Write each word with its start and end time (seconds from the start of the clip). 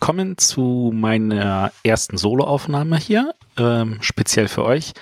willkommen 0.00 0.38
zu 0.38 0.92
meiner 0.94 1.72
ersten 1.84 2.16
Soloaufnahme 2.16 2.96
hier, 2.96 3.34
ähm, 3.58 3.98
speziell 4.00 4.48
für 4.48 4.64
euch. 4.64 4.94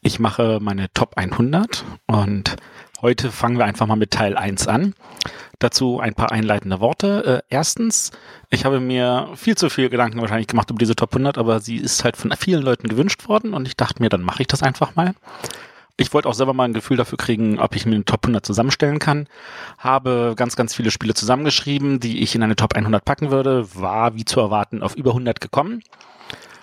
Ich 0.00 0.20
mache 0.20 0.60
meine 0.62 0.86
Top 0.94 1.16
100 1.16 1.84
und 2.06 2.54
heute 3.02 3.32
fangen 3.32 3.58
wir 3.58 3.64
einfach 3.64 3.88
mal 3.88 3.96
mit 3.96 4.12
Teil 4.12 4.36
1 4.36 4.68
an. 4.68 4.94
Dazu 5.58 5.98
ein 5.98 6.14
paar 6.14 6.30
einleitende 6.30 6.78
Worte. 6.78 7.42
Äh, 7.42 7.52
erstens, 7.52 8.12
ich 8.48 8.64
habe 8.64 8.78
mir 8.78 9.28
viel 9.34 9.56
zu 9.56 9.70
viel 9.70 9.88
Gedanken 9.88 10.20
wahrscheinlich 10.20 10.46
gemacht 10.46 10.70
über 10.70 10.78
diese 10.78 10.94
Top 10.94 11.12
100, 11.12 11.36
aber 11.36 11.58
sie 11.58 11.78
ist 11.78 12.04
halt 12.04 12.16
von 12.16 12.30
vielen 12.38 12.62
Leuten 12.62 12.86
gewünscht 12.86 13.26
worden 13.26 13.54
und 13.54 13.66
ich 13.66 13.76
dachte 13.76 14.00
mir, 14.00 14.08
dann 14.08 14.22
mache 14.22 14.42
ich 14.42 14.46
das 14.46 14.62
einfach 14.62 14.94
mal. 14.94 15.14
Ich 15.96 16.12
wollte 16.12 16.28
auch 16.28 16.34
selber 16.34 16.54
mal 16.54 16.64
ein 16.64 16.72
Gefühl 16.72 16.96
dafür 16.96 17.18
kriegen, 17.18 17.60
ob 17.60 17.76
ich 17.76 17.86
mir 17.86 17.94
eine 17.94 18.04
Top 18.04 18.24
100 18.24 18.44
zusammenstellen 18.44 18.98
kann. 18.98 19.28
Habe 19.78 20.34
ganz, 20.36 20.56
ganz 20.56 20.74
viele 20.74 20.90
Spiele 20.90 21.14
zusammengeschrieben, 21.14 22.00
die 22.00 22.22
ich 22.22 22.34
in 22.34 22.42
eine 22.42 22.56
Top 22.56 22.74
100 22.74 23.04
packen 23.04 23.30
würde. 23.30 23.68
War, 23.74 24.16
wie 24.16 24.24
zu 24.24 24.40
erwarten, 24.40 24.82
auf 24.82 24.96
über 24.96 25.10
100 25.10 25.40
gekommen. 25.40 25.82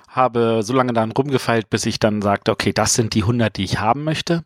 Habe 0.10 0.64
so 0.64 0.74
lange 0.74 0.92
dann 0.92 1.12
rumgefeilt, 1.12 1.70
bis 1.70 1.86
ich 1.86 1.98
dann 1.98 2.22
sagte, 2.22 2.52
okay, 2.52 2.74
das 2.74 2.94
sind 2.94 3.14
die 3.14 3.22
100, 3.22 3.56
die 3.56 3.64
ich 3.64 3.80
haben 3.80 4.04
möchte. 4.04 4.44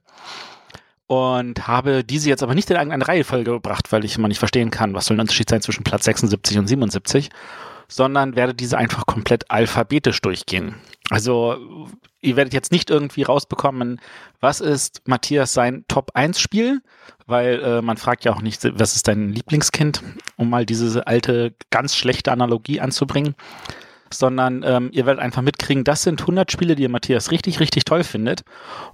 Und 1.08 1.68
habe 1.68 2.04
diese 2.04 2.30
jetzt 2.30 2.44
aber 2.44 2.54
nicht 2.54 2.70
in 2.70 2.76
irgendeine 2.76 3.08
Reihenfolge 3.08 3.54
gebracht, 3.54 3.92
weil 3.92 4.06
ich 4.06 4.18
immer 4.18 4.28
nicht 4.28 4.40
verstehen 4.40 4.70
kann, 4.70 4.94
was 4.94 5.08
soll 5.08 5.18
der 5.18 5.24
Unterschied 5.24 5.50
sein 5.50 5.62
zwischen 5.62 5.84
Platz 5.84 6.06
76 6.06 6.60
und 6.60 6.68
77 6.68 7.30
sondern 7.88 8.36
werde 8.36 8.54
diese 8.54 8.78
einfach 8.78 9.06
komplett 9.06 9.50
alphabetisch 9.50 10.22
durchgehen. 10.22 10.76
Also 11.10 11.88
ihr 12.22 12.36
werdet 12.36 12.54
jetzt 12.54 12.72
nicht 12.72 12.90
irgendwie 12.90 13.24
rausbekommen, 13.24 14.02
was 14.40 14.60
ist 14.60 15.02
Matthias 15.06 15.54
sein 15.54 15.86
Top 15.88 16.12
1 16.16 16.40
Spiel, 16.40 16.82
weil 17.28 17.62
äh, 17.62 17.82
man 17.82 17.98
fragt 17.98 18.26
ja 18.26 18.34
auch 18.34 18.42
nicht, 18.42 18.64
was 18.80 18.96
ist 18.96 19.08
dein 19.08 19.30
Lieblingskind, 19.30 20.02
um 20.36 20.50
mal 20.50 20.66
diese 20.66 21.06
alte, 21.06 21.54
ganz 21.70 21.96
schlechte 21.96 22.32
Analogie 22.32 22.82
anzubringen, 22.82 23.36
sondern 24.12 24.64
ähm, 24.66 24.90
ihr 24.92 25.06
werdet 25.06 25.22
einfach 25.22 25.42
mitkriegen, 25.42 25.84
das 25.84 26.04
sind 26.04 26.22
100 26.22 26.52
Spiele, 26.52 26.76
die 26.76 26.84
ihr 26.84 26.90
Matthias 26.90 27.32
richtig, 27.32 27.60
richtig 27.60 27.86
toll 27.86 28.04
findet 28.04 28.44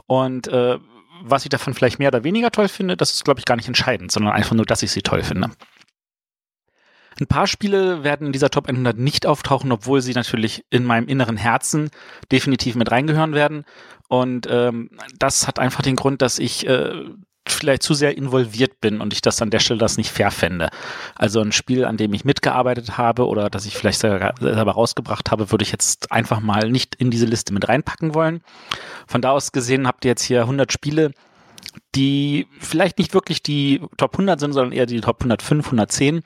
und 0.08 0.48
äh, 0.48 0.78
was 1.24 1.44
ich 1.44 1.50
davon 1.50 1.74
vielleicht 1.74 2.00
mehr 2.00 2.10
oder 2.10 2.24
weniger 2.24 2.52
toll 2.52 2.68
finde, 2.68 2.98
das 2.98 3.14
ist, 3.14 3.24
glaube 3.24 3.40
ich, 3.40 3.46
gar 3.46 3.56
nicht 3.56 3.68
entscheidend, 3.68 4.12
sondern 4.12 4.34
einfach 4.34 4.56
nur, 4.56 4.66
dass 4.66 4.84
ich 4.84 4.92
sie 4.92 5.02
toll 5.04 5.24
finde. 5.24 5.52
Ein 7.20 7.28
paar 7.28 7.48
Spiele 7.48 8.04
werden 8.04 8.28
in 8.28 8.34
dieser 8.34 8.50
Top 8.50 8.68
100 8.68 8.98
nicht 8.98 9.26
auftauchen, 9.26 9.72
obwohl 9.72 10.02
sie 10.02 10.14
natürlich 10.14 10.66
in 10.70 10.86
meinem 10.86 11.08
inneren 11.08 11.38
Herzen 11.38 11.90
definitiv 12.32 12.76
mit 12.76 12.90
reingehören 12.92 13.34
werden. 13.34 13.66
Und 14.08 14.48
ähm, 14.50 14.90
das 15.20 15.48
hat 15.48 15.60
einfach 15.60 15.82
den 15.82 15.96
Grund, 15.96 16.22
dass 16.22 16.40
ich 16.40 16.68
äh, 16.68 16.94
vielleicht 17.48 17.84
zu 17.84 17.94
sehr 17.94 18.18
involviert 18.18 18.82
bin 18.82 19.02
und 19.02 19.14
ich 19.14 19.22
das 19.22 19.42
an 19.42 19.50
der 19.50 19.60
Stelle 19.60 19.80
das 19.80 19.98
nicht 19.98 20.12
fair 20.12 20.32
fände. 20.32 20.70
Also 21.16 21.42
ein 21.42 21.52
Spiel, 21.52 21.86
an 21.86 21.98
dem 21.98 22.14
ich 22.14 22.26
mitgearbeitet 22.26 22.98
habe 22.98 23.28
oder 23.28 23.50
das 23.50 23.66
ich 23.66 23.76
vielleicht 23.76 24.00
selber 24.00 24.72
rausgebracht 24.72 25.32
habe, 25.32 25.52
würde 25.52 25.64
ich 25.64 25.72
jetzt 25.72 26.12
einfach 26.12 26.40
mal 26.40 26.70
nicht 26.70 26.96
in 26.96 27.12
diese 27.12 27.26
Liste 27.26 27.54
mit 27.54 27.68
reinpacken 27.68 28.14
wollen. 28.14 28.42
Von 29.08 29.22
da 29.22 29.32
aus 29.32 29.52
gesehen 29.52 29.88
habt 29.88 30.06
ihr 30.06 30.10
jetzt 30.10 30.24
hier 30.24 30.42
100 30.42 30.72
Spiele, 30.72 31.12
die 31.96 32.48
vielleicht 32.60 32.98
nicht 32.98 33.14
wirklich 33.14 33.44
die 33.44 33.82
Top 33.98 34.14
100 34.14 34.40
sind, 34.40 34.54
sondern 34.54 34.74
eher 34.74 34.86
die 34.86 35.02
Top 35.02 35.22
105, 35.22 35.66
110. 35.66 36.22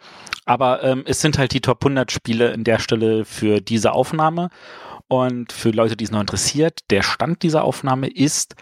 Aber 0.46 0.84
ähm, 0.84 1.04
es 1.06 1.22
sind 1.22 1.38
halt 1.38 1.54
die 1.54 1.62
Top 1.62 1.84
100 1.84 2.12
Spiele 2.12 2.52
in 2.54 2.64
der 2.64 2.80
Stelle 2.80 3.26
für 3.26 3.62
diese 3.62 3.92
Aufnahme. 3.92 4.50
Und 5.08 5.52
für 5.52 5.70
Leute, 5.70 5.96
die 5.96 6.06
es 6.06 6.12
noch 6.12 6.22
interessiert, 6.22 6.80
der 6.90 7.04
Stand 7.04 7.44
dieser 7.44 7.64
Aufnahme 7.64 8.08
ist 8.08 8.56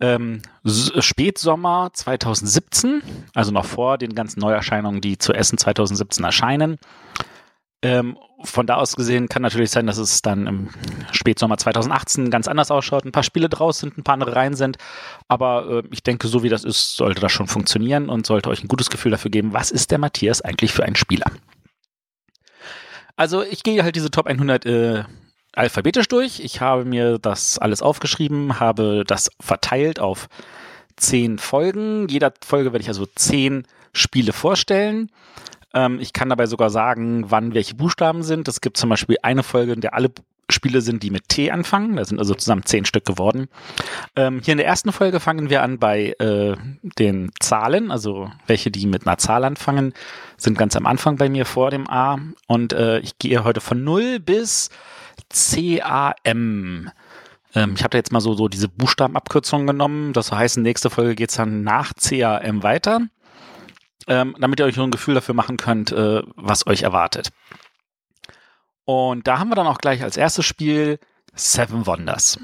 ähm, 0.00 0.40
Spätsommer 0.64 1.90
2017, 1.92 3.02
also 3.34 3.52
noch 3.52 3.66
vor 3.66 3.98
den 3.98 4.14
ganzen 4.14 4.40
Neuerscheinungen, 4.40 5.00
die 5.00 5.18
zu 5.18 5.32
Essen 5.32 5.58
2017 5.58 6.24
erscheinen. 6.24 6.78
Ähm, 7.82 8.18
von 8.42 8.66
da 8.66 8.76
aus 8.76 8.96
gesehen 8.96 9.28
kann 9.28 9.42
natürlich 9.42 9.70
sein, 9.70 9.86
dass 9.86 9.98
es 9.98 10.22
dann 10.22 10.46
im 10.46 10.68
Spätsommer 11.12 11.58
2018 11.58 12.30
ganz 12.30 12.48
anders 12.48 12.70
ausschaut, 12.70 13.04
ein 13.04 13.12
paar 13.12 13.22
Spiele 13.22 13.48
draus 13.48 13.78
sind, 13.78 13.98
ein 13.98 14.02
paar 14.02 14.14
andere 14.14 14.34
rein 14.34 14.54
sind. 14.54 14.78
Aber 15.28 15.82
äh, 15.84 15.88
ich 15.90 16.02
denke, 16.02 16.28
so 16.28 16.42
wie 16.42 16.48
das 16.48 16.64
ist, 16.64 16.96
sollte 16.96 17.20
das 17.20 17.32
schon 17.32 17.46
funktionieren 17.46 18.08
und 18.08 18.26
sollte 18.26 18.48
euch 18.48 18.62
ein 18.62 18.68
gutes 18.68 18.90
Gefühl 18.90 19.12
dafür 19.12 19.30
geben, 19.30 19.52
was 19.52 19.70
ist 19.70 19.90
der 19.90 19.98
Matthias 19.98 20.42
eigentlich 20.42 20.72
für 20.72 20.84
ein 20.84 20.96
Spieler. 20.96 21.26
Also 23.16 23.42
ich 23.42 23.62
gehe 23.62 23.82
halt 23.82 23.96
diese 23.96 24.10
Top 24.10 24.26
100 24.26 24.64
äh, 24.64 25.04
alphabetisch 25.52 26.08
durch. 26.08 26.40
Ich 26.40 26.60
habe 26.60 26.84
mir 26.84 27.18
das 27.18 27.58
alles 27.58 27.82
aufgeschrieben, 27.82 28.60
habe 28.60 29.04
das 29.06 29.30
verteilt 29.40 30.00
auf 30.00 30.28
zehn 30.96 31.38
Folgen. 31.38 32.08
Jeder 32.08 32.32
Folge 32.44 32.72
werde 32.72 32.82
ich 32.82 32.88
also 32.88 33.06
zehn 33.14 33.66
Spiele 33.92 34.32
vorstellen. 34.32 35.10
Ähm, 35.74 35.98
ich 36.00 36.12
kann 36.12 36.28
dabei 36.28 36.46
sogar 36.46 36.70
sagen, 36.70 37.30
wann 37.30 37.54
welche 37.54 37.74
Buchstaben 37.74 38.22
sind. 38.22 38.48
Es 38.48 38.60
gibt 38.60 38.76
zum 38.76 38.90
Beispiel 38.90 39.16
eine 39.22 39.42
Folge, 39.42 39.72
in 39.72 39.80
der 39.80 39.94
alle 39.94 40.10
Spiele 40.50 40.80
sind, 40.80 41.02
die 41.02 41.10
mit 41.10 41.28
T 41.28 41.50
anfangen. 41.50 41.96
Da 41.96 42.04
sind 42.04 42.18
also 42.18 42.34
zusammen 42.34 42.64
zehn 42.64 42.84
Stück 42.84 43.04
geworden. 43.04 43.48
Ähm, 44.16 44.40
hier 44.42 44.52
in 44.52 44.58
der 44.58 44.66
ersten 44.66 44.92
Folge 44.92 45.20
fangen 45.20 45.50
wir 45.50 45.62
an 45.62 45.78
bei 45.78 46.14
äh, 46.18 46.56
den 46.98 47.30
Zahlen, 47.40 47.90
also 47.90 48.30
welche, 48.46 48.70
die 48.70 48.86
mit 48.86 49.06
einer 49.06 49.18
Zahl 49.18 49.44
anfangen, 49.44 49.92
sind 50.36 50.58
ganz 50.58 50.76
am 50.76 50.86
Anfang 50.86 51.16
bei 51.16 51.28
mir 51.28 51.46
vor 51.46 51.70
dem 51.70 51.88
A. 51.88 52.18
Und 52.46 52.72
äh, 52.72 52.98
ich 53.00 53.18
gehe 53.18 53.44
heute 53.44 53.60
von 53.60 53.84
0 53.84 54.18
bis 54.20 54.70
CAM. 55.28 56.90
Ähm, 57.54 57.74
ich 57.74 57.82
habe 57.82 57.90
da 57.90 57.98
jetzt 57.98 58.12
mal 58.12 58.20
so, 58.20 58.34
so 58.34 58.48
diese 58.48 58.68
Buchstabenabkürzungen 58.68 59.66
genommen. 59.66 60.12
Das 60.12 60.32
heißt, 60.32 60.58
nächste 60.58 60.90
Folge 60.90 61.14
geht's 61.14 61.36
dann 61.36 61.62
nach 61.62 61.92
CAM 61.94 62.62
weiter 62.62 63.02
ähm, 64.06 64.34
damit 64.38 64.60
ihr 64.60 64.66
euch 64.66 64.78
ein 64.78 64.90
Gefühl 64.90 65.14
dafür 65.14 65.34
machen 65.34 65.56
könnt, 65.56 65.92
äh, 65.92 66.22
was 66.36 66.66
euch 66.66 66.82
erwartet. 66.82 67.30
Und 68.84 69.26
da 69.26 69.38
haben 69.38 69.50
wir 69.50 69.54
dann 69.54 69.66
auch 69.66 69.78
gleich 69.78 70.02
als 70.02 70.16
erstes 70.16 70.46
Spiel 70.46 70.98
Seven 71.34 71.86
Wonders. 71.86 72.38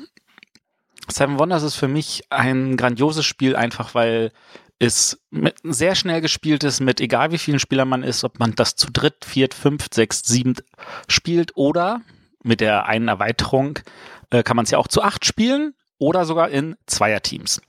Seven 1.09 1.39
Wonders 1.39 1.63
ist 1.63 1.77
für 1.77 1.89
mich 1.89 2.25
ein 2.31 2.77
grandioses 2.77 3.25
Spiel, 3.25 3.57
einfach 3.57 3.95
weil 3.95 4.33
es 4.79 5.19
sehr 5.63 5.95
schnell 5.95 6.21
gespielt 6.21 6.63
ist, 6.63 6.81
mit 6.81 7.01
egal 7.01 7.33
wie 7.33 7.39
vielen 7.39 7.59
Spielern 7.59 7.89
man 7.89 8.03
ist, 8.03 8.25
ob 8.25 8.39
man 8.39 8.55
das 8.55 8.77
zu 8.77 8.89
dritt, 8.93 9.25
viert, 9.25 9.55
fünft, 9.55 9.95
sechs, 9.95 10.21
sieben 10.21 10.55
spielt 11.09 11.57
oder 11.57 12.03
mit 12.43 12.61
der 12.61 12.87
einen 12.87 13.09
Erweiterung 13.09 13.79
äh, 14.31 14.43
kann 14.43 14.57
man 14.57 14.65
es 14.65 14.71
ja 14.71 14.79
auch 14.79 14.89
zu 14.89 15.03
acht 15.03 15.25
spielen 15.25 15.75
oder 15.99 16.25
sogar 16.25 16.51
in 16.51 16.77
Zweierteams. 16.87 17.63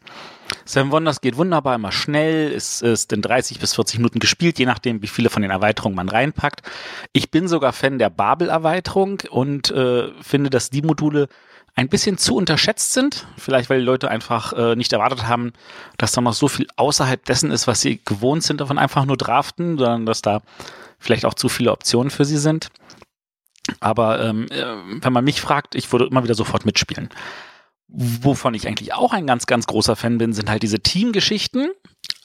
Seven 0.67 0.91
Wonders 0.91 1.22
geht 1.22 1.38
wunderbar, 1.38 1.75
immer 1.75 1.94
schnell, 1.94 2.51
ist, 2.51 2.81
ist 2.81 3.13
in 3.13 3.22
30 3.22 3.59
bis 3.59 3.73
40 3.73 4.00
Minuten 4.00 4.19
gespielt, 4.19 4.59
je 4.59 4.66
nachdem, 4.66 5.01
wie 5.01 5.07
viele 5.07 5.29
von 5.29 5.41
den 5.41 5.50
Erweiterungen 5.50 5.95
man 5.95 6.09
reinpackt. 6.09 6.61
Ich 7.13 7.31
bin 7.31 7.47
sogar 7.47 7.72
Fan 7.72 8.00
der 8.00 8.09
Babel-Erweiterung 8.09 9.23
und 9.29 9.72
äh, 9.72 10.09
finde, 10.22 10.50
dass 10.50 10.69
die 10.69 10.81
Module 10.81 11.29
ein 11.73 11.88
bisschen 11.88 12.17
zu 12.17 12.35
unterschätzt 12.35 12.91
sind. 12.91 13.28
Vielleicht, 13.38 13.69
weil 13.69 13.79
die 13.79 13.85
Leute 13.85 14.11
einfach 14.11 14.51
äh, 14.53 14.75
nicht 14.75 14.91
erwartet 14.91 15.25
haben, 15.28 15.53
dass 15.97 16.11
da 16.11 16.19
noch 16.19 16.33
so 16.33 16.50
viel 16.50 16.67
außerhalb 16.75 17.23
dessen 17.23 17.51
ist, 17.51 17.67
was 17.67 17.79
sie 17.79 18.01
gewohnt 18.03 18.44
sind, 18.44 18.59
davon 18.59 18.78
einfach 18.78 19.05
nur 19.05 19.16
draften, 19.16 19.78
sondern 19.78 20.05
dass 20.05 20.22
da 20.22 20.41
vielleicht 20.99 21.23
auch 21.23 21.35
zu 21.35 21.47
viele 21.47 21.72
Optionen 21.72 22.09
für 22.09 22.25
sie 22.25 22.38
sind. 22.38 22.67
Aber 23.79 24.22
ähm, 24.22 24.47
äh, 24.49 24.66
wenn 25.01 25.13
man 25.13 25.23
mich 25.23 25.39
fragt, 25.39 25.75
ich 25.75 25.89
würde 25.91 26.05
immer 26.05 26.23
wieder 26.23 26.35
sofort 26.35 26.66
mitspielen. 26.66 27.09
Wovon 27.89 28.53
ich 28.53 28.67
eigentlich 28.67 28.93
auch 28.93 29.13
ein 29.13 29.27
ganz, 29.27 29.45
ganz 29.45 29.65
großer 29.65 29.95
Fan 29.95 30.17
bin, 30.17 30.33
sind 30.33 30.49
halt 30.49 30.63
diese 30.63 30.79
Teamgeschichten. 30.79 31.71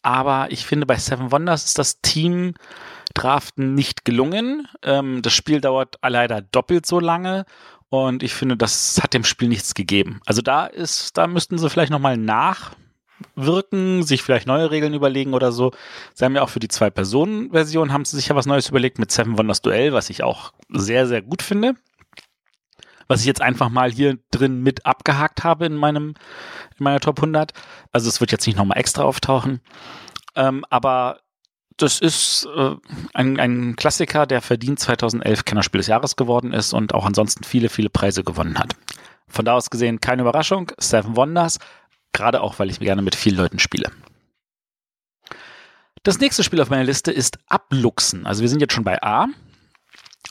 Aber 0.02 0.50
ich 0.50 0.66
finde, 0.66 0.86
bei 0.86 0.96
Seven 0.96 1.30
Wonders 1.30 1.64
ist 1.64 1.78
das 1.78 2.00
Team 2.00 2.54
Draften 3.14 3.74
nicht 3.74 4.04
gelungen. 4.04 4.66
Ähm, 4.82 5.22
das 5.22 5.32
Spiel 5.32 5.60
dauert 5.60 5.96
leider 6.02 6.42
doppelt 6.42 6.86
so 6.86 6.98
lange 6.98 7.44
und 7.92 8.22
ich 8.22 8.32
finde, 8.34 8.56
das 8.56 9.00
hat 9.02 9.12
dem 9.12 9.24
Spiel 9.24 9.48
nichts 9.48 9.74
gegeben. 9.74 10.20
Also 10.24 10.40
da 10.40 10.66
ist, 10.66 11.16
da 11.18 11.26
müssten 11.26 11.58
sie 11.58 11.68
vielleicht 11.68 11.92
nochmal 11.92 12.16
nachwirken, 12.16 14.02
sich 14.02 14.22
vielleicht 14.22 14.46
neue 14.46 14.70
Regeln 14.70 14.94
überlegen 14.94 15.34
oder 15.34 15.52
so. 15.52 15.72
Sie 16.14 16.24
haben 16.24 16.34
ja 16.34 16.42
auch 16.42 16.48
für 16.48 16.58
die 16.58 16.68
Zwei-Personen-Version 16.68 17.92
haben 17.92 18.06
sie 18.06 18.16
sich 18.16 18.28
ja 18.28 18.34
was 18.34 18.46
Neues 18.46 18.70
überlegt 18.70 18.98
mit 18.98 19.12
Seven 19.12 19.36
Wonders 19.36 19.60
Duell, 19.60 19.92
was 19.92 20.08
ich 20.08 20.22
auch 20.22 20.54
sehr, 20.70 21.06
sehr 21.06 21.20
gut 21.20 21.42
finde 21.42 21.74
was 23.12 23.20
ich 23.20 23.26
jetzt 23.26 23.42
einfach 23.42 23.68
mal 23.68 23.92
hier 23.92 24.18
drin 24.30 24.62
mit 24.62 24.86
abgehakt 24.86 25.44
habe 25.44 25.66
in 25.66 25.74
meinem 25.76 26.14
in 26.78 26.84
meiner 26.84 26.98
Top 26.98 27.18
100. 27.18 27.52
Also 27.92 28.08
es 28.08 28.20
wird 28.20 28.32
jetzt 28.32 28.46
nicht 28.46 28.56
nochmal 28.56 28.78
extra 28.78 29.02
auftauchen. 29.02 29.60
Ähm, 30.34 30.64
aber 30.70 31.20
das 31.76 32.00
ist 32.00 32.48
äh, 32.56 32.74
ein, 33.12 33.38
ein 33.38 33.76
Klassiker, 33.76 34.24
der 34.24 34.40
verdient 34.40 34.80
2011 34.80 35.44
Kennerspiel 35.44 35.80
des 35.80 35.88
Jahres 35.88 36.16
geworden 36.16 36.54
ist 36.54 36.72
und 36.72 36.94
auch 36.94 37.04
ansonsten 37.04 37.44
viele, 37.44 37.68
viele 37.68 37.90
Preise 37.90 38.24
gewonnen 38.24 38.58
hat. 38.58 38.76
Von 39.28 39.44
da 39.44 39.52
aus 39.52 39.68
gesehen 39.68 40.00
keine 40.00 40.22
Überraschung, 40.22 40.72
Seven 40.78 41.14
Wonders, 41.14 41.58
gerade 42.14 42.40
auch, 42.40 42.58
weil 42.58 42.70
ich 42.70 42.80
gerne 42.80 43.02
mit 43.02 43.14
vielen 43.14 43.36
Leuten 43.36 43.58
spiele. 43.58 43.92
Das 46.02 46.18
nächste 46.18 46.44
Spiel 46.44 46.62
auf 46.62 46.70
meiner 46.70 46.84
Liste 46.84 47.12
ist 47.12 47.38
Abluchsen. 47.46 48.24
Also 48.24 48.40
wir 48.40 48.48
sind 48.48 48.60
jetzt 48.60 48.72
schon 48.72 48.84
bei 48.84 49.02
A. 49.02 49.26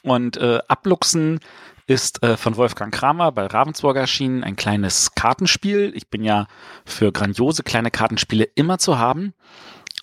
Und 0.02 0.38
äh, 0.38 0.60
Abluchsen 0.68 1.40
ist 1.88 2.24
äh, 2.24 2.38
von 2.38 2.58
Wolfgang 2.58 2.94
Kramer 2.94 3.32
bei 3.32 3.46
Ravensburg 3.46 3.98
erschienen, 3.98 4.44
ein 4.44 4.56
kleines 4.56 5.14
Kartenspiel. 5.16 5.92
Ich 5.96 6.10
bin 6.10 6.24
ja 6.24 6.48
für 6.86 7.12
grandiose 7.12 7.64
kleine 7.64 7.92
Kartenspiele 7.92 8.44
immer 8.56 8.78
zu 8.78 8.98
haben. 8.98 9.34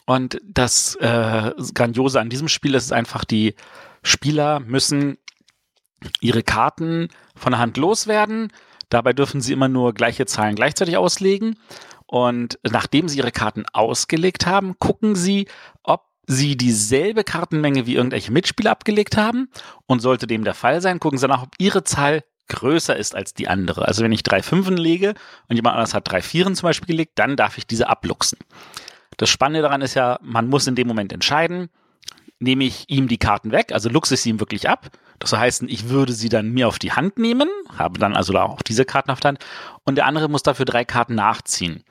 Und 0.07 0.41
das 0.45 0.95
äh, 0.97 1.53
Grandiose 1.75 2.21
an 2.21 2.31
diesem 2.31 2.49
Spiel 2.49 2.75
ist 2.75 2.93
einfach, 2.93 3.25
die 3.25 3.55
Spieler 4.03 4.61
müssen 4.61 5.19
ihre 6.21 6.43
Karten 6.43 7.09
von 7.35 7.53
der 7.53 7.61
Hand 7.61 7.77
loswerden. 7.77 8.53
Dabei 8.89 9.13
dürfen 9.13 9.41
sie 9.41 9.53
immer 9.53 9.69
nur 9.69 9.93
gleiche 9.93 10.27
Zahlen 10.27 10.55
gleichzeitig 10.55 10.97
auslegen. 10.97 11.59
Und 12.07 12.59
nachdem 12.63 13.09
sie 13.09 13.19
ihre 13.19 13.33
Karten 13.33 13.67
ausgelegt 13.73 14.47
haben, 14.47 14.79
gucken 14.79 15.15
sie, 15.15 15.47
ob 15.83 16.08
sie 16.29 16.57
dieselbe 16.57 17.25
Kartenmenge 17.25 17.87
wie 17.87 17.97
irgendwelche 17.97 18.31
Mitspieler 18.31 18.71
abgelegt 18.71 19.17
haben. 19.17 19.49
Und 19.87 20.01
sollte 20.01 20.29
dem 20.29 20.45
der 20.45 20.55
Fall 20.55 20.81
sein, 20.81 21.01
gucken 21.01 21.19
sie 21.19 21.27
nach, 21.27 21.43
ob 21.43 21.55
ihre 21.59 21.83
Zahl 21.83 22.23
größer 22.49 22.97
ist 22.97 23.15
als 23.15 23.35
die 23.35 23.49
andere. 23.49 23.89
Also 23.89 24.05
wenn 24.05 24.13
ich 24.13 24.23
drei 24.23 24.43
Fünfen 24.43 24.77
lege 24.77 25.15
und 25.49 25.57
jemand 25.57 25.75
anderes 25.75 25.95
hat 25.95 26.11
drei 26.11 26.23
Vieren 26.23 26.55
zum 26.55 26.69
Beispiel 26.69 26.87
gelegt, 26.87 27.13
dann 27.17 27.37
darf 27.37 27.59
ich 27.59 27.67
diese 27.67 27.89
abluchsen. 27.89 28.39
Das 29.17 29.29
Spannende 29.29 29.63
daran 29.63 29.83
ist 29.83 29.95
ja, 29.95 30.19
man 30.23 30.49
muss 30.49 30.67
in 30.67 30.75
dem 30.75 30.87
Moment 30.87 31.13
entscheiden, 31.13 31.69
nehme 32.39 32.65
ich 32.65 32.85
ihm 32.89 33.09
die 33.09 33.19
Karten 33.19 33.51
weg, 33.51 33.73
also 33.73 33.89
luchse 33.89 34.15
ich 34.15 34.21
sie 34.21 34.31
ihm 34.31 34.41
wirklich 34.41 34.69
ab. 34.69 34.91
Das 35.19 35.33
heißt, 35.33 35.65
ich 35.65 35.89
würde 35.89 36.13
sie 36.13 36.29
dann 36.29 36.53
mir 36.53 36.69
auf 36.69 36.79
die 36.79 36.93
Hand 36.93 37.19
nehmen, 37.19 37.49
habe 37.77 37.99
dann 37.99 38.15
also 38.15 38.33
auch 38.39 38.63
diese 38.63 38.85
Karten 38.85 39.11
auf 39.11 39.21
der 39.21 39.31
Hand 39.31 39.45
und 39.85 39.97
der 39.97 40.07
andere 40.07 40.29
muss 40.29 40.43
dafür 40.43 40.65
drei 40.65 40.85
Karten 40.85 41.17
nachziehen. 41.17 41.83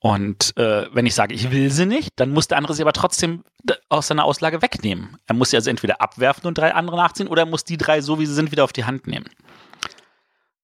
Und 0.00 0.56
äh, 0.56 0.86
wenn 0.94 1.04
ich 1.04 1.14
sage, 1.14 1.34
ich 1.34 1.50
will 1.50 1.70
sie 1.70 1.84
nicht, 1.84 2.12
dann 2.16 2.30
muss 2.30 2.48
der 2.48 2.56
andere 2.56 2.74
sie 2.74 2.82
aber 2.82 2.94
trotzdem 2.94 3.44
aus 3.90 4.06
seiner 4.06 4.24
Auslage 4.24 4.62
wegnehmen. 4.62 5.18
Er 5.26 5.34
muss 5.34 5.50
sie 5.50 5.56
also 5.56 5.68
entweder 5.68 6.00
abwerfen 6.00 6.46
und 6.46 6.56
drei 6.56 6.74
andere 6.74 6.96
nachziehen 6.96 7.28
oder 7.28 7.42
er 7.42 7.46
muss 7.46 7.64
die 7.64 7.76
drei, 7.76 8.00
so 8.00 8.18
wie 8.18 8.24
sie 8.24 8.32
sind, 8.32 8.50
wieder 8.50 8.64
auf 8.64 8.72
die 8.72 8.84
Hand 8.84 9.06
nehmen. 9.06 9.26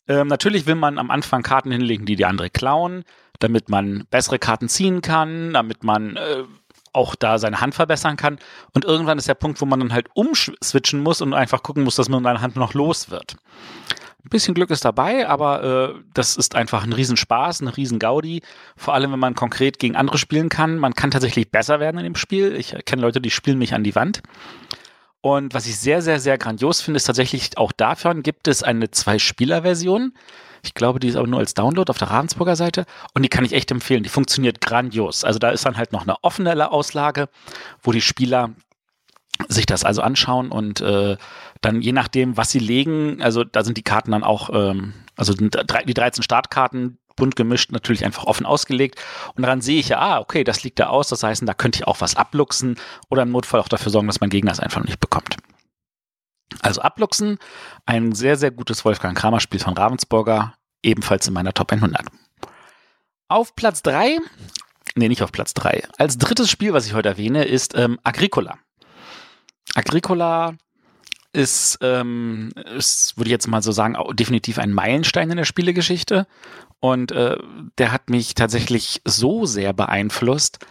Ähm, 0.09 0.29
natürlich 0.29 0.67
will 0.67 0.75
man 0.75 0.99
am 0.99 1.11
Anfang 1.11 1.43
Karten 1.43 1.71
hinlegen, 1.71 2.07
die 2.07 2.17
die 2.17 2.25
andere 2.25 2.49
klauen, 2.49 3.05
damit 3.39 3.69
man 3.69 4.07
bessere 4.11 4.39
Karten 4.39 4.71
ziehen 4.71 5.03
kann, 5.03 5.53
damit 5.53 5.85
man 5.85 6.17
äh, 6.17 6.45
auch 6.93 7.15
da 7.15 7.39
seine 7.39 7.61
Hand 7.61 7.75
verbessern 7.75 8.17
kann. 8.17 8.39
Und 8.73 8.87
irgendwann 8.87 9.19
ist 9.19 9.29
der 9.29 9.35
Punkt, 9.35 9.61
wo 9.61 9.67
man 9.67 9.81
dann 9.81 9.93
halt 9.93 10.09
umswitchen 10.15 11.03
muss 11.03 11.21
und 11.21 11.35
einfach 11.35 11.63
gucken 11.63 11.85
muss, 11.85 11.97
dass 11.97 12.09
man 12.09 12.25
seine 12.25 12.41
Hand 12.41 12.57
noch 12.57 12.73
los 12.73 13.11
wird. 13.11 13.37
Ein 14.27 14.31
bisschen 14.31 14.55
Glück 14.55 14.71
ist 14.71 14.85
dabei, 14.85 15.29
aber 15.29 15.63
äh, 15.63 16.01
das 16.13 16.37
ist 16.37 16.57
einfach 16.57 16.83
ein 16.83 16.93
Riesenspaß, 16.93 17.61
eine 17.61 17.77
Riesengaudi. 17.77 18.43
Vor 18.77 18.93
allem, 18.93 19.13
wenn 19.13 19.21
man 19.21 19.37
konkret 19.37 19.79
gegen 19.79 19.95
andere 19.95 20.19
spielen 20.19 20.49
kann. 20.49 20.79
Man 20.79 20.95
kann 20.95 21.13
tatsächlich 21.13 21.53
besser 21.53 21.79
werden 21.79 21.99
in 21.99 22.03
dem 22.03 22.17
Spiel. 22.17 22.57
Ich 22.57 22.75
kenne 22.87 23.03
Leute, 23.03 23.21
die 23.21 23.31
spielen 23.31 23.57
mich 23.57 23.73
an 23.73 23.85
die 23.85 23.95
Wand. 23.95 24.23
Und 25.21 25.55
was 25.55 25.69
ich 25.69 25.79
sehr, 25.79 26.03
sehr, 26.03 26.19
sehr 26.19 26.39
grandios 26.39 26.81
finde, 26.81 26.97
ist 26.97 27.05
tatsächlich 27.05 27.57
auch 27.57 27.71
davon 27.71 28.25
gibt 28.25 28.49
es 28.49 28.65
eine 28.65 28.91
Zwei-Spieler-Version. 28.91 30.13
Ich 30.65 30.75
glaube, 30.75 30.99
die 30.99 31.07
ist 31.07 31.17
aber 31.17 31.29
nur 31.29 31.39
als 31.39 31.55
Download 31.55 31.89
auf 31.89 31.99
der 31.99 32.11
Ravensburger 32.11 32.57
Seite 32.57 32.85
und 33.15 33.23
die 33.23 33.29
kann 33.29 33.45
ich 33.45 33.53
echt 33.53 33.71
empfehlen. 33.71 34.03
Die 34.03 34.09
funktioniert 34.09 34.61
grandios. 34.61 35.23
Also 35.23 35.39
da 35.39 35.51
ist 35.51 35.65
dann 35.65 35.77
halt 35.77 35.93
noch 35.93 36.03
eine 36.03 36.17
offene 36.25 36.73
Auslage, 36.73 37.29
wo 37.81 37.93
die 37.93 38.01
Spieler 38.01 38.51
sich 39.49 39.67
das 39.67 39.85
also 39.85 40.03
anschauen 40.03 40.51
und 40.51 40.81
äh, 40.81 41.17
dann 41.67 41.83
je 41.83 41.91
nachdem, 41.91 42.37
was 42.37 42.51
sie 42.51 42.61
legen, 42.61 43.21
also 43.21 43.43
da 43.43 43.65
sind 43.65 43.77
die 43.77 43.83
Karten 43.83 44.13
dann 44.13 44.23
auch, 44.23 44.51
ähm, 44.53 44.95
also 45.17 45.35
die 45.35 45.51
13 45.51 46.23
Startkarten, 46.23 46.99
bunt 47.17 47.35
gemischt, 47.35 47.73
natürlich 47.73 48.05
einfach 48.05 48.25
offen 48.25 48.47
ausgelegt. 48.47 49.01
Und 49.35 49.43
daran 49.43 49.61
sehe 49.61 49.81
ich 49.81 49.89
ja, 49.89 49.99
ah, 49.99 50.21
okay, 50.21 50.45
das 50.45 50.63
liegt 50.63 50.79
da 50.79 50.89
aus. 50.89 51.09
Das 51.09 51.25
heißt, 51.25 51.43
da 51.45 51.55
könnte 51.55 51.79
ich 51.79 51.87
auch 51.89 52.01
was 52.01 52.15
abluchsen 52.15 52.77
oder 53.09 53.23
im 53.23 53.33
Notfall 53.33 53.61
auch 53.61 53.69
dafür 53.69 53.91
sorgen, 53.91 54.07
dass 54.07 54.21
mein 54.21 54.31
Gegner 54.31 54.53
es 54.53 54.61
einfach 54.61 54.85
nicht 54.85 55.01
bekommt. 55.01 55.37
Also 56.61 56.83
Abluchsen, 56.83 57.39
ein 57.85 58.13
sehr, 58.13 58.37
sehr 58.37 58.53
gutes 58.53 58.85
Wolfgang 58.85 59.19
Kramer 59.19 59.41
Spiel 59.41 59.59
von 59.59 59.75
Ravensburger, 59.75 60.55
ebenfalls 60.85 61.27
in 61.27 61.35
meiner 61.35 61.53
Top 61.53 61.73
100. 61.73 62.07
Auf 63.29 63.57
Platz 63.57 63.83
3, 63.83 64.19
nee, 64.95 65.09
nicht 65.09 65.23
auf 65.23 65.33
Platz 65.33 65.53
3, 65.55 65.83
als 65.99 66.17
drittes 66.17 66.49
Spiel, 66.49 66.73
was 66.75 66.87
ich 66.87 66.95
heute 66.95 67.09
erwähne, 67.09 67.45
ist 67.45 67.75
ähm, 67.77 67.99
Agricola. 68.05 68.59
Agricola 69.75 70.57
ist, 71.37 71.79
ähm, 71.83 72.51
ist, 72.77 73.17
würde 73.17 73.29
ich 73.29 73.33
jetzt 73.33 73.47
mal 73.47 73.63
so 73.63 73.71
sagen, 73.71 73.97
definitiv 74.15 74.59
ein 74.59 74.73
Meilenstein 74.73 75.31
in 75.31 75.37
der 75.37 75.45
Spielegeschichte. 75.45 76.27
Und 76.81 77.13
äh, 77.13 77.37
der 77.79 77.93
hat 77.93 78.11
mich 78.11 78.35
tatsächlich 78.35 79.03
so 79.05 79.45
sehr 79.45 79.73
beeinflusst, 79.73 80.65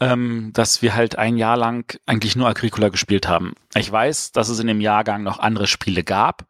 ähm, 0.00 0.50
dass 0.52 0.82
wir 0.82 0.94
halt 0.94 1.16
ein 1.16 1.36
Jahr 1.36 1.56
lang 1.56 1.98
eigentlich 2.06 2.34
nur 2.34 2.48
Agricola 2.48 2.88
gespielt 2.88 3.28
haben. 3.28 3.54
Ich 3.74 3.90
weiß, 3.90 4.32
dass 4.32 4.48
es 4.48 4.58
in 4.58 4.66
dem 4.66 4.80
Jahrgang 4.80 5.22
noch 5.22 5.38
andere 5.38 5.66
Spiele 5.66 6.02
gab. 6.02 6.44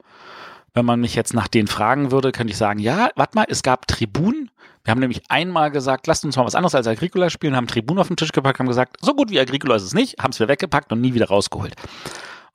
Wenn 0.72 0.86
man 0.86 1.00
mich 1.00 1.14
jetzt 1.14 1.34
nach 1.34 1.48
denen 1.48 1.68
fragen 1.68 2.12
würde, 2.12 2.32
könnte 2.32 2.52
ich 2.52 2.56
sagen, 2.56 2.78
ja, 2.78 3.10
warte 3.16 3.36
mal, 3.36 3.46
es 3.48 3.62
gab 3.62 3.88
Tribun. 3.88 4.50
Wir 4.84 4.92
haben 4.92 5.00
nämlich 5.00 5.22
einmal 5.28 5.70
gesagt, 5.70 6.06
lasst 6.06 6.24
uns 6.24 6.36
mal 6.36 6.46
was 6.46 6.54
anderes 6.54 6.74
als 6.74 6.86
Agricola 6.86 7.28
spielen, 7.28 7.56
haben 7.56 7.66
Tribun 7.66 7.98
auf 7.98 8.08
den 8.08 8.16
Tisch 8.16 8.32
gepackt, 8.32 8.60
haben 8.60 8.68
gesagt, 8.68 8.96
so 9.02 9.14
gut 9.14 9.30
wie 9.30 9.40
Agricola 9.40 9.76
ist 9.76 9.82
es 9.82 9.94
nicht, 9.94 10.18
haben 10.18 10.30
es 10.30 10.38
wieder 10.38 10.48
weggepackt 10.48 10.92
und 10.92 11.00
nie 11.00 11.12
wieder 11.12 11.28
rausgeholt. 11.28 11.74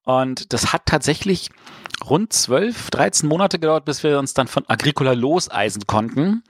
Und 0.06 0.54
das 0.54 0.72
hat 0.72 0.86
tatsächlich 0.86 1.50
rund 2.04 2.32
12, 2.32 2.92
13 2.92 3.28
Monate 3.28 3.60
gedauert, 3.60 3.86
bis 3.86 4.04
wir 4.04 4.18
uns 4.20 4.34
dann 4.34 4.48
von 4.48 4.64
Agricola 4.68 5.14
loseisen 5.14 5.86
konnten. 5.88 6.44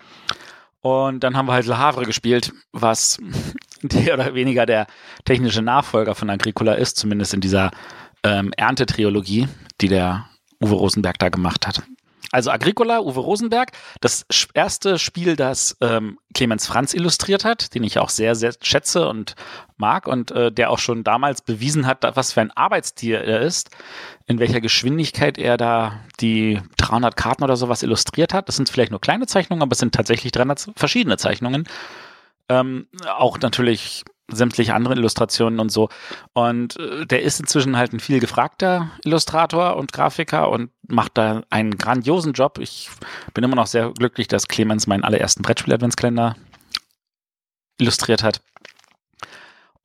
Und 0.82 1.24
dann 1.24 1.36
haben 1.36 1.48
wir 1.48 1.54
halt 1.54 1.66
Le 1.66 1.78
Havre 1.78 2.06
gespielt, 2.06 2.54
was 2.72 3.18
mehr 3.82 4.14
oder 4.14 4.36
weniger 4.36 4.66
der 4.66 4.86
technische 5.24 5.62
Nachfolger 5.62 6.14
von 6.14 6.30
Agricola 6.30 6.74
ist, 6.74 6.98
zumindest 6.98 7.34
in 7.34 7.42
dieser 7.42 7.72
ähm, 8.24 8.52
Erntetriologie, 8.56 9.48
die 9.82 9.88
der 9.88 10.30
Uwe 10.62 10.76
Rosenberg 10.76 11.18
da 11.18 11.30
gemacht 11.30 11.66
hat. 11.66 11.82
Also 12.36 12.52
Agricola, 12.52 13.00
Uwe 13.00 13.22
Rosenberg, 13.22 13.72
das 14.02 14.26
erste 14.54 15.00
Spiel, 15.00 15.38
das 15.38 15.78
ähm, 15.80 16.20
Clemens 16.34 16.68
Franz 16.68 16.94
illustriert 16.94 17.46
hat, 17.46 17.74
den 17.74 17.86
ich 17.86 17.98
auch 17.98 18.10
sehr, 18.10 18.36
sehr 18.36 18.54
schätze 18.62 19.08
und 19.08 19.36
mag 19.78 20.06
und 20.06 20.32
äh, 20.32 20.52
der 20.52 20.70
auch 20.70 20.80
schon 20.80 21.06
damals 21.06 21.42
bewiesen 21.42 21.88
hat, 21.88 22.00
was 22.18 22.34
für 22.34 22.42
ein 22.42 22.52
Arbeitstier 22.52 23.22
er 23.22 23.40
ist, 23.40 23.70
in 24.26 24.38
welcher 24.38 24.60
Geschwindigkeit 24.60 25.38
er 25.38 25.56
da 25.56 26.02
die 26.20 26.62
300 26.76 27.16
Karten 27.16 27.46
oder 27.46 27.56
sowas 27.56 27.84
illustriert 27.84 28.34
hat. 28.34 28.50
Das 28.50 28.58
sind 28.58 28.68
vielleicht 28.68 28.92
nur 28.92 29.00
kleine 29.00 29.28
Zeichnungen, 29.28 29.64
aber 29.64 29.72
es 29.72 29.80
sind 29.80 29.96
tatsächlich 29.96 30.34
300 30.34 30.72
verschiedene 30.76 31.16
Zeichnungen. 31.16 31.70
Ähm, 32.50 32.90
auch 33.08 33.40
natürlich 33.40 34.04
sämtliche 34.32 34.74
andere 34.74 34.96
Illustrationen 34.96 35.60
und 35.60 35.72
so. 35.72 35.90
Und 36.34 36.78
äh, 36.80 37.06
der 37.06 37.22
ist 37.24 37.40
inzwischen 37.40 37.78
halt 37.78 37.94
ein 37.94 38.00
viel 38.00 38.20
gefragter 38.20 38.92
Illustrator 39.04 39.78
und 39.78 39.94
Grafiker 39.94 40.50
und 40.50 40.72
macht 40.88 41.18
da 41.18 41.44
einen 41.50 41.78
grandiosen 41.78 42.34
Job. 42.34 42.58
Ich 42.60 42.90
bin 43.34 43.44
immer 43.44 43.56
noch 43.56 43.68
sehr 43.68 43.92
glücklich, 43.92 44.28
dass 44.28 44.48
Clemens 44.48 44.88
meinen 44.88 45.04
allerersten 45.04 45.44
Brettspiel-Adventskalender 45.44 46.36
illustriert 47.78 48.24
hat. 48.24 48.42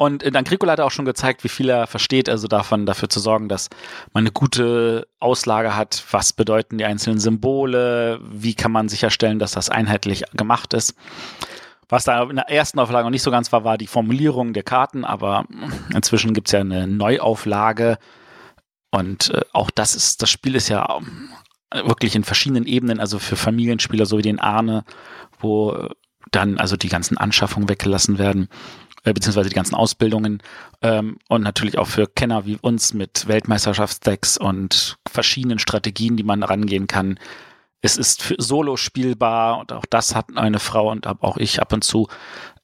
Und 0.00 0.22
in 0.22 0.34
Agricola 0.34 0.72
hat 0.72 0.78
er 0.78 0.86
auch 0.86 0.90
schon 0.90 1.04
gezeigt, 1.04 1.44
wie 1.44 1.50
viel 1.50 1.68
er 1.68 1.86
versteht, 1.86 2.30
also 2.30 2.48
davon 2.48 2.86
dafür 2.86 3.10
zu 3.10 3.20
sorgen, 3.20 3.50
dass 3.50 3.68
man 4.14 4.22
eine 4.22 4.32
gute 4.32 5.06
Auslage 5.18 5.76
hat. 5.76 6.02
Was 6.10 6.32
bedeuten 6.32 6.78
die 6.78 6.86
einzelnen 6.86 7.18
Symbole? 7.18 8.18
Wie 8.22 8.54
kann 8.54 8.72
man 8.72 8.88
sicherstellen, 8.88 9.38
dass 9.38 9.52
das 9.52 9.68
einheitlich 9.68 10.24
gemacht 10.32 10.72
ist? 10.72 10.94
Was 11.90 12.04
da 12.04 12.22
in 12.22 12.36
der 12.36 12.48
ersten 12.48 12.78
Auflage 12.78 13.04
noch 13.04 13.10
nicht 13.10 13.22
so 13.22 13.32
ganz 13.32 13.52
war, 13.52 13.64
war 13.64 13.76
die 13.76 13.88
Formulierung 13.88 14.52
der 14.52 14.62
Karten, 14.62 15.04
aber 15.04 15.44
inzwischen 15.94 16.32
gibt 16.32 16.48
es 16.48 16.52
ja 16.52 16.60
eine 16.60 16.86
Neuauflage. 16.86 17.98
Und 18.90 19.30
äh, 19.30 19.42
auch 19.52 19.70
das 19.70 19.94
ist, 19.94 20.22
das 20.22 20.30
Spiel 20.30 20.54
ist 20.54 20.68
ja 20.68 21.00
äh, 21.70 21.84
wirklich 21.86 22.14
in 22.14 22.24
verschiedenen 22.24 22.66
Ebenen, 22.66 23.00
also 23.00 23.18
für 23.18 23.36
Familienspieler, 23.36 24.06
so 24.06 24.18
wie 24.18 24.22
den 24.22 24.40
Arne, 24.40 24.84
wo 25.40 25.72
äh, 25.72 25.88
dann 26.30 26.58
also 26.58 26.76
die 26.76 26.88
ganzen 26.88 27.18
Anschaffungen 27.18 27.68
weggelassen 27.68 28.18
werden, 28.18 28.48
äh, 29.04 29.12
beziehungsweise 29.12 29.48
die 29.48 29.54
ganzen 29.54 29.74
Ausbildungen 29.74 30.42
ähm, 30.82 31.18
und 31.28 31.42
natürlich 31.42 31.78
auch 31.78 31.86
für 31.86 32.06
Kenner 32.06 32.46
wie 32.46 32.58
uns 32.60 32.94
mit 32.94 33.26
Weltmeisterschaftsdecks 33.26 34.38
und 34.38 34.98
verschiedenen 35.08 35.58
Strategien, 35.58 36.16
die 36.16 36.24
man 36.24 36.42
rangehen 36.42 36.86
kann, 36.86 37.18
es 37.82 37.96
ist 37.96 38.34
solo 38.38 38.76
spielbar 38.76 39.58
und 39.58 39.72
auch 39.72 39.86
das 39.88 40.14
hat 40.14 40.36
eine 40.36 40.58
Frau 40.58 40.90
und 40.90 41.06
auch 41.06 41.36
ich 41.36 41.60
ab 41.60 41.72
und 41.72 41.82
zu 41.82 42.08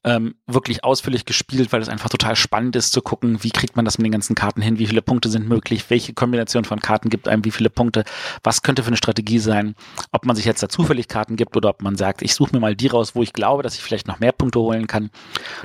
ähm, 0.06 0.36
wirklich 0.46 0.84
ausführlich 0.84 1.24
gespielt, 1.24 1.72
weil 1.72 1.82
es 1.82 1.88
einfach 1.88 2.08
total 2.08 2.36
spannend 2.36 2.76
ist 2.76 2.92
zu 2.92 3.02
gucken, 3.02 3.42
wie 3.42 3.50
kriegt 3.50 3.74
man 3.74 3.84
das 3.84 3.98
mit 3.98 4.04
den 4.04 4.12
ganzen 4.12 4.36
Karten 4.36 4.62
hin, 4.62 4.78
wie 4.78 4.86
viele 4.86 5.02
Punkte 5.02 5.28
sind 5.28 5.48
möglich, 5.48 5.84
welche 5.88 6.14
Kombination 6.14 6.64
von 6.64 6.78
Karten 6.78 7.08
gibt 7.08 7.26
einem 7.26 7.44
wie 7.44 7.50
viele 7.50 7.70
Punkte, 7.70 8.04
was 8.44 8.62
könnte 8.62 8.84
für 8.84 8.88
eine 8.88 8.96
Strategie 8.96 9.40
sein, 9.40 9.74
ob 10.12 10.24
man 10.24 10.36
sich 10.36 10.44
jetzt 10.44 10.62
da 10.62 10.68
zufällig 10.68 11.08
Karten 11.08 11.34
gibt 11.34 11.56
oder 11.56 11.70
ob 11.70 11.82
man 11.82 11.96
sagt, 11.96 12.22
ich 12.22 12.34
suche 12.34 12.54
mir 12.54 12.60
mal 12.60 12.76
die 12.76 12.86
raus, 12.86 13.16
wo 13.16 13.22
ich 13.24 13.32
glaube, 13.32 13.64
dass 13.64 13.74
ich 13.74 13.82
vielleicht 13.82 14.06
noch 14.06 14.20
mehr 14.20 14.30
Punkte 14.30 14.60
holen 14.60 14.86
kann. 14.86 15.10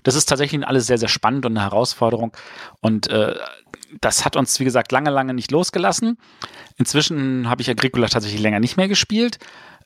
Das 0.02 0.16
ist 0.16 0.26
tatsächlich 0.26 0.66
alles 0.66 0.88
sehr, 0.88 0.98
sehr 0.98 1.08
spannend 1.08 1.46
und 1.46 1.56
eine 1.56 1.62
Herausforderung 1.62 2.36
und 2.80 3.10
äh, 3.10 3.36
das 4.00 4.26
hat 4.26 4.36
uns, 4.36 4.60
wie 4.60 4.64
gesagt, 4.64 4.92
lange, 4.92 5.10
lange 5.10 5.34
nicht 5.34 5.52
losgelassen. 5.52 6.18
Inzwischen 6.78 7.50
habe 7.50 7.62
ich 7.62 7.70
Agricola 7.70 8.08
tatsächlich 8.08 8.42
länger 8.42 8.60
nicht 8.60 8.78
mehr 8.78 8.88
gespielt. 8.88 9.40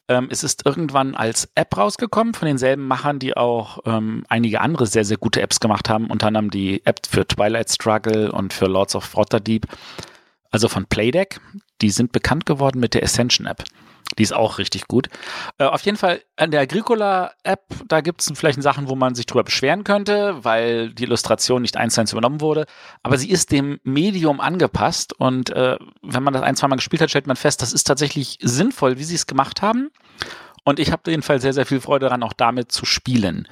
Ähm, 0.08 0.28
es 0.30 0.44
ist 0.44 0.66
irgendwann 0.66 1.16
als 1.16 1.50
App 1.56 1.76
rausgekommen 1.76 2.34
von 2.34 2.48
denselben 2.48 2.88
Machern, 2.88 3.18
die 3.18 3.36
auch 3.36 3.80
ähm, 3.86 4.24
einige 4.30 4.62
andere 4.62 4.86
sehr, 4.86 5.04
sehr 5.04 5.18
gute 5.18 5.42
Apps 5.42 5.60
gemacht 5.60 5.90
haben, 5.90 6.08
unter 6.08 6.28
anderem 6.28 6.52
die 6.52 6.86
App 6.86 7.00
für 7.10 7.28
Twilight 7.28 7.72
Struggle 7.72 8.32
und 8.32 8.54
für 8.54 8.68
Lords 8.68 8.96
of 8.96 9.16
Waterdeep, 9.16 9.66
also 10.52 10.68
von 10.70 10.86
Playdeck. 10.86 11.40
Die 11.82 11.90
sind 11.90 12.12
bekannt 12.12 12.46
geworden 12.46 12.80
mit 12.80 12.94
der 12.94 13.04
Ascension 13.04 13.48
App. 13.48 13.64
Die 14.18 14.24
ist 14.24 14.34
auch 14.34 14.58
richtig 14.58 14.88
gut. 14.88 15.08
Äh, 15.58 15.66
auf 15.66 15.82
jeden 15.82 15.98
Fall 15.98 16.22
an 16.38 16.52
der 16.52 16.62
Agricola-App, 16.62 17.64
da 17.88 18.02
gibt 18.02 18.22
es 18.22 18.32
vielleicht 18.36 18.62
Sachen, 18.62 18.88
wo 18.88 18.96
man 18.96 19.16
sich 19.16 19.26
drüber 19.26 19.44
beschweren 19.44 19.84
könnte, 19.84 20.44
weil 20.44 20.94
die 20.94 21.04
Illustration 21.04 21.62
nicht 21.62 21.78
eins 21.78 21.96
zu 21.96 22.02
eins 22.02 22.12
übernommen 22.12 22.42
wurde. 22.42 22.66
Aber 23.04 23.18
sie 23.18 23.30
ist 23.30 23.52
dem 23.52 23.80
Medium 23.84 24.40
angepasst 24.40 25.14
und 25.14 25.50
äh, 25.50 25.78
wenn 26.02 26.24
man 26.24 26.34
das 26.34 26.44
ein, 26.44 26.56
zwei 26.56 26.68
Mal 26.68 26.76
gespielt 26.76 27.02
hat, 27.02 27.10
stellt 27.10 27.28
man 27.28 27.36
fest, 27.36 27.62
das 27.62 27.74
ist 27.74 27.86
tatsächlich 27.86 28.38
sinnvoll, 28.42 28.98
wie 28.98 29.04
sie 29.04 29.16
es 29.16 29.28
gemacht 29.28 29.62
haben. 29.62 29.92
Und 30.64 30.80
ich 30.80 30.92
habe 30.92 31.02
auf 31.06 31.12
jeden 31.12 31.24
Fall 31.24 31.40
sehr, 31.42 31.54
sehr 31.54 31.66
viel 31.66 31.80
Freude 31.80 32.06
daran, 32.06 32.24
auch 32.24 32.34
damit 32.34 32.72
zu 32.72 32.86
spielen. 32.86 33.48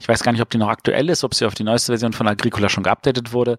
Ich 0.00 0.08
weiß 0.08 0.22
gar 0.22 0.32
nicht, 0.32 0.42
ob 0.42 0.50
die 0.50 0.58
noch 0.58 0.68
aktuell 0.68 1.08
ist, 1.08 1.24
ob 1.24 1.34
sie 1.34 1.44
auf 1.44 1.54
die 1.54 1.64
neueste 1.64 1.92
Version 1.92 2.12
von 2.12 2.28
Agricola 2.28 2.68
schon 2.68 2.84
geupdatet 2.84 3.32
wurde. 3.32 3.58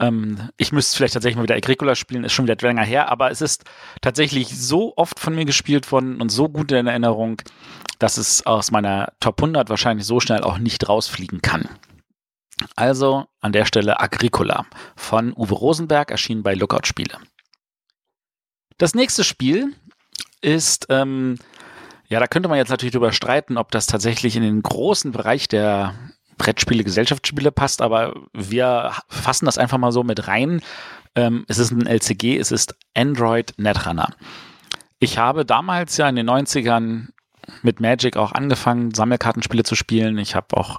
Ähm, 0.00 0.50
ich 0.56 0.72
müsste 0.72 0.96
vielleicht 0.96 1.14
tatsächlich 1.14 1.36
mal 1.36 1.44
wieder 1.44 1.56
Agricola 1.56 1.94
spielen, 1.94 2.24
ist 2.24 2.32
schon 2.32 2.46
wieder 2.46 2.56
länger 2.60 2.84
her, 2.84 3.10
aber 3.10 3.30
es 3.30 3.40
ist 3.40 3.64
tatsächlich 4.00 4.48
so 4.58 4.92
oft 4.96 5.20
von 5.20 5.34
mir 5.34 5.44
gespielt 5.44 5.92
worden 5.92 6.20
und 6.20 6.30
so 6.30 6.48
gut 6.48 6.72
in 6.72 6.86
Erinnerung, 6.86 7.40
dass 7.98 8.16
es 8.16 8.44
aus 8.46 8.70
meiner 8.70 9.12
Top 9.20 9.40
100 9.40 9.68
wahrscheinlich 9.70 10.06
so 10.06 10.20
schnell 10.20 10.42
auch 10.42 10.58
nicht 10.58 10.88
rausfliegen 10.88 11.42
kann. 11.42 11.68
Also 12.76 13.26
an 13.40 13.52
der 13.52 13.64
Stelle 13.66 14.00
Agricola 14.00 14.66
von 14.96 15.32
Uwe 15.36 15.54
Rosenberg, 15.54 16.10
erschienen 16.10 16.42
bei 16.42 16.54
Lookout 16.54 16.86
Spiele. 16.86 17.18
Das 18.78 18.94
nächste 18.94 19.24
Spiel 19.24 19.74
ist, 20.40 20.86
ähm, 20.88 21.36
ja, 22.08 22.20
da 22.20 22.26
könnte 22.26 22.48
man 22.48 22.58
jetzt 22.58 22.68
natürlich 22.68 22.92
drüber 22.92 23.12
streiten, 23.12 23.56
ob 23.56 23.70
das 23.70 23.86
tatsächlich 23.86 24.36
in 24.36 24.42
den 24.42 24.62
großen 24.62 25.12
Bereich 25.12 25.48
der 25.48 25.94
Brettspiele, 26.38 26.84
Gesellschaftsspiele 26.84 27.52
passt, 27.52 27.82
aber 27.82 28.14
wir 28.32 28.92
fassen 29.08 29.46
das 29.46 29.58
einfach 29.58 29.78
mal 29.78 29.92
so 29.92 30.02
mit 30.04 30.28
rein. 30.28 30.60
Ähm, 31.14 31.44
es 31.48 31.58
ist 31.58 31.70
ein 31.70 31.86
LCG, 31.86 32.38
es 32.38 32.52
ist 32.52 32.74
Android 32.94 33.54
Netrunner. 33.56 34.10
Ich 34.98 35.18
habe 35.18 35.44
damals 35.44 35.96
ja 35.96 36.08
in 36.08 36.16
den 36.16 36.28
90ern 36.28 37.08
mit 37.62 37.80
Magic 37.80 38.16
auch 38.16 38.32
angefangen, 38.32 38.94
Sammelkartenspiele 38.94 39.64
zu 39.64 39.74
spielen. 39.74 40.18
Ich 40.18 40.34
habe 40.34 40.56
auch 40.56 40.78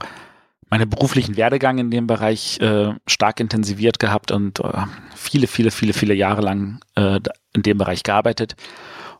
meine 0.69 0.87
beruflichen 0.87 1.37
Werdegang 1.37 1.77
in 1.77 1.91
dem 1.91 2.07
Bereich 2.07 2.59
äh, 2.59 2.93
stark 3.07 3.39
intensiviert 3.39 3.99
gehabt 3.99 4.31
und 4.31 4.59
äh, 4.59 4.85
viele, 5.15 5.47
viele, 5.47 5.71
viele, 5.71 5.93
viele 5.93 6.13
Jahre 6.13 6.41
lang 6.41 6.79
äh, 6.95 7.19
in 7.53 7.61
dem 7.61 7.77
Bereich 7.77 8.03
gearbeitet. 8.03 8.55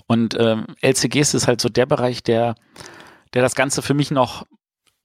Und 0.08 0.36
ähm, 0.39 0.65
LCGs 0.82 1.34
ist 1.34 1.48
halt 1.48 1.62
so 1.62 1.70
der 1.70 1.86
Bereich, 1.86 2.24
der, 2.24 2.56
der 3.34 3.42
das 3.42 3.56
Ganze 3.56 3.82
für 3.82 3.94
mich 3.94 4.12
noch 4.12 4.46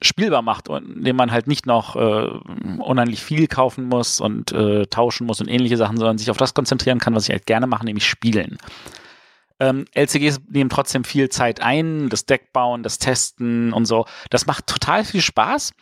spielbar 0.03 0.43
macht 0.43 0.69
und 0.69 0.97
indem 0.97 1.17
man 1.17 1.31
halt 1.31 1.47
nicht 1.47 1.67
noch 1.67 1.97
äh, 1.97 2.29
unheimlich 2.79 3.23
viel 3.23 3.47
kaufen 3.47 3.85
muss 3.89 4.21
und 4.21 4.53
äh, 4.53 4.87
tauschen 4.87 5.27
muss 5.27 5.41
und 5.41 5.49
ähnliche 5.49 5.77
Sachen, 5.77 5.97
sondern 5.97 6.19
sich 6.19 6.31
auf 6.31 6.37
das 6.37 6.55
konzentrieren 6.55 6.99
kann, 6.99 7.15
was 7.15 7.25
ich 7.25 7.31
halt 7.31 7.47
gerne 7.47 7.67
mache, 7.67 7.85
nämlich 7.85 8.07
spielen. 8.07 8.59
Ähm, 9.61 9.85
LCGs 9.95 10.41
nehmen 10.49 10.71
trotzdem 10.71 11.05
viel 11.05 11.29
Zeit 11.29 11.61
ein, 11.61 12.09
das 12.09 12.25
Deck 12.25 12.53
bauen, 12.55 12.83
das 12.83 12.99
Testen 12.99 13.75
und 13.75 13.85
so. 13.85 14.07
Das 14.31 14.47
macht 14.47 14.67
total 14.67 15.05
viel 15.05 15.21
Spaß. 15.21 15.73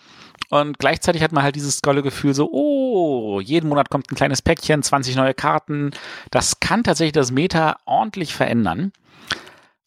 Und 0.50 0.78
gleichzeitig 0.78 1.22
hat 1.22 1.30
man 1.30 1.44
halt 1.44 1.54
dieses 1.54 1.80
tolle 1.80 2.02
Gefühl 2.02 2.34
so, 2.34 2.50
oh, 2.50 3.40
jeden 3.40 3.68
Monat 3.68 3.88
kommt 3.88 4.10
ein 4.10 4.16
kleines 4.16 4.42
Päckchen, 4.42 4.82
20 4.82 5.14
neue 5.14 5.34
Karten. 5.34 5.92
Das 6.32 6.58
kann 6.58 6.82
tatsächlich 6.82 7.12
das 7.12 7.30
Meta 7.30 7.76
ordentlich 7.84 8.34
verändern. 8.34 8.92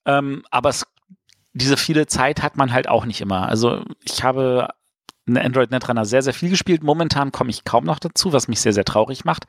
Ähm, 0.06 0.44
aber 0.52 0.70
es 0.70 0.88
diese 1.54 1.78
viele 1.78 2.08
Zeit 2.08 2.42
hat 2.42 2.58
man 2.58 2.72
halt 2.72 2.88
auch 2.88 3.06
nicht 3.06 3.22
immer. 3.22 3.48
Also 3.48 3.84
ich 4.04 4.24
habe 4.24 4.70
eine 5.28 5.44
Android 5.44 5.72
Netrunner 5.72 6.06
sehr, 6.06 6.22
sehr 6.22 6.34
viel 6.34 6.50
gespielt. 6.50 6.84
Momentan 6.84 7.32
komme 7.32 7.50
ich 7.50 7.64
kaum 7.64 7.84
noch 7.84 8.00
dazu, 8.00 8.34
was 8.34 8.48
mich 8.48 8.62
sehr, 8.62 8.74
sehr 8.74 8.86
traurig 8.86 9.26
macht. 9.26 9.46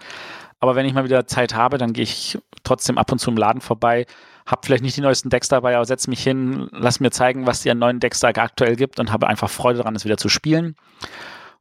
Aber 0.60 0.76
wenn 0.76 0.86
ich 0.86 0.94
mal 0.94 1.04
wieder 1.04 1.26
Zeit 1.26 1.54
habe, 1.54 1.78
dann 1.78 1.92
gehe 1.92 2.04
ich 2.04 2.38
trotzdem 2.62 2.98
ab 2.98 3.10
und 3.10 3.18
zu 3.18 3.30
im 3.30 3.36
Laden 3.36 3.60
vorbei, 3.60 4.06
habe 4.46 4.62
vielleicht 4.64 4.82
nicht 4.82 4.96
die 4.96 5.00
neuesten 5.00 5.30
Decks 5.30 5.48
dabei, 5.48 5.76
aber 5.76 5.84
setze 5.84 6.10
mich 6.10 6.22
hin, 6.22 6.68
lass 6.72 7.00
mir 7.00 7.10
zeigen, 7.10 7.46
was 7.46 7.62
die 7.62 7.70
an 7.70 7.78
neuen 7.78 8.00
Decks 8.00 8.20
da 8.20 8.28
aktuell 8.28 8.76
gibt 8.76 9.00
und 9.00 9.12
habe 9.12 9.26
einfach 9.28 9.50
Freude 9.50 9.78
daran, 9.78 9.96
es 9.96 10.04
wieder 10.04 10.16
zu 10.16 10.28
spielen. 10.28 10.76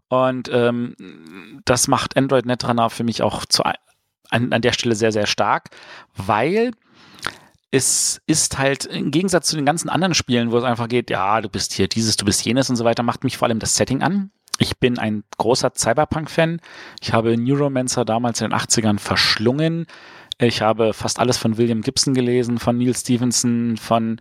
Und 0.08 0.50
ähm, 0.52 0.96
das 1.66 1.88
macht 1.88 2.18
Android 2.18 2.46
Netrunner 2.46 2.90
für 2.90 3.04
mich 3.04 3.24
auch 3.24 3.46
zu, 3.46 3.64
an, 3.64 4.54
an 4.54 4.62
der 4.62 4.74
Stelle 4.74 4.96
sehr, 4.96 5.12
sehr 5.12 5.28
stark, 5.28 5.70
weil 6.16 6.72
es 7.72 8.22
ist 8.28 8.58
halt 8.58 8.86
im 8.86 9.12
Gegensatz 9.12 9.48
zu 9.48 9.56
den 9.56 9.66
ganzen 9.66 9.90
anderen 9.90 10.14
Spielen, 10.14 10.52
wo 10.52 10.58
es 10.58 10.64
einfach 10.66 10.90
geht, 10.90 11.10
ja, 11.10 11.40
du 11.40 11.48
bist 11.48 11.72
hier 11.72 11.88
dieses, 11.88 12.18
du 12.18 12.26
bist 12.26 12.44
jenes 12.44 12.70
und 12.70 12.76
so 12.76 12.84
weiter, 12.84 13.02
macht 13.02 13.24
mich 13.24 13.38
vor 13.38 13.48
allem 13.48 13.60
das 13.60 13.76
Setting 13.76 14.02
an. 14.02 14.32
Ich 14.60 14.78
bin 14.78 15.00
ein 15.00 15.24
großer 15.38 15.72
Cyberpunk-Fan. 15.76 16.60
Ich 17.02 17.14
habe 17.14 17.38
Neuromancer 17.38 18.06
damals 18.06 18.42
in 18.42 18.50
den 18.50 18.60
80ern 18.60 19.00
verschlungen. 19.00 19.88
Ich 20.38 20.62
habe 20.62 20.94
fast 20.94 21.18
alles 21.20 21.38
von 21.38 21.58
William 21.58 21.82
Gibson 21.82 22.14
gelesen, 22.14 22.60
von 22.60 22.78
Neil 22.78 22.96
Stevenson, 22.96 23.78
von 23.78 24.20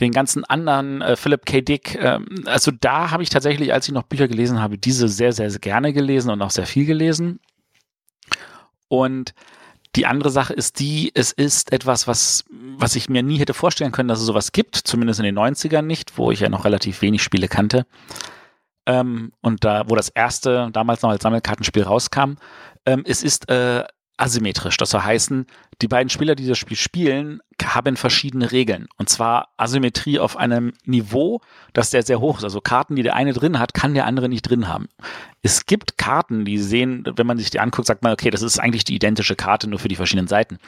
den 0.00 0.12
ganzen 0.12 0.44
anderen, 0.44 1.00
äh, 1.00 1.16
Philip 1.16 1.46
K. 1.46 1.60
Dick. 1.62 1.96
Ähm, 2.00 2.26
also 2.46 2.70
da 2.70 3.10
habe 3.10 3.22
ich 3.22 3.30
tatsächlich, 3.30 3.72
als 3.72 3.88
ich 3.88 3.94
noch 3.94 4.02
Bücher 4.02 4.28
gelesen 4.28 4.60
habe, 4.60 4.76
diese 4.76 5.08
sehr, 5.08 5.32
sehr, 5.32 5.50
sehr 5.50 5.60
gerne 5.60 5.92
gelesen 5.92 6.30
und 6.30 6.42
auch 6.42 6.50
sehr 6.50 6.66
viel 6.66 6.84
gelesen. 6.84 7.40
Und 8.88 9.34
die 9.96 10.06
andere 10.06 10.30
Sache 10.30 10.52
ist 10.52 10.80
die, 10.80 11.12
es 11.14 11.32
ist 11.32 11.72
etwas, 11.72 12.06
was, 12.08 12.44
was 12.50 12.96
ich 12.96 13.08
mir 13.08 13.22
nie 13.22 13.38
hätte 13.38 13.54
vorstellen 13.54 13.92
können, 13.92 14.08
dass 14.08 14.20
es 14.20 14.26
sowas 14.26 14.52
gibt, 14.52 14.76
zumindest 14.76 15.20
in 15.20 15.24
den 15.24 15.38
90ern 15.38 15.82
nicht, 15.82 16.18
wo 16.18 16.30
ich 16.30 16.40
ja 16.40 16.48
noch 16.48 16.64
relativ 16.64 17.02
wenig 17.02 17.22
Spiele 17.22 17.48
kannte. 17.48 17.86
Ähm, 18.86 19.32
und 19.40 19.64
da, 19.64 19.88
wo 19.88 19.94
das 19.94 20.08
erste 20.08 20.70
damals 20.72 21.02
noch 21.02 21.10
als 21.10 21.22
Sammelkartenspiel 21.22 21.84
rauskam, 21.84 22.34
ähm, 22.86 23.02
es 23.06 23.22
ist 23.22 23.48
äh, 23.48 23.84
asymmetrisch. 24.16 24.76
Das 24.76 24.90
soll 24.90 25.02
heißen, 25.02 25.46
die 25.82 25.88
beiden 25.88 26.08
Spieler, 26.08 26.34
die 26.34 26.46
das 26.46 26.58
Spiel 26.58 26.76
spielen, 26.76 27.40
haben 27.62 27.96
verschiedene 27.96 28.52
Regeln. 28.52 28.86
Und 28.96 29.08
zwar 29.08 29.48
Asymmetrie 29.56 30.18
auf 30.18 30.36
einem 30.36 30.72
Niveau, 30.84 31.40
das 31.72 31.90
sehr, 31.90 32.02
sehr 32.02 32.20
hoch 32.20 32.38
ist. 32.38 32.44
Also 32.44 32.60
Karten, 32.60 32.96
die 32.96 33.02
der 33.02 33.16
eine 33.16 33.32
drin 33.32 33.58
hat, 33.58 33.74
kann 33.74 33.94
der 33.94 34.06
andere 34.06 34.28
nicht 34.28 34.42
drin 34.42 34.68
haben. 34.68 34.88
Es 35.42 35.66
gibt 35.66 35.98
Karten, 35.98 36.44
die 36.44 36.58
sehen, 36.58 37.04
wenn 37.16 37.26
man 37.26 37.38
sich 37.38 37.50
die 37.50 37.60
anguckt, 37.60 37.86
sagt 37.86 38.02
man, 38.02 38.12
okay, 38.12 38.30
das 38.30 38.42
ist 38.42 38.58
eigentlich 38.58 38.84
die 38.84 38.94
identische 38.94 39.36
Karte, 39.36 39.68
nur 39.68 39.78
für 39.78 39.88
die 39.88 39.96
verschiedenen 39.96 40.28
Seiten. 40.28 40.58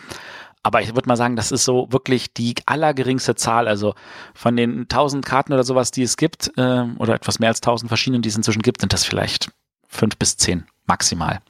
Aber 0.62 0.82
ich 0.82 0.94
würde 0.96 1.08
mal 1.08 1.16
sagen, 1.16 1.36
das 1.36 1.52
ist 1.52 1.64
so 1.64 1.86
wirklich 1.92 2.34
die 2.34 2.54
allergeringste 2.66 3.36
Zahl. 3.36 3.68
Also 3.68 3.94
von 4.34 4.56
den 4.56 4.82
1000 4.82 5.24
Karten 5.24 5.52
oder 5.52 5.62
sowas, 5.62 5.92
die 5.92 6.02
es 6.02 6.16
gibt, 6.16 6.50
äh, 6.56 6.82
oder 6.98 7.14
etwas 7.14 7.38
mehr 7.38 7.50
als 7.50 7.60
1000 7.60 7.88
verschiedenen, 7.88 8.22
die 8.22 8.28
es 8.28 8.36
inzwischen 8.36 8.62
gibt, 8.62 8.80
sind 8.80 8.92
das 8.92 9.04
vielleicht 9.04 9.52
fünf 9.86 10.16
bis 10.16 10.36
zehn 10.36 10.66
maximal. 10.86 11.40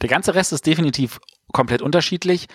Der 0.00 0.08
ganze 0.08 0.34
Rest 0.34 0.52
ist 0.52 0.66
definitiv 0.66 1.20
komplett 1.52 1.82
unterschiedlich 1.82 2.46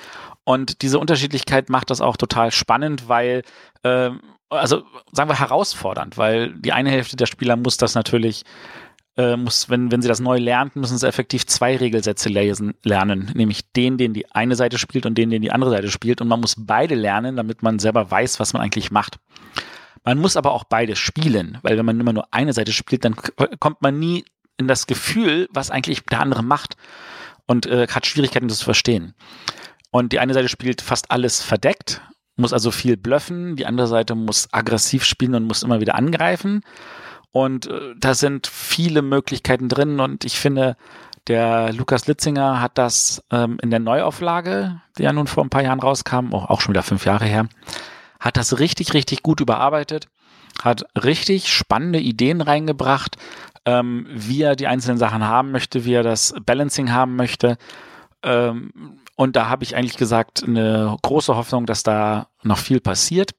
und 0.44 0.82
diese 0.82 1.00
Unterschiedlichkeit 1.00 1.70
macht 1.70 1.90
das 1.90 2.02
auch 2.02 2.18
total 2.18 2.52
spannend, 2.52 3.08
weil, 3.08 3.44
äh, 3.84 4.12
also 4.50 4.84
sagen 5.12 5.30
wir 5.30 5.40
herausfordernd, 5.40 6.18
weil 6.18 6.54
die 6.54 6.74
eine 6.74 6.92
Hälfte 6.92 7.16
der 7.16 7.26
Spieler 7.26 7.56
muss 7.56 7.78
das 7.78 7.96
natürlich 7.96 8.44
äh, 9.16 9.38
muss, 9.38 9.70
wenn, 9.70 9.92
wenn 9.92 10.02
sie 10.02 10.08
das 10.08 10.20
neu 10.20 10.38
lernt, 10.38 10.76
müssen 10.76 10.98
sie 10.98 11.08
effektiv 11.08 11.46
zwei 11.46 11.78
Regelsätze 11.78 12.30
lesen, 12.30 12.74
lernen, 12.84 13.32
nämlich 13.36 13.72
den, 13.74 13.98
den 13.98 14.14
die 14.14 14.32
eine 14.32 14.56
Seite 14.56 14.80
spielt 14.80 15.06
und 15.06 15.18
den, 15.18 15.30
den 15.30 15.42
die 15.42 15.52
andere 15.52 15.70
Seite 15.72 15.92
spielt. 15.92 16.20
Und 16.20 16.28
man 16.28 16.40
muss 16.40 16.56
beide 16.58 16.96
lernen, 16.96 17.36
damit 17.36 17.62
man 17.62 17.80
selber 17.80 18.10
weiß, 18.10 18.40
was 18.40 18.54
man 18.54 18.62
eigentlich 18.62 18.90
macht. 18.90 19.20
Man 20.04 20.18
muss 20.18 20.36
aber 20.36 20.52
auch 20.52 20.64
beide 20.64 20.96
spielen, 20.96 21.60
weil 21.62 21.78
wenn 21.78 21.86
man 21.86 22.00
immer 22.00 22.14
nur 22.14 22.28
eine 22.32 22.54
Seite 22.54 22.74
spielt, 22.74 23.06
dann 23.06 23.16
kommt 23.60 23.82
man 23.82 24.00
nie 24.00 24.26
in 24.58 24.68
das 24.68 24.88
Gefühl, 24.88 25.48
was 25.52 25.72
eigentlich 25.72 26.04
der 26.06 26.20
andere 26.20 26.44
macht 26.44 26.76
und 27.54 27.68
äh, 27.68 27.88
hat 27.88 28.08
Schwierigkeiten, 28.08 28.48
das 28.48 28.58
zu 28.58 28.66
verstehen. 28.66 29.14
Und 29.92 30.12
die 30.12 30.20
eine 30.20 30.34
Seite 30.34 30.50
spielt 30.50 30.82
fast 30.82 31.12
alles 31.12 31.44
verdeckt, 31.44 32.02
muss 32.36 32.52
also 32.52 32.72
viel 32.72 32.98
bluffen, 32.98 33.56
die 33.56 33.68
andere 33.68 33.86
Seite 33.86 34.16
muss 34.16 34.48
aggressiv 34.52 35.06
spielen 35.06 35.36
und 35.36 35.46
muss 35.46 35.62
immer 35.62 35.80
wieder 35.80 35.94
angreifen. 35.94 36.62
Und 37.32 37.68
äh, 37.68 37.94
da 38.00 38.16
sind 38.16 38.48
viele 38.48 39.04
Möglichkeiten 39.04 39.70
drin 39.70 40.00
und 40.00 40.26
ich 40.26 40.40
finde, 40.40 40.78
der 41.28 41.72
Lukas 41.74 42.08
Litzinger 42.08 42.60
hat 42.60 42.78
das 42.80 43.24
ähm, 43.32 43.60
in 43.62 43.70
der 43.70 43.80
Neuauflage, 43.80 44.82
die 44.98 45.04
ja 45.04 45.14
nun 45.14 45.28
vor 45.28 45.44
ein 45.44 45.52
paar 45.52 45.64
Jahren 45.64 45.80
rauskam, 45.80 46.34
auch, 46.34 46.50
auch 46.50 46.60
schon 46.60 46.74
wieder 46.74 46.84
fünf 46.84 47.06
Jahre 47.06 47.26
her, 47.26 47.48
hat 48.20 48.36
das 48.36 48.60
richtig, 48.60 48.96
richtig 48.96 49.22
gut 49.22 49.42
überarbeitet, 49.42 50.08
hat 50.64 50.86
richtig 51.02 51.54
spannende 51.54 52.00
Ideen 52.00 52.42
reingebracht, 52.42 53.18
ähm, 53.66 54.08
wie 54.10 54.42
er 54.42 54.56
die 54.56 54.68
einzelnen 54.68 54.98
Sachen 54.98 55.24
haben 55.24 55.52
möchte, 55.52 55.86
wie 55.86 55.94
er 55.94 56.04
das 56.04 56.34
Balancing 56.46 56.92
haben 56.92 57.16
möchte. 57.16 57.58
Ähm, 58.24 59.00
und 59.16 59.36
da 59.36 59.48
habe 59.50 59.64
ich 59.64 59.76
eigentlich 59.76 59.98
gesagt, 59.98 60.44
eine 60.44 60.98
große 61.02 61.36
Hoffnung, 61.36 61.66
dass 61.66 61.84
da 61.84 62.28
noch 62.42 62.58
viel 62.58 62.80
passiert. 62.80 63.32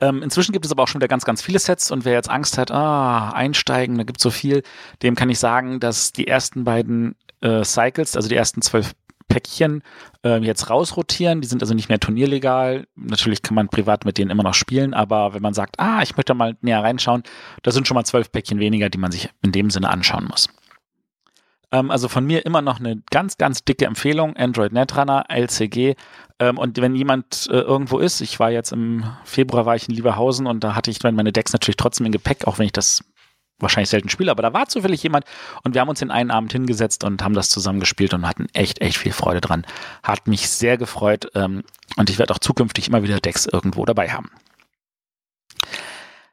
Ähm, 0.00 0.22
inzwischen 0.22 0.52
gibt 0.52 0.64
es 0.64 0.70
aber 0.70 0.84
auch 0.84 0.88
schon 0.88 1.00
wieder 1.00 1.08
ganz, 1.08 1.24
ganz 1.24 1.42
viele 1.42 1.58
Sets 1.58 1.90
und 1.90 2.04
wer 2.04 2.12
jetzt 2.12 2.30
Angst 2.30 2.56
hat, 2.56 2.70
ah, 2.70 3.30
einsteigen, 3.30 3.98
da 3.98 4.04
gibt 4.04 4.18
es 4.18 4.22
so 4.22 4.30
viel, 4.30 4.62
dem 5.02 5.16
kann 5.16 5.28
ich 5.28 5.40
sagen, 5.40 5.80
dass 5.80 6.12
die 6.12 6.28
ersten 6.28 6.62
beiden 6.62 7.16
äh, 7.40 7.64
Cycles, 7.64 8.14
also 8.14 8.28
die 8.28 8.36
ersten 8.36 8.62
zwölf 8.62 8.94
Päckchen 9.28 9.82
äh, 10.24 10.38
jetzt 10.38 10.70
rausrotieren. 10.70 11.40
Die 11.40 11.48
sind 11.48 11.62
also 11.62 11.74
nicht 11.74 11.88
mehr 11.88 12.00
turnierlegal. 12.00 12.86
Natürlich 12.96 13.42
kann 13.42 13.54
man 13.54 13.68
privat 13.68 14.04
mit 14.04 14.18
denen 14.18 14.30
immer 14.30 14.42
noch 14.42 14.54
spielen, 14.54 14.94
aber 14.94 15.34
wenn 15.34 15.42
man 15.42 15.54
sagt, 15.54 15.78
ah, 15.78 16.02
ich 16.02 16.16
möchte 16.16 16.34
mal 16.34 16.56
näher 16.60 16.82
reinschauen, 16.82 17.22
da 17.62 17.70
sind 17.70 17.86
schon 17.86 17.94
mal 17.94 18.04
zwölf 18.04 18.32
Päckchen 18.32 18.58
weniger, 18.58 18.88
die 18.88 18.98
man 18.98 19.12
sich 19.12 19.30
in 19.42 19.52
dem 19.52 19.70
Sinne 19.70 19.90
anschauen 19.90 20.24
muss. 20.24 20.48
Ähm, 21.70 21.90
also 21.90 22.08
von 22.08 22.24
mir 22.24 22.46
immer 22.46 22.62
noch 22.62 22.80
eine 22.80 23.02
ganz, 23.10 23.36
ganz 23.36 23.64
dicke 23.64 23.86
Empfehlung. 23.86 24.36
Android 24.36 24.72
Netrunner, 24.72 25.24
LCG. 25.28 25.94
Ähm, 26.38 26.58
und 26.58 26.80
wenn 26.80 26.94
jemand 26.94 27.48
äh, 27.50 27.58
irgendwo 27.58 27.98
ist, 27.98 28.20
ich 28.20 28.40
war 28.40 28.50
jetzt 28.50 28.72
im 28.72 29.04
Februar 29.24 29.66
war 29.66 29.76
ich 29.76 29.88
in 29.88 29.94
Lieberhausen 29.94 30.46
und 30.46 30.64
da 30.64 30.74
hatte 30.74 30.90
ich 30.90 31.02
meine 31.02 31.32
Decks 31.32 31.52
natürlich 31.52 31.76
trotzdem 31.76 32.06
im 32.06 32.12
Gepäck, 32.12 32.46
auch 32.46 32.58
wenn 32.58 32.66
ich 32.66 32.72
das 32.72 33.04
wahrscheinlich 33.58 33.90
selten 33.90 34.08
spiele, 34.08 34.30
aber 34.30 34.42
da 34.42 34.52
war 34.52 34.68
zufällig 34.68 35.02
jemand 35.02 35.24
und 35.64 35.74
wir 35.74 35.80
haben 35.80 35.88
uns 35.88 35.98
den 35.98 36.10
einen 36.10 36.30
Abend 36.30 36.52
hingesetzt 36.52 37.04
und 37.04 37.22
haben 37.22 37.34
das 37.34 37.48
zusammen 37.48 37.80
gespielt 37.80 38.14
und 38.14 38.26
hatten 38.26 38.46
echt, 38.52 38.80
echt 38.80 38.98
viel 38.98 39.12
Freude 39.12 39.40
dran. 39.40 39.66
Hat 40.02 40.26
mich 40.26 40.48
sehr 40.48 40.78
gefreut 40.78 41.30
ähm, 41.34 41.64
und 41.96 42.10
ich 42.10 42.18
werde 42.18 42.34
auch 42.34 42.38
zukünftig 42.38 42.88
immer 42.88 43.02
wieder 43.02 43.20
Decks 43.20 43.46
irgendwo 43.46 43.84
dabei 43.84 44.10
haben. 44.10 44.30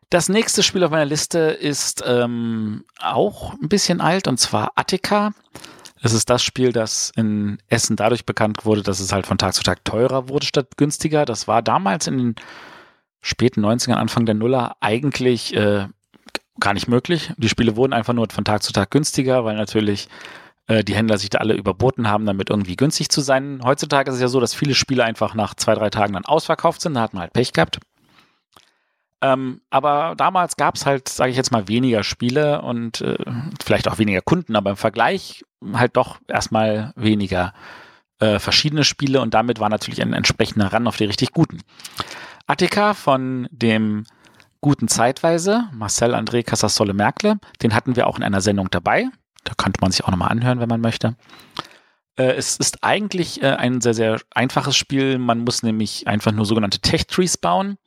Das 0.09 0.29
nächste 0.29 0.63
Spiel 0.63 0.83
auf 0.83 0.91
meiner 0.91 1.05
Liste 1.05 1.39
ist 1.39 2.03
ähm, 2.05 2.85
auch 2.99 3.53
ein 3.53 3.69
bisschen 3.69 4.01
alt 4.01 4.27
und 4.27 4.39
zwar 4.39 4.71
Attica. 4.75 5.33
Es 6.01 6.13
ist 6.13 6.29
das 6.29 6.43
Spiel, 6.43 6.71
das 6.71 7.11
in 7.15 7.57
Essen 7.67 7.95
dadurch 7.95 8.25
bekannt 8.25 8.65
wurde, 8.65 8.83
dass 8.83 8.99
es 8.99 9.11
halt 9.11 9.25
von 9.25 9.39
Tag 9.39 9.55
zu 9.55 9.63
Tag 9.63 9.83
teurer 9.83 10.29
wurde 10.29 10.45
statt 10.45 10.77
günstiger. 10.77 11.25
Das 11.25 11.47
war 11.47 11.63
damals 11.63 12.05
in 12.05 12.17
den 12.17 12.35
späten 13.21 13.65
90ern, 13.65 13.95
Anfang 13.95 14.27
der 14.27 14.35
Nuller 14.35 14.75
eigentlich 14.81 15.55
äh, 15.55 15.87
gar 16.59 16.73
nicht 16.73 16.87
möglich. 16.87 17.31
Die 17.37 17.49
Spiele 17.49 17.75
wurden 17.75 17.93
einfach 17.93 18.13
nur 18.13 18.27
von 18.31 18.45
Tag 18.45 18.63
zu 18.63 18.73
Tag 18.73 18.91
günstiger, 18.91 19.45
weil 19.45 19.55
natürlich 19.55 20.07
äh, 20.67 20.83
die 20.83 20.95
Händler 20.95 21.17
sich 21.17 21.29
da 21.29 21.39
alle 21.39 21.53
überboten 21.53 22.09
haben, 22.09 22.25
damit 22.25 22.49
irgendwie 22.49 22.75
günstig 22.75 23.09
zu 23.09 23.21
sein. 23.21 23.61
Heutzutage 23.63 24.09
ist 24.09 24.15
es 24.15 24.21
ja 24.21 24.27
so, 24.27 24.39
dass 24.39 24.53
viele 24.53 24.73
Spiele 24.73 25.03
einfach 25.03 25.33
nach 25.35 25.53
zwei, 25.55 25.75
drei 25.75 25.89
Tagen 25.89 26.13
dann 26.13 26.25
ausverkauft 26.25 26.81
sind. 26.81 26.95
Da 26.95 27.01
hat 27.01 27.13
man 27.13 27.21
halt 27.21 27.33
Pech 27.33 27.53
gehabt. 27.53 27.79
Ähm, 29.21 29.61
aber 29.69 30.13
damals 30.17 30.55
gab 30.57 30.75
es 30.75 30.85
halt, 30.85 31.07
sage 31.07 31.31
ich 31.31 31.37
jetzt 31.37 31.51
mal, 31.51 31.67
weniger 31.67 32.03
Spiele 32.03 32.61
und 32.61 33.01
äh, 33.01 33.17
vielleicht 33.63 33.87
auch 33.87 33.97
weniger 33.97 34.21
Kunden, 34.21 34.55
aber 34.55 34.71
im 34.71 34.75
Vergleich 34.75 35.43
halt 35.73 35.95
doch 35.97 36.19
erstmal 36.27 36.93
weniger 36.95 37.53
äh, 38.19 38.39
verschiedene 38.39 38.83
Spiele 38.83 39.21
und 39.21 39.33
damit 39.33 39.59
war 39.59 39.69
natürlich 39.69 40.01
ein 40.01 40.13
entsprechender 40.13 40.71
Ran 40.71 40.87
auf 40.87 40.97
die 40.97 41.05
richtig 41.05 41.31
guten. 41.31 41.61
Attica 42.45 42.93
von 42.93 43.47
dem 43.51 44.05
guten 44.61 44.87
Zeitweise, 44.87 45.65
Marcel 45.73 46.15
André 46.15 46.43
Casasolle 46.43 46.93
Merkle, 46.93 47.37
den 47.61 47.73
hatten 47.73 47.95
wir 47.95 48.07
auch 48.07 48.17
in 48.17 48.23
einer 48.23 48.41
Sendung 48.41 48.69
dabei. 48.71 49.07
Da 49.43 49.53
könnte 49.55 49.79
man 49.81 49.91
sich 49.91 50.03
auch 50.03 50.09
nochmal 50.09 50.29
anhören, 50.29 50.59
wenn 50.59 50.69
man 50.69 50.81
möchte. 50.81 51.15
Äh, 52.17 52.33
es 52.33 52.57
ist 52.57 52.83
eigentlich 52.83 53.43
äh, 53.43 53.47
ein 53.47 53.81
sehr, 53.81 53.93
sehr 53.93 54.21
einfaches 54.33 54.75
Spiel. 54.75 55.17
Man 55.17 55.43
muss 55.43 55.63
nämlich 55.63 56.07
einfach 56.07 56.31
nur 56.31 56.45
sogenannte 56.45 56.79
Tech-Trees 56.79 57.37
bauen. 57.37 57.77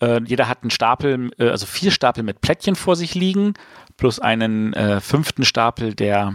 Äh, 0.00 0.20
jeder 0.24 0.48
hat 0.48 0.62
einen 0.62 0.70
Stapel, 0.70 1.30
äh, 1.38 1.48
also 1.48 1.66
vier 1.66 1.90
Stapel 1.90 2.22
mit 2.22 2.40
Plättchen 2.40 2.76
vor 2.76 2.96
sich 2.96 3.14
liegen, 3.14 3.54
plus 3.96 4.18
einen 4.18 4.72
äh, 4.74 5.00
fünften 5.00 5.44
Stapel, 5.44 5.94
der 5.94 6.34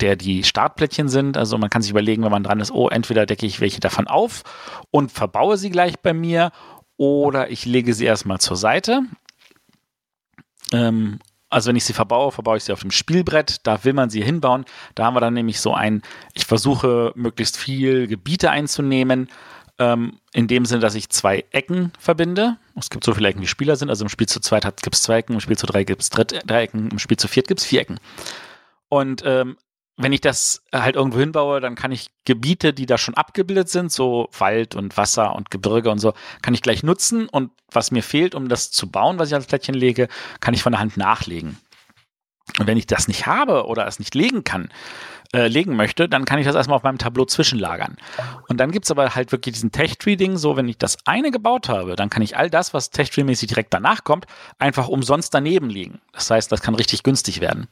der 0.00 0.16
die 0.16 0.44
Startplättchen 0.44 1.08
sind. 1.08 1.36
Also 1.36 1.58
man 1.58 1.68
kann 1.68 1.82
sich 1.82 1.90
überlegen, 1.90 2.24
wenn 2.24 2.30
man 2.30 2.42
dran 2.42 2.60
ist, 2.60 2.72
oh, 2.72 2.88
entweder 2.88 3.26
decke 3.26 3.44
ich 3.44 3.60
welche 3.60 3.80
davon 3.80 4.08
auf 4.08 4.42
und 4.90 5.12
verbaue 5.12 5.58
sie 5.58 5.68
gleich 5.68 6.00
bei 6.00 6.14
mir 6.14 6.52
oder 7.00 7.50
ich 7.50 7.64
lege 7.64 7.94
sie 7.94 8.04
erstmal 8.04 8.40
zur 8.40 8.58
Seite. 8.58 9.00
Ähm, 10.70 11.18
also 11.48 11.70
wenn 11.70 11.76
ich 11.76 11.86
sie 11.86 11.94
verbaue, 11.94 12.30
verbaue 12.30 12.58
ich 12.58 12.64
sie 12.64 12.74
auf 12.74 12.82
dem 12.82 12.90
Spielbrett. 12.90 13.66
Da 13.66 13.84
will 13.84 13.94
man 13.94 14.10
sie 14.10 14.22
hinbauen. 14.22 14.66
Da 14.94 15.06
haben 15.06 15.14
wir 15.14 15.20
dann 15.20 15.32
nämlich 15.32 15.60
so 15.60 15.72
ein, 15.72 16.02
ich 16.34 16.44
versuche 16.44 17.12
möglichst 17.16 17.56
viel 17.56 18.06
Gebiete 18.06 18.50
einzunehmen 18.50 19.30
ähm, 19.78 20.20
in 20.34 20.46
dem 20.46 20.66
Sinne, 20.66 20.82
dass 20.82 20.94
ich 20.94 21.08
zwei 21.08 21.46
Ecken 21.52 21.90
verbinde. 21.98 22.58
Es 22.76 22.90
gibt 22.90 23.02
so 23.02 23.14
viele 23.14 23.28
Ecken, 23.28 23.40
wie 23.40 23.46
Spieler 23.46 23.76
sind. 23.76 23.88
Also 23.88 24.04
im 24.04 24.10
Spiel 24.10 24.28
zu 24.28 24.40
zweit 24.40 24.64
gibt 24.82 24.94
es 24.94 25.02
zwei 25.02 25.20
Ecken, 25.20 25.32
im 25.32 25.40
Spiel 25.40 25.56
zu 25.56 25.66
drei 25.66 25.84
gibt 25.84 26.02
es 26.02 26.10
drei 26.10 26.62
Ecken, 26.64 26.90
im 26.90 26.98
Spiel 26.98 27.16
zu 27.16 27.28
viert 27.28 27.48
gibt 27.48 27.60
es 27.60 27.66
vier 27.66 27.80
Ecken. 27.80 27.98
Und 28.90 29.22
ähm, 29.24 29.56
wenn 30.02 30.12
ich 30.12 30.20
das 30.20 30.62
halt 30.72 30.96
irgendwo 30.96 31.18
hinbaue, 31.18 31.60
dann 31.60 31.74
kann 31.74 31.92
ich 31.92 32.10
Gebiete, 32.24 32.72
die 32.72 32.86
da 32.86 32.96
schon 32.96 33.14
abgebildet 33.14 33.68
sind, 33.68 33.92
so 33.92 34.28
Wald 34.38 34.74
und 34.74 34.96
Wasser 34.96 35.34
und 35.36 35.50
Gebirge 35.50 35.90
und 35.90 35.98
so, 35.98 36.14
kann 36.42 36.54
ich 36.54 36.62
gleich 36.62 36.82
nutzen. 36.82 37.28
Und 37.28 37.50
was 37.70 37.90
mir 37.90 38.02
fehlt, 38.02 38.34
um 38.34 38.48
das 38.48 38.70
zu 38.70 38.90
bauen, 38.90 39.18
was 39.18 39.28
ich 39.28 39.34
als 39.34 39.46
Plättchen 39.46 39.74
lege, 39.74 40.08
kann 40.40 40.54
ich 40.54 40.62
von 40.62 40.72
der 40.72 40.80
Hand 40.80 40.96
nachlegen. 40.96 41.58
Und 42.58 42.66
wenn 42.66 42.78
ich 42.78 42.86
das 42.86 43.08
nicht 43.08 43.26
habe 43.26 43.66
oder 43.66 43.86
es 43.86 43.98
nicht 43.98 44.14
legen 44.14 44.42
kann, 44.42 44.70
äh, 45.32 45.46
legen 45.46 45.76
möchte, 45.76 46.08
dann 46.08 46.24
kann 46.24 46.38
ich 46.38 46.46
das 46.46 46.56
erstmal 46.56 46.76
auf 46.76 46.82
meinem 46.82 46.98
Tableau 46.98 47.24
zwischenlagern. 47.24 47.96
Und 48.48 48.58
dann 48.58 48.72
gibt 48.72 48.86
es 48.86 48.90
aber 48.90 49.14
halt 49.14 49.30
wirklich 49.30 49.54
diesen 49.54 49.70
Tech-Tree-Ding, 49.70 50.36
so 50.36 50.56
wenn 50.56 50.68
ich 50.68 50.78
das 50.78 50.98
eine 51.06 51.30
gebaut 51.30 51.68
habe, 51.68 51.94
dann 51.94 52.10
kann 52.10 52.22
ich 52.22 52.36
all 52.36 52.50
das, 52.50 52.74
was 52.74 52.90
Tech-Tree-mäßig 52.90 53.48
direkt 53.48 53.72
danach 53.72 54.02
kommt, 54.02 54.26
einfach 54.58 54.88
umsonst 54.88 55.32
daneben 55.32 55.70
legen. 55.70 56.00
Das 56.12 56.30
heißt, 56.30 56.50
das 56.50 56.62
kann 56.62 56.74
richtig 56.74 57.02
günstig 57.02 57.40
werden. 57.40 57.68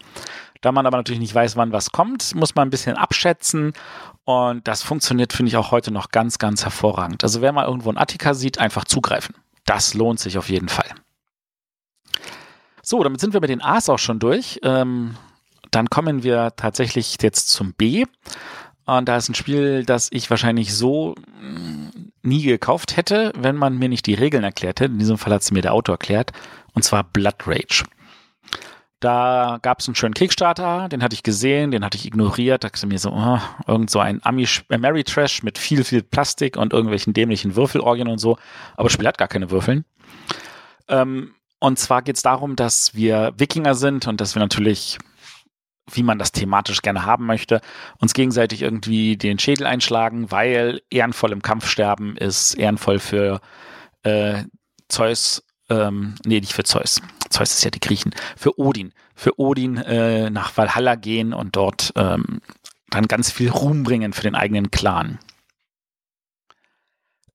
Da 0.60 0.72
man 0.72 0.86
aber 0.86 0.96
natürlich 0.96 1.20
nicht 1.20 1.34
weiß, 1.34 1.56
wann 1.56 1.72
was 1.72 1.92
kommt, 1.92 2.34
muss 2.34 2.54
man 2.54 2.68
ein 2.68 2.70
bisschen 2.70 2.96
abschätzen. 2.96 3.72
Und 4.24 4.66
das 4.66 4.82
funktioniert, 4.82 5.32
finde 5.32 5.50
ich, 5.50 5.56
auch 5.56 5.70
heute 5.70 5.90
noch 5.90 6.10
ganz, 6.10 6.38
ganz 6.38 6.64
hervorragend. 6.64 7.22
Also 7.22 7.40
wer 7.40 7.52
mal 7.52 7.66
irgendwo 7.66 7.90
ein 7.90 7.98
Attika 7.98 8.34
sieht, 8.34 8.58
einfach 8.58 8.84
zugreifen. 8.84 9.34
Das 9.64 9.94
lohnt 9.94 10.20
sich 10.20 10.38
auf 10.38 10.48
jeden 10.48 10.68
Fall. 10.68 10.88
So, 12.82 13.02
damit 13.02 13.20
sind 13.20 13.34
wir 13.34 13.40
mit 13.40 13.50
den 13.50 13.62
A's 13.62 13.88
auch 13.88 13.98
schon 13.98 14.18
durch. 14.18 14.60
Ähm, 14.62 15.16
dann 15.70 15.90
kommen 15.90 16.22
wir 16.22 16.52
tatsächlich 16.56 17.16
jetzt 17.20 17.48
zum 17.48 17.72
B. 17.74 18.04
Und 18.86 19.06
da 19.06 19.18
ist 19.18 19.28
ein 19.28 19.34
Spiel, 19.34 19.84
das 19.84 20.08
ich 20.12 20.30
wahrscheinlich 20.30 20.74
so 20.74 21.14
mm, 21.42 21.88
nie 22.22 22.42
gekauft 22.42 22.96
hätte, 22.96 23.32
wenn 23.36 23.56
man 23.56 23.76
mir 23.76 23.90
nicht 23.90 24.06
die 24.06 24.14
Regeln 24.14 24.44
erklärt 24.44 24.80
hätte. 24.80 24.92
In 24.92 24.98
diesem 24.98 25.18
Fall 25.18 25.34
hat 25.34 25.42
sie 25.42 25.52
mir 25.52 25.60
der 25.60 25.74
Autor 25.74 25.94
erklärt. 25.94 26.32
Und 26.72 26.84
zwar 26.84 27.04
Blood 27.04 27.46
Rage. 27.46 27.84
Da 29.00 29.58
gab 29.62 29.78
es 29.78 29.86
einen 29.86 29.94
schönen 29.94 30.14
Kickstarter, 30.14 30.88
den 30.88 31.02
hatte 31.02 31.14
ich 31.14 31.22
gesehen, 31.22 31.70
den 31.70 31.84
hatte 31.84 31.96
ich 31.96 32.06
ignoriert. 32.06 32.64
Da 32.64 32.68
dachte 32.68 32.86
mir 32.86 32.98
so, 32.98 33.12
oh, 33.12 33.38
irgend 33.66 33.90
so 33.90 34.00
ein 34.00 34.20
äh, 34.22 34.78
Mary 34.78 35.04
Trash 35.04 35.42
mit 35.42 35.58
viel, 35.58 35.84
viel 35.84 36.02
Plastik 36.02 36.56
und 36.56 36.72
irgendwelchen 36.72 37.12
dämlichen 37.12 37.54
Würfelorgien 37.54 38.08
und 38.08 38.18
so. 38.18 38.38
Aber 38.74 38.84
das 38.84 38.92
Spiel 38.92 39.06
hat 39.06 39.18
gar 39.18 39.28
keine 39.28 39.50
Würfeln. 39.50 39.84
Ähm, 40.88 41.34
und 41.60 41.78
zwar 41.78 42.02
geht 42.02 42.16
es 42.16 42.22
darum, 42.22 42.56
dass 42.56 42.94
wir 42.94 43.34
Wikinger 43.36 43.74
sind 43.74 44.06
und 44.06 44.20
dass 44.20 44.34
wir 44.34 44.40
natürlich 44.40 44.98
wie 45.92 46.02
man 46.02 46.18
das 46.18 46.32
thematisch 46.32 46.82
gerne 46.82 47.04
haben 47.04 47.26
möchte, 47.26 47.60
uns 47.98 48.14
gegenseitig 48.14 48.62
irgendwie 48.62 49.16
den 49.16 49.38
Schädel 49.38 49.66
einschlagen, 49.66 50.30
weil 50.30 50.82
ehrenvoll 50.90 51.32
im 51.32 51.42
Kampf 51.42 51.68
sterben 51.68 52.16
ist 52.16 52.54
ehrenvoll 52.54 52.98
für 52.98 53.40
äh, 54.02 54.44
Zeus, 54.88 55.44
ähm, 55.68 56.14
nee, 56.24 56.40
nicht 56.40 56.52
für 56.52 56.64
Zeus. 56.64 57.00
Zeus 57.30 57.52
ist 57.52 57.64
ja 57.64 57.70
die 57.70 57.80
Griechen. 57.80 58.14
Für 58.36 58.58
Odin. 58.58 58.92
Für 59.14 59.38
Odin 59.38 59.76
äh, 59.76 60.30
nach 60.30 60.56
Valhalla 60.56 60.94
gehen 60.94 61.32
und 61.32 61.56
dort 61.56 61.92
ähm, 61.96 62.40
dann 62.90 63.06
ganz 63.06 63.30
viel 63.30 63.50
Ruhm 63.50 63.82
bringen 63.82 64.12
für 64.12 64.22
den 64.22 64.34
eigenen 64.34 64.70
Clan. 64.70 65.18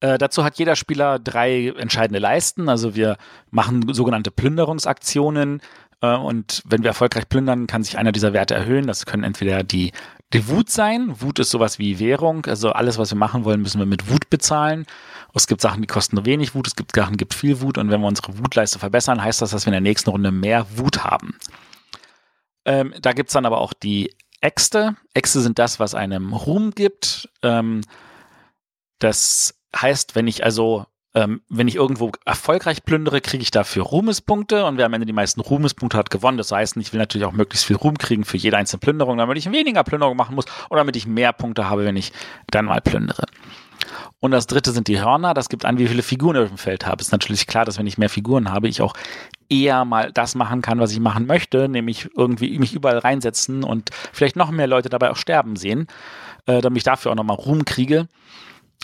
Äh, 0.04 0.18
dazu 0.18 0.44
hat 0.44 0.58
jeder 0.60 0.76
Spieler 0.76 1.18
drei 1.18 1.70
entscheidende 1.78 2.20
Leisten. 2.20 2.68
Also 2.68 2.94
wir 2.94 3.18
machen 3.52 3.94
sogenannte 3.94 4.32
Plünderungsaktionen, 4.32 5.62
und 6.08 6.62
wenn 6.66 6.84
wir 6.84 6.89
erfolgreich 6.89 7.30
plündern, 7.30 7.68
kann 7.68 7.84
sich 7.84 7.98
einer 7.98 8.12
dieser 8.12 8.34
Werte 8.34 8.54
erhöhen. 8.54 8.88
Das 8.88 9.06
können 9.06 9.24
entweder 9.24 9.63
die, 9.63 9.92
die 10.34 10.48
Wut 10.50 10.70
sein. 10.70 11.22
Wut 11.22 11.39
ist 11.39 11.50
sowas 11.50 11.80
wie 11.80 12.00
Währung. 12.00 12.46
Also 12.46 12.72
alles, 12.72 12.98
was 12.98 13.12
wir 13.12 13.18
machen 13.18 13.46
wollen, 13.46 13.62
müssen 13.62 13.80
wir 13.80 13.86
mit 13.86 14.10
Wut 14.10 14.30
bezahlen. 14.30 14.86
Es 15.34 15.48
gibt 15.48 15.62
Sachen, 15.62 15.82
die 15.82 15.88
kosten 15.88 16.18
nur 16.18 16.26
wenig 16.26 16.54
Wut. 16.56 16.68
Es 16.68 16.76
gibt 16.76 16.96
Sachen, 16.96 17.13
die 17.13 17.18
gibt 17.18 17.34
viel 17.34 17.62
Wut. 17.62 17.78
Und 17.78 17.89
wenn 17.89 18.02
wir 18.02 18.08
unsere 18.08 18.38
Wutleiste 18.38 18.80
verbessern, 18.80 19.24
heißt 19.24 19.42
das, 19.42 19.52
dass 19.52 19.66
wir 19.66 19.70
in 19.70 19.82
der 19.84 19.89
nächsten 19.89 20.10
Runde 20.10 20.32
mehr 20.32 20.66
Wut 20.78 21.04
haben. 21.04 21.38
Ähm, 22.66 22.94
da 23.02 23.13
gibt 23.13 23.30
es 23.30 23.34
dann 23.34 23.46
aber 23.46 23.60
auch 23.60 23.74
die 23.74 24.13
Äxte. 24.42 24.98
Äxte 25.13 25.39
sind 25.39 25.58
das, 25.58 25.80
was 25.80 25.96
einem 25.96 26.34
Ruhm 26.34 26.72
gibt. 26.72 27.30
Ähm, 27.42 27.82
das 29.00 29.56
heißt, 29.76 30.16
wenn 30.16 30.28
ich 30.28 30.44
also 30.44 30.86
ähm, 31.15 31.41
wenn 31.49 31.67
ich 31.67 31.76
irgendwo 31.76 32.12
erfolgreich 32.26 32.84
plündere, 32.84 33.21
kriege 33.21 33.43
ich 33.43 33.52
dafür 33.52 33.84
Ruhmespunkte 33.84 34.65
und 34.65 34.78
wer 34.78 34.88
am 34.88 34.93
Ende 34.93 35.06
die 35.06 35.13
meisten 35.13 35.41
Ruhmespunkte 35.41 35.97
hat, 35.97 36.10
gewonnen. 36.10 36.38
Das 36.38 36.52
heißt, 36.52 36.76
ich 36.78 36.91
will 36.91 36.99
natürlich 36.99 37.26
auch 37.26 37.34
möglichst 37.34 37.65
viel 37.65 37.76
Ruhm 37.76 37.97
kriegen 37.97 38.26
für 38.26 38.38
jede 38.38 38.58
einzelne 38.58 38.80
Plünderung, 38.80 39.17
damit 39.17 39.38
ich 39.38 39.52
weniger 39.52 39.84
Plünderung 39.84 40.17
machen 40.17 40.36
muss 40.36 40.45
oder 40.69 40.80
damit 40.80 40.95
ich 40.95 41.06
mehr 41.06 41.34
Punkte 41.34 41.69
habe, 41.69 41.86
wenn 41.86 41.95
ich 41.95 42.12
dann 42.47 42.65
mal 42.65 42.82
plündere. 42.82 43.26
Und 44.19 44.32
das 44.32 44.47
dritte 44.47 44.71
sind 44.71 44.88
die 44.88 45.02
Hörner. 45.02 45.34
Das 45.34 45.49
gibt 45.49 45.65
an, 45.65 45.78
wie 45.78 45.88
viele 45.88 46.02
Figuren 46.02 46.36
ich 46.38 46.43
auf 46.43 46.47
dem 46.47 46.58
Feld 46.58 46.86
habe. 46.86 47.02
Ist 47.02 47.12
natürlich 47.12 47.45
klar, 47.45 47.65
dass 47.65 47.78
wenn 47.78 47.88
ich 47.88 47.97
mehr 47.97 48.10
Figuren 48.10 48.52
habe, 48.52 48.67
ich 48.67 48.82
auch 48.82 48.93
eher 49.49 49.86
mal 49.86 50.12
das 50.12 50.36
machen 50.36 50.62
kann, 50.62 50.80
was 50.80 50.91
ich 50.91 50.99
machen 50.99 51.28
möchte, 51.28 51.67
nämlich 51.67 52.10
irgendwie 52.15 52.58
mich 52.58 52.73
überall 52.73 52.99
reinsetzen 52.99 53.63
und 53.63 53.89
vielleicht 54.13 54.36
noch 54.36 54.49
mehr 54.49 54.67
Leute 54.67 54.89
dabei 54.89 55.12
auch 55.12 55.17
sterben 55.17 55.58
sehen, 55.58 55.88
äh, 56.45 56.62
damit 56.62 56.78
ich 56.78 56.84
dafür 56.84 57.12
auch 57.12 57.15
nochmal 57.15 57.38
Ruhm 57.38 57.65
kriege. 57.65 58.08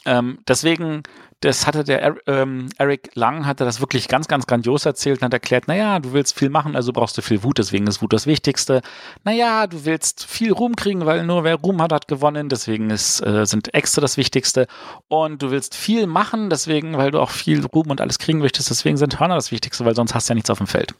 Ähm, 0.05 0.39
deswegen 0.47 1.03
das 1.41 1.65
hatte 1.65 1.85
der 1.85 2.17
ähm, 2.27 2.67
Eric 2.77 3.11
Lang 3.15 3.45
hatte 3.45 3.63
das 3.63 3.79
wirklich 3.79 4.09
ganz, 4.09 4.27
ganz 4.27 4.45
grandios 4.45 4.85
erzählt 4.85 5.19
und 5.19 5.25
hat 5.25 5.33
erklärt, 5.33 5.69
naja, 5.69 5.99
du 5.99 6.11
willst 6.11 6.37
viel 6.37 6.49
machen, 6.49 6.75
also 6.75 6.91
brauchst 6.91 7.17
du 7.17 7.21
viel 7.21 7.43
Wut, 7.43 7.59
deswegen 7.59 7.87
ist 7.87 8.01
Wut 8.01 8.11
das 8.11 8.27
Wichtigste. 8.27 8.81
Naja, 9.23 9.65
du 9.67 9.85
willst 9.85 10.25
viel 10.25 10.51
Ruhm 10.51 10.75
kriegen, 10.75 11.05
weil 11.05 11.25
nur 11.25 11.45
wer 11.45 11.55
Ruhm 11.55 11.81
hat, 11.81 11.93
hat 11.93 12.09
gewonnen, 12.09 12.49
deswegen 12.49 12.89
ist, 12.89 13.25
äh, 13.25 13.45
sind 13.45 13.73
Äxte 13.73 14.01
das 14.01 14.17
Wichtigste. 14.17 14.67
Und 15.07 15.41
du 15.41 15.51
willst 15.51 15.75
viel 15.75 16.07
machen, 16.07 16.49
deswegen, 16.49 16.97
weil 16.97 17.11
du 17.11 17.21
auch 17.21 17.31
viel 17.31 17.65
Ruhm 17.65 17.89
und 17.89 18.01
alles 18.01 18.19
kriegen 18.19 18.39
möchtest, 18.39 18.69
deswegen 18.69 18.97
sind 18.97 19.19
Hörner 19.19 19.35
das 19.35 19.51
Wichtigste, 19.51 19.85
weil 19.85 19.95
sonst 19.95 20.13
hast 20.13 20.27
du 20.27 20.33
ja 20.33 20.35
nichts 20.35 20.49
auf 20.49 20.57
dem 20.57 20.67
Feld. 20.67 20.93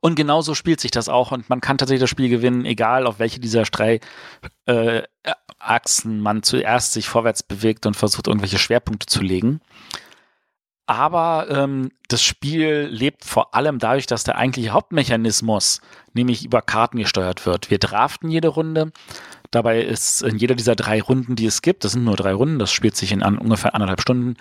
Und 0.00 0.14
genauso 0.14 0.54
spielt 0.54 0.80
sich 0.80 0.90
das 0.90 1.08
auch 1.08 1.30
und 1.30 1.50
man 1.50 1.60
kann 1.60 1.76
tatsächlich 1.76 2.00
das 2.00 2.10
Spiel 2.10 2.30
gewinnen, 2.30 2.64
egal 2.64 3.06
auf 3.06 3.18
welche 3.18 3.38
dieser 3.38 3.62
drei 3.64 4.00
äh, 4.64 5.02
Achsen 5.58 6.20
man 6.20 6.42
zuerst 6.42 6.94
sich 6.94 7.06
vorwärts 7.06 7.42
bewegt 7.42 7.84
und 7.84 7.96
versucht, 7.96 8.26
irgendwelche 8.26 8.58
Schwerpunkte 8.58 9.06
zu 9.06 9.22
legen. 9.22 9.60
Aber 10.86 11.46
ähm, 11.50 11.92
das 12.08 12.22
Spiel 12.22 12.88
lebt 12.90 13.24
vor 13.24 13.54
allem 13.54 13.78
dadurch, 13.78 14.06
dass 14.06 14.24
der 14.24 14.36
eigentliche 14.36 14.70
Hauptmechanismus 14.70 15.82
nämlich 16.14 16.44
über 16.44 16.62
Karten 16.62 16.98
gesteuert 16.98 17.46
wird. 17.46 17.70
Wir 17.70 17.78
draften 17.78 18.28
jede 18.28 18.48
Runde. 18.48 18.90
Dabei 19.52 19.82
ist 19.82 20.22
in 20.22 20.36
jeder 20.38 20.54
dieser 20.54 20.74
drei 20.74 21.00
Runden, 21.00 21.36
die 21.36 21.46
es 21.46 21.62
gibt, 21.62 21.84
das 21.84 21.92
sind 21.92 22.04
nur 22.04 22.16
drei 22.16 22.32
Runden, 22.32 22.58
das 22.58 22.72
spielt 22.72 22.96
sich 22.96 23.12
in 23.12 23.22
an, 23.22 23.38
ungefähr 23.38 23.74
anderthalb 23.74 24.00
Stunden, 24.00 24.36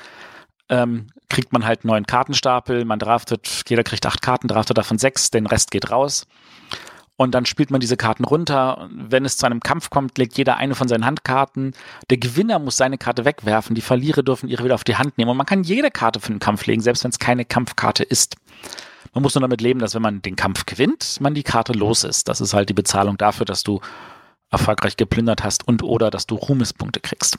ähm, 0.69 1.07
kriegt 1.29 1.51
man 1.53 1.65
halt 1.65 1.83
einen 1.83 1.91
neuen 1.91 2.05
Kartenstapel. 2.05 2.85
Man 2.85 2.99
draftet, 2.99 3.63
jeder 3.67 3.83
kriegt 3.83 4.05
acht 4.05 4.21
Karten, 4.21 4.47
draftet 4.47 4.77
davon 4.77 4.97
sechs, 4.97 5.31
den 5.31 5.45
Rest 5.45 5.71
geht 5.71 5.91
raus. 5.91 6.25
Und 7.17 7.35
dann 7.35 7.45
spielt 7.45 7.69
man 7.69 7.81
diese 7.81 7.97
Karten 7.97 8.23
runter. 8.23 8.87
Wenn 8.91 9.25
es 9.25 9.35
zu 9.35 9.45
einem 9.45 9.59
Kampf 9.59 9.89
kommt, 9.89 10.17
legt 10.17 10.37
jeder 10.37 10.55
eine 10.55 10.73
von 10.73 10.87
seinen 10.87 11.05
Handkarten. 11.05 11.73
Der 12.09 12.17
Gewinner 12.17 12.59
muss 12.59 12.77
seine 12.77 12.97
Karte 12.97 13.25
wegwerfen. 13.25 13.75
Die 13.75 13.81
Verlierer 13.81 14.23
dürfen 14.23 14.47
ihre 14.47 14.63
wieder 14.63 14.75
auf 14.75 14.85
die 14.85 14.95
Hand 14.95 15.17
nehmen. 15.17 15.31
Und 15.31 15.35
man 15.35 15.45
kann 15.45 15.63
jede 15.63 15.91
Karte 15.91 16.21
für 16.21 16.31
den 16.31 16.39
Kampf 16.39 16.65
legen, 16.65 16.81
selbst 16.81 17.03
wenn 17.03 17.11
es 17.11 17.19
keine 17.19 17.43
Kampfkarte 17.43 18.03
ist. 18.03 18.37
Man 19.13 19.21
muss 19.21 19.35
nur 19.35 19.41
damit 19.41 19.59
leben, 19.59 19.81
dass 19.81 19.95
wenn 19.95 20.01
man 20.01 20.21
den 20.21 20.37
Kampf 20.37 20.65
gewinnt, 20.65 21.17
man 21.19 21.33
die 21.33 21.43
Karte 21.43 21.73
los 21.73 22.05
ist. 22.05 22.29
Das 22.29 22.39
ist 22.39 22.53
halt 22.53 22.69
die 22.69 22.73
Bezahlung 22.73 23.17
dafür, 23.17 23.45
dass 23.45 23.63
du 23.63 23.81
erfolgreich 24.49 24.95
geplündert 24.95 25.43
hast 25.43 25.67
und 25.67 25.83
oder 25.83 26.11
dass 26.11 26.25
du 26.25 26.35
Ruhmespunkte 26.35 27.01
kriegst. 27.01 27.37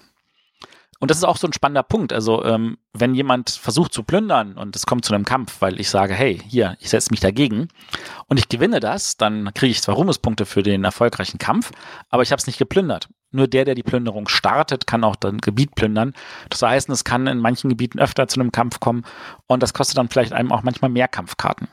Und 1.00 1.10
das 1.10 1.16
ist 1.16 1.24
auch 1.24 1.38
so 1.38 1.46
ein 1.46 1.54
spannender 1.54 1.82
Punkt. 1.82 2.12
Also, 2.12 2.44
ähm, 2.44 2.76
wenn 2.92 3.14
jemand 3.14 3.50
versucht 3.50 3.94
zu 3.94 4.02
plündern 4.02 4.58
und 4.58 4.76
es 4.76 4.84
kommt 4.84 5.04
zu 5.04 5.14
einem 5.14 5.24
Kampf, 5.24 5.56
weil 5.60 5.80
ich 5.80 5.88
sage, 5.88 6.12
hey, 6.12 6.40
hier, 6.46 6.76
ich 6.78 6.90
setze 6.90 7.10
mich 7.10 7.20
dagegen 7.20 7.68
und 8.28 8.38
ich 8.38 8.50
gewinne 8.50 8.80
das, 8.80 9.16
dann 9.16 9.52
kriege 9.54 9.70
ich 9.70 9.80
zwar 9.80 9.94
Ruhmespunkte 9.94 10.44
für 10.44 10.62
den 10.62 10.84
erfolgreichen 10.84 11.38
Kampf, 11.38 11.72
aber 12.10 12.22
ich 12.22 12.32
habe 12.32 12.40
es 12.40 12.46
nicht 12.46 12.58
geplündert. 12.58 13.08
Nur 13.32 13.48
der, 13.48 13.64
der 13.64 13.74
die 13.74 13.82
Plünderung 13.82 14.28
startet, 14.28 14.86
kann 14.86 15.02
auch 15.02 15.16
dann 15.16 15.38
Gebiet 15.38 15.74
plündern. 15.74 16.12
Das 16.50 16.60
heißt, 16.60 16.90
es 16.90 17.04
kann 17.04 17.26
in 17.26 17.38
manchen 17.38 17.70
Gebieten 17.70 17.98
öfter 17.98 18.28
zu 18.28 18.38
einem 18.38 18.52
Kampf 18.52 18.78
kommen 18.78 19.04
und 19.46 19.62
das 19.62 19.72
kostet 19.72 19.96
dann 19.96 20.10
vielleicht 20.10 20.34
einem 20.34 20.52
auch 20.52 20.62
manchmal 20.62 20.90
mehr 20.90 21.08
Kampfkarten. 21.08 21.68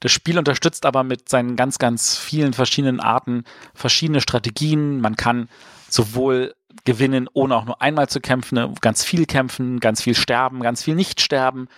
Das 0.00 0.12
Spiel 0.12 0.38
unterstützt 0.38 0.84
aber 0.84 1.02
mit 1.02 1.30
seinen 1.30 1.56
ganz, 1.56 1.78
ganz 1.78 2.18
vielen 2.18 2.52
verschiedenen 2.52 3.00
Arten 3.00 3.44
verschiedene 3.72 4.20
Strategien. 4.20 5.00
Man 5.00 5.16
kann 5.16 5.48
sowohl 5.88 6.54
gewinnen, 6.84 7.28
ohne 7.32 7.56
auch 7.56 7.64
nur 7.64 7.80
einmal 7.80 8.08
zu 8.08 8.20
kämpfen, 8.20 8.56
ne? 8.56 8.72
ganz 8.80 9.04
viel 9.04 9.26
kämpfen, 9.26 9.80
ganz 9.80 10.02
viel 10.02 10.14
sterben, 10.14 10.60
ganz 10.60 10.82
viel 10.82 10.94
nicht 10.94 11.20
sterben. 11.20 11.68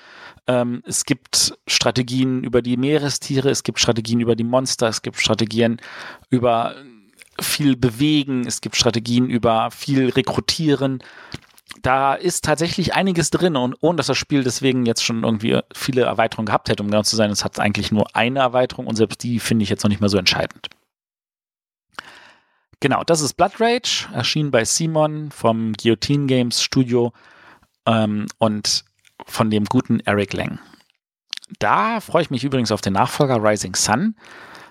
Ähm, 0.46 0.82
es 0.86 1.04
gibt 1.04 1.56
Strategien 1.66 2.42
über 2.42 2.62
die 2.62 2.76
Meerestiere, 2.76 3.50
es 3.50 3.62
gibt 3.62 3.78
Strategien 3.78 4.20
über 4.20 4.36
die 4.36 4.44
Monster, 4.44 4.88
es 4.88 5.02
gibt 5.02 5.20
Strategien 5.20 5.80
über 6.30 6.74
viel 7.40 7.76
bewegen, 7.76 8.46
es 8.46 8.60
gibt 8.60 8.76
Strategien 8.76 9.28
über 9.28 9.70
viel 9.70 10.08
rekrutieren. 10.08 11.02
Da 11.82 12.14
ist 12.14 12.44
tatsächlich 12.44 12.94
einiges 12.94 13.30
drin 13.30 13.56
und 13.56 13.76
ohne 13.80 13.96
dass 13.96 14.06
das 14.06 14.16
Spiel 14.16 14.42
deswegen 14.42 14.86
jetzt 14.86 15.04
schon 15.04 15.24
irgendwie 15.24 15.60
viele 15.74 16.02
Erweiterungen 16.02 16.46
gehabt 16.46 16.68
hätte, 16.68 16.82
um 16.82 16.90
genau 16.90 17.02
zu 17.02 17.16
sein, 17.16 17.30
es 17.30 17.44
hat 17.44 17.60
eigentlich 17.60 17.92
nur 17.92 18.16
eine 18.16 18.40
Erweiterung 18.40 18.86
und 18.86 18.96
selbst 18.96 19.22
die 19.22 19.40
finde 19.40 19.64
ich 19.64 19.68
jetzt 19.68 19.84
noch 19.84 19.90
nicht 19.90 20.00
mehr 20.00 20.08
so 20.08 20.16
entscheidend. 20.16 20.68
Genau, 22.80 23.02
das 23.04 23.22
ist 23.22 23.34
Blood 23.34 23.60
Rage, 23.60 24.06
erschienen 24.12 24.50
bei 24.50 24.64
Simon 24.64 25.30
vom 25.30 25.72
Guillotine 25.72 26.26
Games 26.26 26.62
Studio 26.62 27.12
ähm, 27.86 28.26
und 28.38 28.84
von 29.24 29.50
dem 29.50 29.64
guten 29.64 30.00
Eric 30.00 30.34
Lang. 30.34 30.58
Da 31.58 32.00
freue 32.00 32.22
ich 32.22 32.30
mich 32.30 32.44
übrigens 32.44 32.72
auf 32.72 32.80
den 32.82 32.92
Nachfolger 32.92 33.42
Rising 33.42 33.74
Sun, 33.74 34.14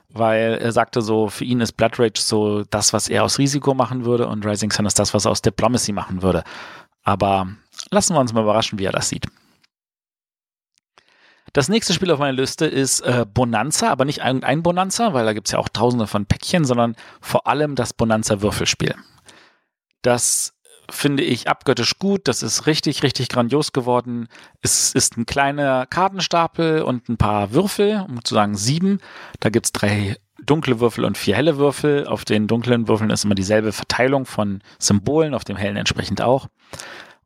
weil 0.10 0.60
er 0.62 0.72
sagte 0.72 1.02
so, 1.02 1.30
für 1.30 1.46
ihn 1.46 1.62
ist 1.62 1.74
Blood 1.74 2.00
Rage 2.00 2.22
so 2.22 2.64
das, 2.66 2.94
was 2.94 3.10
er 3.10 3.24
aus 3.24 3.40
Risiko 3.40 3.74
machen 3.74 4.06
würde 4.06 4.28
und 4.28 4.46
Rising 4.46 4.72
Sun 4.72 4.86
ist 4.86 5.00
das, 5.00 5.14
was 5.14 5.26
er 5.26 5.32
aus 5.32 5.42
Diplomacy 5.42 5.92
machen 5.92 6.22
würde. 6.22 6.44
Aber 7.04 7.48
lassen 7.90 8.16
wir 8.16 8.20
uns 8.20 8.34
mal 8.34 8.44
überraschen, 8.44 8.78
wie 8.78 8.86
er 8.86 8.92
das 8.92 9.10
sieht. 9.10 9.26
Das 11.56 11.70
nächste 11.70 11.94
Spiel 11.94 12.12
auf 12.12 12.20
meiner 12.20 12.34
Liste 12.34 12.66
ist 12.66 13.00
äh, 13.00 13.26
Bonanza, 13.34 13.90
aber 13.90 14.04
nicht 14.04 14.18
irgendein 14.18 14.62
Bonanza, 14.62 15.14
weil 15.14 15.24
da 15.24 15.32
gibt 15.32 15.48
es 15.48 15.54
ja 15.54 15.60
auch 15.60 15.70
tausende 15.70 16.06
von 16.06 16.26
Päckchen, 16.26 16.66
sondern 16.66 16.98
vor 17.22 17.48
allem 17.48 17.76
das 17.76 17.94
Bonanza-Würfelspiel. 17.94 18.94
Das 20.02 20.54
finde 20.92 21.24
ich 21.24 21.48
abgöttisch 21.48 21.98
gut. 21.98 22.28
Das 22.28 22.44
ist 22.44 22.68
richtig, 22.68 23.04
richtig 23.04 23.30
grandios 23.30 23.72
geworden. 23.72 24.28
Es 24.60 24.92
ist 24.92 25.16
ein 25.16 25.26
kleiner 25.26 25.86
Kartenstapel 25.86 26.82
und 26.82 27.08
ein 27.08 27.16
paar 27.16 27.54
Würfel, 27.54 28.04
um 28.06 28.22
zu 28.26 28.36
sagen 28.36 28.58
sieben. 28.58 29.00
Da 29.40 29.50
gibt 29.50 29.68
es 29.68 29.72
drei 29.72 30.18
dunkle 30.44 30.82
Würfel 30.82 31.06
und 31.06 31.18
vier 31.18 31.38
helle 31.38 31.58
Würfel. 31.58 32.06
Auf 32.06 32.26
den 32.26 32.48
dunklen 32.48 32.90
Würfeln 32.90 33.12
ist 33.12 33.24
immer 33.24 33.34
dieselbe 33.34 33.72
Verteilung 33.72 34.26
von 34.26 34.62
Symbolen, 34.78 35.34
auf 35.34 35.46
dem 35.46 35.56
hellen 35.56 35.78
entsprechend 35.78 36.22
auch. 36.22 36.50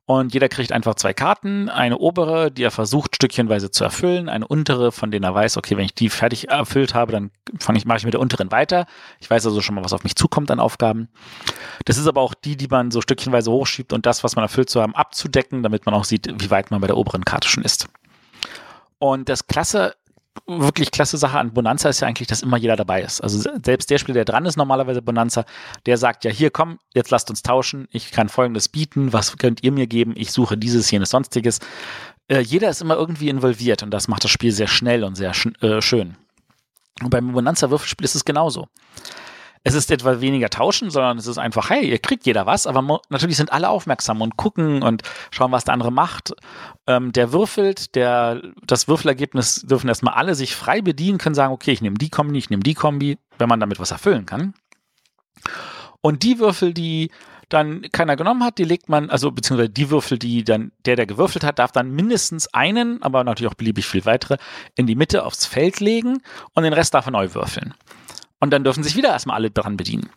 Und 0.10 0.34
jeder 0.34 0.50
kriegt 0.50 0.72
einfach 0.72 0.96
zwei 0.96 1.14
Karten, 1.14 1.70
eine 1.70 2.00
obere, 2.00 2.50
die 2.50 2.64
er 2.64 2.72
versucht 2.72 3.16
stückchenweise 3.16 3.70
zu 3.70 3.84
erfüllen, 3.84 4.28
eine 4.28 4.48
untere, 4.48 4.92
von 4.92 5.12
denen 5.12 5.24
er 5.24 5.36
weiß, 5.36 5.56
okay, 5.56 5.78
wenn 5.78 5.86
ich 5.86 5.94
die 5.94 6.10
fertig 6.10 6.50
erfüllt 6.50 6.96
habe, 6.96 7.12
dann 7.12 7.30
fange 7.60 7.78
ich, 7.78 7.86
mache 7.86 8.00
ich 8.00 8.06
mit 8.06 8.16
der 8.16 8.20
unteren 8.20 8.52
weiter. 8.52 8.88
Ich 9.20 9.30
weiß 9.30 9.46
also 9.46 9.62
schon 9.62 9.76
mal, 9.76 9.84
was 9.84 9.94
auf 9.94 10.04
mich 10.04 10.16
zukommt 10.16 10.50
an 10.50 10.60
Aufgaben. 10.60 11.10
Das 11.86 12.00
ist 12.00 12.08
aber 12.08 12.22
auch 12.22 12.34
die, 12.34 12.58
die 12.58 12.66
man 12.66 12.90
so 12.90 13.02
stückchenweise 13.02 13.52
hochschiebt 13.52 13.94
und 13.94 14.08
das, 14.08 14.24
was 14.24 14.36
man 14.36 14.42
erfüllt 14.42 14.72
zu 14.72 14.82
haben, 14.82 14.96
abzudecken, 14.96 15.62
damit 15.62 15.86
man 15.86 15.94
auch 15.94 16.06
sieht, 16.06 16.28
wie 16.42 16.50
weit 16.50 16.72
man 16.72 16.82
bei 16.82 16.88
der 16.88 16.98
oberen 16.98 17.24
Karte 17.24 17.48
schon 17.48 17.64
ist. 17.64 17.88
Und 18.98 19.30
das 19.30 19.46
Klasse 19.46 19.94
wirklich 20.48 20.92
klasse 20.92 21.18
Sache 21.18 21.38
an 21.38 21.54
Bonanza 21.54 21.90
ist 21.90 22.00
ja 22.00 22.08
eigentlich, 22.08 22.28
dass 22.28 22.42
immer 22.42 22.58
jeder 22.58 22.76
dabei 22.76 23.02
ist. 23.02 23.22
Also 23.22 23.40
selbst 23.64 23.90
der 23.90 23.98
Spieler, 23.98 24.16
der 24.16 24.26
dran 24.26 24.46
ist, 24.46 24.58
normalerweise 24.58 25.02
Bonanza, 25.02 25.46
der 25.86 25.98
sagt 25.98 26.26
ja, 26.26 26.32
hier 26.32 26.52
komm, 26.52 26.80
jetzt 26.94 27.12
lasst 27.12 27.30
uns 27.30 27.42
tauschen, 27.42 27.88
ich 27.92 28.12
kann 28.12 28.30
folgendes 28.30 28.70
bieten, 28.70 29.14
was 29.14 29.38
könnt 29.38 29.64
ihr 29.64 29.72
mir 29.72 29.88
geben, 29.88 30.14
ich 30.16 30.32
suche 30.32 30.58
dieses, 30.58 30.90
jenes, 30.92 31.10
sonstiges. 31.10 31.60
Äh, 32.28 32.40
jeder 32.40 32.70
ist 32.70 32.82
immer 32.82 32.96
irgendwie 32.96 33.30
involviert 33.30 33.84
und 33.84 33.92
das 33.92 34.08
macht 34.08 34.24
das 34.24 34.32
Spiel 34.32 34.52
sehr 34.52 34.68
schnell 34.68 35.04
und 35.04 35.16
sehr 35.16 35.34
sch 35.34 35.48
äh, 35.62 35.82
schön. 35.82 36.16
Und 37.02 37.12
beim 37.12 37.32
Bonanza-Würfelspiel 37.32 38.06
ist 38.06 38.16
es 38.16 38.26
genauso 38.26 38.68
es 39.64 39.74
ist 39.74 39.92
etwa 39.92 40.22
weniger 40.22 40.50
tauschen, 40.50 40.90
sondern 40.90 41.18
es 41.18 41.28
ist 41.28 41.38
einfach, 41.38 41.70
hey, 41.70 41.90
ihr 41.90 42.00
kriegt 42.00 42.26
jeder 42.26 42.46
was, 42.46 42.66
aber 42.66 43.02
natürlich 43.10 43.38
sind 43.38 43.52
alle 43.52 43.70
aufmerksam 43.70 44.22
und 44.22 44.38
gucken 44.38 44.82
und 44.84 45.04
schauen, 45.32 45.52
was 45.52 45.66
der 45.66 45.74
andere 45.74 45.92
macht. 45.92 46.34
Ähm, 46.88 47.12
der 47.12 47.34
würfelt, 47.34 47.96
der, 47.96 48.42
das 48.66 48.88
Würfelergebnis 48.88 49.66
dürfen 49.68 49.90
erstmal 49.90 50.14
alle 50.14 50.36
sich 50.36 50.56
frei 50.56 50.82
bedienen, 50.82 51.18
können 51.18 51.36
sagen, 51.36 51.54
okay, 51.54 51.72
ich 51.72 51.82
nehme 51.82 51.98
die 51.98 52.10
Kombi, 52.10 52.38
ich 52.38 52.50
nehme 52.50 52.64
die 52.64 52.74
Kombi, 52.74 53.18
wenn 53.38 53.50
man 53.50 53.60
damit 53.60 53.80
was 53.80 53.92
erfüllen 53.92 54.26
kann. 54.26 54.54
Und 56.02 56.24
die 56.24 56.40
Würfel, 56.40 56.74
die 56.74 57.12
dann 57.50 57.82
keiner 57.92 58.16
genommen 58.16 58.44
hat, 58.44 58.60
die 58.60 58.64
legt 58.64 58.90
man, 58.90 59.10
also 59.10 59.32
beziehungsweise 59.32 59.72
die 59.72 59.90
Würfel, 59.90 60.20
die 60.20 60.44
dann 60.44 60.72
der, 60.86 60.96
der 60.96 61.08
gewürfelt 61.08 61.44
hat, 61.44 61.60
darf 61.60 61.72
dann 61.72 61.92
mindestens 61.92 62.48
einen, 62.54 63.02
aber 63.02 63.24
natürlich 63.24 63.52
auch 63.52 63.58
beliebig 63.58 63.88
viel 63.88 64.06
weitere, 64.06 64.38
in 64.76 64.86
die 64.86 64.96
Mitte 64.96 65.26
aufs 65.26 65.46
Feld 65.46 65.80
legen 65.80 66.22
und 66.54 66.64
den 66.64 66.74
Rest 66.74 66.94
darf 66.94 67.08
er 67.08 67.12
neu 67.12 67.34
würfeln. 67.34 67.74
Und 68.40 68.52
dann 68.52 68.64
dürfen 68.64 68.84
sich 68.84 68.96
wieder 68.96 69.10
erstmal 69.10 69.36
alle 69.36 69.52
dran 69.52 69.78
bedienen. 69.78 70.10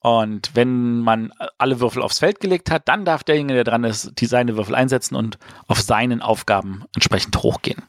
Und 0.00 0.50
wenn 0.54 1.00
man 1.00 1.32
alle 1.58 1.80
Würfel 1.80 2.02
aufs 2.02 2.20
Feld 2.20 2.40
gelegt 2.40 2.70
hat, 2.70 2.88
dann 2.88 3.04
darf 3.04 3.24
derjenige, 3.24 3.54
der 3.54 3.64
dran 3.64 3.84
ist, 3.84 4.12
die 4.20 4.26
seine 4.26 4.56
Würfel 4.56 4.74
einsetzen 4.74 5.16
und 5.16 5.38
auf 5.66 5.80
seinen 5.80 6.22
Aufgaben 6.22 6.84
entsprechend 6.94 7.36
hochgehen. 7.42 7.82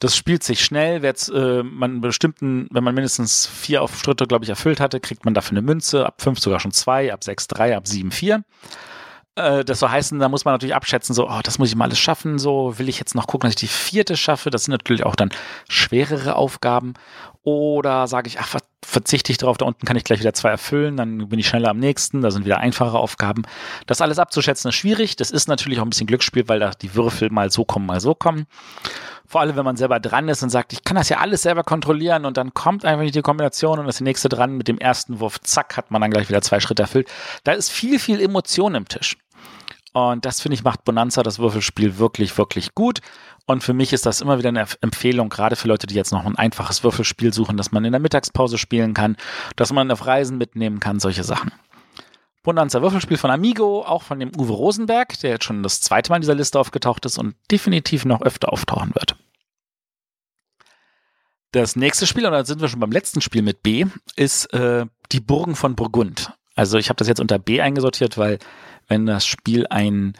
Das 0.00 0.16
spielt 0.16 0.42
sich 0.42 0.64
schnell. 0.64 1.04
Äh, 1.04 1.62
man 1.62 2.00
bestimmten, 2.00 2.66
wenn 2.72 2.82
man 2.82 2.94
mindestens 2.94 3.46
vier 3.46 3.82
Aufschritte, 3.82 4.26
glaube 4.26 4.44
ich, 4.44 4.50
erfüllt 4.50 4.80
hatte, 4.80 4.98
kriegt 4.98 5.24
man 5.24 5.34
dafür 5.34 5.52
eine 5.52 5.62
Münze, 5.62 6.04
ab 6.04 6.20
fünf 6.20 6.40
sogar 6.40 6.58
schon 6.58 6.72
zwei, 6.72 7.12
ab 7.12 7.22
sechs 7.22 7.46
drei, 7.46 7.76
ab 7.76 7.86
sieben 7.86 8.10
vier. 8.10 8.42
Äh, 9.34 9.64
das 9.64 9.78
so 9.78 9.90
heißen, 9.90 10.18
da 10.18 10.28
muss 10.28 10.44
man 10.44 10.54
natürlich 10.54 10.74
abschätzen, 10.74 11.14
so, 11.14 11.28
oh, 11.28 11.40
das 11.42 11.58
muss 11.58 11.68
ich 11.68 11.76
mal 11.76 11.86
alles 11.86 11.98
schaffen, 11.98 12.38
so 12.38 12.78
will 12.78 12.88
ich 12.88 12.98
jetzt 12.98 13.14
noch 13.14 13.26
gucken, 13.26 13.48
dass 13.48 13.52
ich 13.52 13.68
die 13.68 13.74
vierte 13.74 14.16
schaffe. 14.16 14.50
Das 14.50 14.64
sind 14.64 14.72
natürlich 14.72 15.04
auch 15.04 15.16
dann 15.16 15.30
schwerere 15.68 16.36
Aufgaben. 16.36 16.94
Oder 17.44 18.06
sage 18.06 18.28
ich, 18.28 18.38
ach, 18.38 18.60
verzichte 18.84 19.32
ich 19.32 19.38
darauf, 19.38 19.58
da 19.58 19.64
unten 19.64 19.84
kann 19.84 19.96
ich 19.96 20.04
gleich 20.04 20.20
wieder 20.20 20.32
zwei 20.32 20.50
erfüllen, 20.50 20.96
dann 20.96 21.28
bin 21.28 21.40
ich 21.40 21.48
schneller 21.48 21.70
am 21.70 21.78
nächsten, 21.78 22.20
da 22.20 22.30
sind 22.30 22.44
wieder 22.44 22.58
einfache 22.58 22.96
Aufgaben. 22.96 23.42
Das 23.86 24.00
alles 24.00 24.20
abzuschätzen 24.20 24.68
ist 24.68 24.76
schwierig. 24.76 25.16
Das 25.16 25.32
ist 25.32 25.48
natürlich 25.48 25.80
auch 25.80 25.84
ein 25.84 25.90
bisschen 25.90 26.06
Glücksspiel, 26.06 26.48
weil 26.48 26.60
da 26.60 26.70
die 26.70 26.94
Würfel 26.94 27.30
mal 27.30 27.50
so 27.50 27.64
kommen, 27.64 27.86
mal 27.86 28.00
so 28.00 28.14
kommen. 28.14 28.46
Vor 29.32 29.40
allem, 29.40 29.56
wenn 29.56 29.64
man 29.64 29.76
selber 29.76 29.98
dran 29.98 30.28
ist 30.28 30.42
und 30.42 30.50
sagt, 30.50 30.74
ich 30.74 30.84
kann 30.84 30.94
das 30.94 31.08
ja 31.08 31.16
alles 31.16 31.40
selber 31.40 31.64
kontrollieren 31.64 32.26
und 32.26 32.36
dann 32.36 32.52
kommt 32.52 32.84
einfach 32.84 33.00
nicht 33.00 33.14
die 33.14 33.22
Kombination 33.22 33.78
und 33.78 33.88
ist 33.88 33.98
die 33.98 34.04
nächste 34.04 34.28
dran 34.28 34.58
mit 34.58 34.68
dem 34.68 34.76
ersten 34.76 35.20
Wurf, 35.20 35.40
zack, 35.40 35.78
hat 35.78 35.90
man 35.90 36.02
dann 36.02 36.10
gleich 36.10 36.28
wieder 36.28 36.42
zwei 36.42 36.60
Schritte 36.60 36.82
erfüllt. 36.82 37.10
Da 37.42 37.52
ist 37.52 37.70
viel, 37.70 37.98
viel 37.98 38.20
Emotion 38.20 38.74
im 38.74 38.86
Tisch. 38.86 39.16
Und 39.94 40.26
das 40.26 40.42
finde 40.42 40.56
ich 40.56 40.64
macht 40.64 40.84
Bonanza 40.84 41.22
das 41.22 41.38
Würfelspiel 41.38 41.96
wirklich, 41.96 42.36
wirklich 42.36 42.74
gut. 42.74 43.00
Und 43.46 43.64
für 43.64 43.72
mich 43.72 43.94
ist 43.94 44.04
das 44.04 44.20
immer 44.20 44.36
wieder 44.36 44.50
eine 44.50 44.66
Empfehlung, 44.82 45.30
gerade 45.30 45.56
für 45.56 45.66
Leute, 45.66 45.86
die 45.86 45.94
jetzt 45.94 46.12
noch 46.12 46.26
ein 46.26 46.36
einfaches 46.36 46.84
Würfelspiel 46.84 47.32
suchen, 47.32 47.56
dass 47.56 47.72
man 47.72 47.86
in 47.86 47.92
der 47.92 48.02
Mittagspause 48.02 48.58
spielen 48.58 48.92
kann, 48.92 49.16
dass 49.56 49.72
man 49.72 49.90
auf 49.90 50.04
Reisen 50.04 50.36
mitnehmen 50.36 50.78
kann, 50.78 51.00
solche 51.00 51.24
Sachen. 51.24 51.52
Bonanza 52.42 52.82
Würfelspiel 52.82 53.16
von 53.16 53.30
Amigo, 53.30 53.82
auch 53.82 54.02
von 54.02 54.20
dem 54.20 54.30
Uwe 54.36 54.52
Rosenberg, 54.52 55.18
der 55.20 55.30
jetzt 55.30 55.44
schon 55.44 55.62
das 55.62 55.80
zweite 55.80 56.10
Mal 56.10 56.16
in 56.16 56.22
dieser 56.22 56.34
Liste 56.34 56.60
aufgetaucht 56.60 57.06
ist 57.06 57.16
und 57.16 57.34
definitiv 57.50 58.04
noch 58.04 58.20
öfter 58.20 58.52
auftauchen 58.52 58.94
wird. 58.94 59.16
Das 61.52 61.76
nächste 61.76 62.06
Spiel, 62.06 62.24
und 62.24 62.32
da 62.32 62.44
sind 62.44 62.60
wir 62.62 62.68
schon 62.68 62.80
beim 62.80 62.92
letzten 62.92 63.20
Spiel 63.20 63.42
mit 63.42 63.62
B, 63.62 63.84
ist 64.16 64.52
äh, 64.54 64.86
die 65.12 65.20
Burgen 65.20 65.54
von 65.54 65.76
Burgund. 65.76 66.32
Also 66.54 66.78
ich 66.78 66.88
habe 66.88 66.96
das 66.96 67.08
jetzt 67.08 67.20
unter 67.20 67.38
B 67.38 67.60
eingesortiert, 67.60 68.16
weil 68.16 68.38
wenn 68.88 69.04
das 69.06 69.26
Spiel 69.26 69.66
ein 69.68 70.14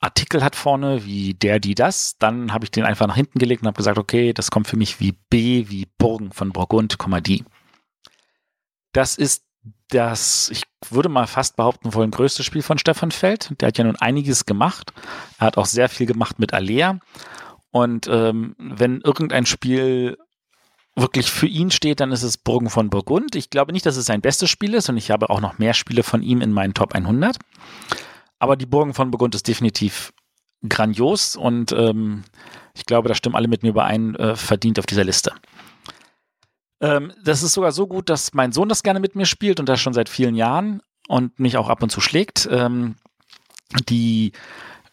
Artikel 0.00 0.44
hat 0.44 0.54
vorne, 0.54 1.06
wie 1.06 1.32
der, 1.32 1.58
die, 1.58 1.74
das, 1.74 2.18
dann 2.18 2.52
habe 2.52 2.66
ich 2.66 2.70
den 2.70 2.84
einfach 2.84 3.06
nach 3.06 3.16
hinten 3.16 3.38
gelegt 3.38 3.62
und 3.62 3.68
habe 3.68 3.78
gesagt, 3.78 3.96
okay, 3.96 4.34
das 4.34 4.50
kommt 4.50 4.66
für 4.66 4.76
mich 4.76 5.00
wie 5.00 5.12
B, 5.30 5.64
wie 5.68 5.88
Burgen 5.96 6.32
von 6.32 6.52
Burgund, 6.52 6.98
die. 7.26 7.44
Das 8.92 9.16
ist 9.16 9.44
das, 9.88 10.50
ich 10.50 10.64
würde 10.90 11.08
mal 11.08 11.26
fast 11.26 11.56
behaupten 11.56 11.94
wollen, 11.94 12.10
größte 12.10 12.42
Spiel 12.42 12.62
von 12.62 12.76
Stefan 12.76 13.10
Feld. 13.10 13.52
Der 13.60 13.68
hat 13.68 13.78
ja 13.78 13.84
nun 13.84 13.96
einiges 13.96 14.44
gemacht. 14.44 14.92
Er 15.38 15.46
hat 15.46 15.56
auch 15.56 15.66
sehr 15.66 15.88
viel 15.88 16.06
gemacht 16.06 16.38
mit 16.38 16.52
Alea. 16.52 16.98
Und 17.70 18.06
ähm, 18.08 18.54
wenn 18.58 19.00
irgendein 19.00 19.46
Spiel 19.46 20.18
wirklich 20.96 21.30
für 21.30 21.46
ihn 21.46 21.70
steht, 21.70 22.00
dann 22.00 22.12
ist 22.12 22.22
es 22.22 22.38
Burgen 22.38 22.70
von 22.70 22.90
Burgund. 22.90 23.34
Ich 23.34 23.50
glaube 23.50 23.72
nicht, 23.72 23.86
dass 23.86 23.96
es 23.96 24.06
sein 24.06 24.20
bestes 24.20 24.50
Spiel 24.50 24.74
ist 24.74 24.88
und 24.88 24.96
ich 24.96 25.10
habe 25.10 25.30
auch 25.30 25.40
noch 25.40 25.58
mehr 25.58 25.74
Spiele 25.74 26.02
von 26.02 26.22
ihm 26.22 26.40
in 26.40 26.52
meinen 26.52 26.74
Top 26.74 26.94
100. 26.94 27.36
Aber 28.38 28.56
die 28.56 28.66
Burgen 28.66 28.94
von 28.94 29.10
Burgund 29.10 29.34
ist 29.34 29.48
definitiv 29.48 30.12
grandios 30.68 31.36
und 31.36 31.72
ähm, 31.72 32.24
ich 32.74 32.86
glaube, 32.86 33.08
da 33.08 33.14
stimmen 33.14 33.36
alle 33.36 33.48
mit 33.48 33.62
mir 33.62 33.70
überein, 33.70 34.14
äh, 34.16 34.36
verdient 34.36 34.78
auf 34.78 34.86
dieser 34.86 35.04
Liste. 35.04 35.32
Ähm, 36.80 37.12
das 37.22 37.42
ist 37.42 37.52
sogar 37.54 37.72
so 37.72 37.86
gut, 37.86 38.08
dass 38.08 38.34
mein 38.34 38.52
Sohn 38.52 38.68
das 38.68 38.82
gerne 38.82 39.00
mit 39.00 39.14
mir 39.14 39.26
spielt 39.26 39.60
und 39.60 39.68
das 39.68 39.80
schon 39.80 39.94
seit 39.94 40.08
vielen 40.08 40.34
Jahren 40.34 40.80
und 41.08 41.38
mich 41.38 41.56
auch 41.56 41.68
ab 41.68 41.82
und 41.82 41.90
zu 41.90 42.00
schlägt. 42.00 42.48
Ähm, 42.50 42.96
die 43.88 44.32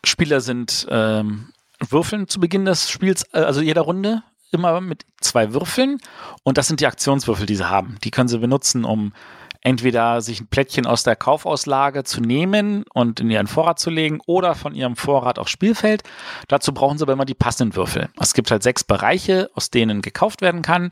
Spieler 0.03 0.41
sind 0.41 0.87
ähm, 0.89 1.49
Würfeln 1.79 2.27
zu 2.27 2.39
Beginn 2.39 2.65
des 2.65 2.89
Spiels, 2.89 3.23
äh, 3.33 3.39
also 3.39 3.61
jeder 3.61 3.81
Runde 3.81 4.23
immer 4.51 4.81
mit 4.81 5.05
zwei 5.19 5.53
Würfeln 5.53 5.97
und 6.43 6.57
das 6.57 6.67
sind 6.67 6.79
die 6.79 6.87
Aktionswürfel, 6.87 7.45
die 7.45 7.55
sie 7.55 7.69
haben. 7.69 7.97
Die 8.03 8.11
können 8.11 8.29
sie 8.29 8.39
benutzen, 8.39 8.85
um 8.85 9.13
entweder 9.61 10.21
sich 10.21 10.41
ein 10.41 10.47
Plättchen 10.47 10.85
aus 10.85 11.03
der 11.03 11.15
Kaufauslage 11.15 12.03
zu 12.03 12.19
nehmen 12.19 12.83
und 12.93 13.19
in 13.19 13.29
ihren 13.29 13.47
Vorrat 13.47 13.79
zu 13.79 13.89
legen 13.89 14.19
oder 14.25 14.55
von 14.55 14.73
ihrem 14.73 14.95
Vorrat 14.95 15.39
aufs 15.39 15.51
Spielfeld. 15.51 16.03
Dazu 16.47 16.73
brauchen 16.73 16.97
sie 16.97 17.03
aber 17.03 17.13
immer 17.13 17.25
die 17.25 17.35
passenden 17.35 17.75
Würfel. 17.75 18.09
Es 18.19 18.33
gibt 18.33 18.51
halt 18.51 18.63
sechs 18.63 18.83
Bereiche, 18.83 19.49
aus 19.53 19.69
denen 19.69 20.01
gekauft 20.01 20.41
werden 20.41 20.61
kann. 20.61 20.89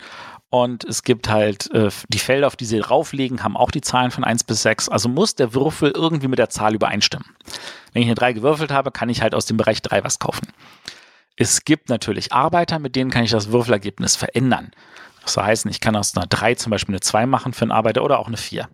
Und 0.51 0.83
es 0.83 1.03
gibt 1.03 1.29
halt 1.29 1.71
äh, 1.73 1.89
die 2.07 2.17
Felder, 2.17 2.47
auf 2.47 2.55
die 2.55 2.65
sie 2.65 2.79
rauflegen, 2.79 3.43
haben 3.43 3.55
auch 3.55 3.69
die 3.69 3.81
Zahlen 3.81 4.09
von 4.09 4.23
1 4.23 4.45
bis 4.45 4.63
6. 4.63 4.89
Also 4.89 5.07
muss 5.07 5.35
der 5.35 5.53
Würfel 5.53 5.91
irgendwie 5.91 6.27
mit 6.27 6.39
der 6.39 6.49
Zahl 6.49 6.73
übereinstimmen. 6.73 7.27
Wenn 7.93 8.01
ich 8.01 8.07
eine 8.07 8.15
3 8.15 8.33
gewürfelt 8.33 8.71
habe, 8.71 8.91
kann 8.91 9.09
ich 9.09 9.21
halt 9.21 9.35
aus 9.35 9.45
dem 9.45 9.57
Bereich 9.57 9.81
3 9.83 10.03
was 10.03 10.17
kaufen. 10.17 10.47
Es 11.39 11.63
gibt 11.63 11.87
natürlich 11.87 12.33
Arbeiter, 12.33 12.79
mit 12.79 12.97
denen 12.97 13.09
kann 13.09 13.23
ich 13.23 13.31
das 13.31 13.49
Würfelergebnis 13.49 14.17
verändern. 14.17 14.71
Das 15.23 15.37
heißen, 15.37 15.71
ich 15.71 15.79
kann 15.79 15.95
aus 15.95 16.15
einer 16.15 16.27
3 16.27 16.55
zum 16.55 16.69
Beispiel 16.69 16.93
eine 16.93 16.99
2 16.99 17.25
machen 17.27 17.53
für 17.53 17.61
einen 17.61 17.71
Arbeiter 17.71 18.03
oder 18.03 18.19
auch 18.19 18.27
eine 18.27 18.35
4. 18.35 18.67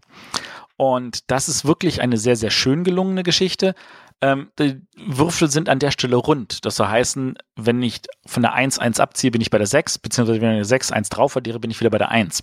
Und 0.75 1.30
das 1.30 1.47
ist 1.47 1.65
wirklich 1.65 2.01
eine 2.01 2.17
sehr, 2.17 2.36
sehr 2.36 2.49
schön 2.49 2.84
gelungene 2.84 3.21
Geschichte. 3.21 3.75
Ähm, 4.19 4.49
die 4.58 4.82
Würfel 4.97 5.51
sind 5.51 5.69
an 5.69 5.78
der 5.78 5.91
Stelle 5.91 6.15
rund. 6.15 6.65
Das 6.65 6.78
soll 6.78 6.88
heißen, 6.88 7.38
wenn 7.56 7.84
ich 7.84 8.01
von 8.25 8.41
der 8.41 8.54
1 8.54 8.80
1 8.80 8.99
abziehe, 8.99 9.30
bin 9.30 9.41
ich 9.41 9.51
bei 9.51 9.60
der 9.60 9.67
6, 9.67 9.99
beziehungsweise 9.99 10.41
wenn 10.41 10.49
ich 10.49 10.56
eine 10.56 10.65
6 10.65 10.91
1 10.91 11.10
drauf 11.10 11.38
addiere, 11.38 11.60
bin 11.60 11.69
ich 11.69 11.80
wieder 11.80 11.91
bei 11.91 11.99
der 11.99 12.10
1. 12.10 12.41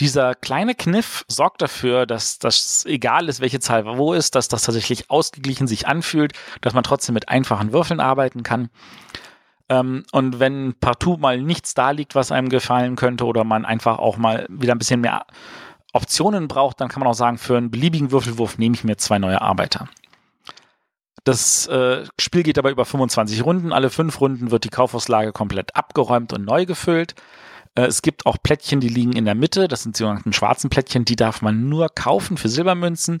Dieser 0.00 0.34
kleine 0.34 0.74
Kniff 0.74 1.26
sorgt 1.28 1.60
dafür, 1.60 2.06
dass 2.06 2.38
das 2.38 2.86
egal 2.86 3.28
ist, 3.28 3.40
welche 3.40 3.60
Zahl 3.60 3.84
wo 3.84 4.14
ist, 4.14 4.34
dass 4.34 4.48
das 4.48 4.62
tatsächlich 4.62 5.10
ausgeglichen 5.10 5.68
sich 5.68 5.86
anfühlt, 5.86 6.32
dass 6.62 6.72
man 6.72 6.84
trotzdem 6.84 7.12
mit 7.12 7.28
einfachen 7.28 7.72
Würfeln 7.72 8.00
arbeiten 8.00 8.42
kann. 8.42 8.70
Ähm, 9.68 10.04
und 10.10 10.40
wenn 10.40 10.74
partout 10.80 11.18
mal 11.18 11.40
nichts 11.40 11.74
da 11.74 11.90
liegt, 11.90 12.14
was 12.14 12.32
einem 12.32 12.48
gefallen 12.48 12.96
könnte, 12.96 13.26
oder 13.26 13.44
man 13.44 13.66
einfach 13.66 13.98
auch 13.98 14.16
mal 14.16 14.46
wieder 14.48 14.74
ein 14.74 14.78
bisschen 14.78 15.02
mehr 15.02 15.26
Optionen 15.92 16.48
braucht, 16.48 16.80
dann 16.80 16.88
kann 16.88 17.00
man 17.00 17.08
auch 17.08 17.14
sagen, 17.14 17.36
für 17.36 17.58
einen 17.58 17.70
beliebigen 17.70 18.10
Würfelwurf 18.10 18.56
nehme 18.56 18.74
ich 18.74 18.84
mir 18.84 18.96
zwei 18.96 19.18
neue 19.18 19.42
Arbeiter. 19.42 19.88
Das 21.24 21.66
äh, 21.66 22.04
Spiel 22.18 22.42
geht 22.42 22.58
aber 22.58 22.70
über 22.70 22.86
25 22.86 23.44
Runden. 23.44 23.72
Alle 23.72 23.90
fünf 23.90 24.20
Runden 24.20 24.50
wird 24.50 24.64
die 24.64 24.70
Kaufauslage 24.70 25.32
komplett 25.32 25.76
abgeräumt 25.76 26.32
und 26.32 26.46
neu 26.46 26.64
gefüllt. 26.64 27.14
Äh, 27.74 27.86
es 27.86 28.02
gibt 28.02 28.26
auch 28.26 28.36
Plättchen, 28.42 28.80
die 28.80 28.88
liegen 28.88 29.12
in 29.12 29.24
der 29.24 29.34
Mitte. 29.34 29.68
Das 29.68 29.82
sind 29.82 29.96
die 29.96 30.00
sogenannten 30.00 30.32
schwarzen 30.32 30.70
Plättchen. 30.70 31.04
Die 31.04 31.16
darf 31.16 31.42
man 31.42 31.68
nur 31.68 31.88
kaufen 31.88 32.36
für 32.36 32.48
Silbermünzen. 32.48 33.18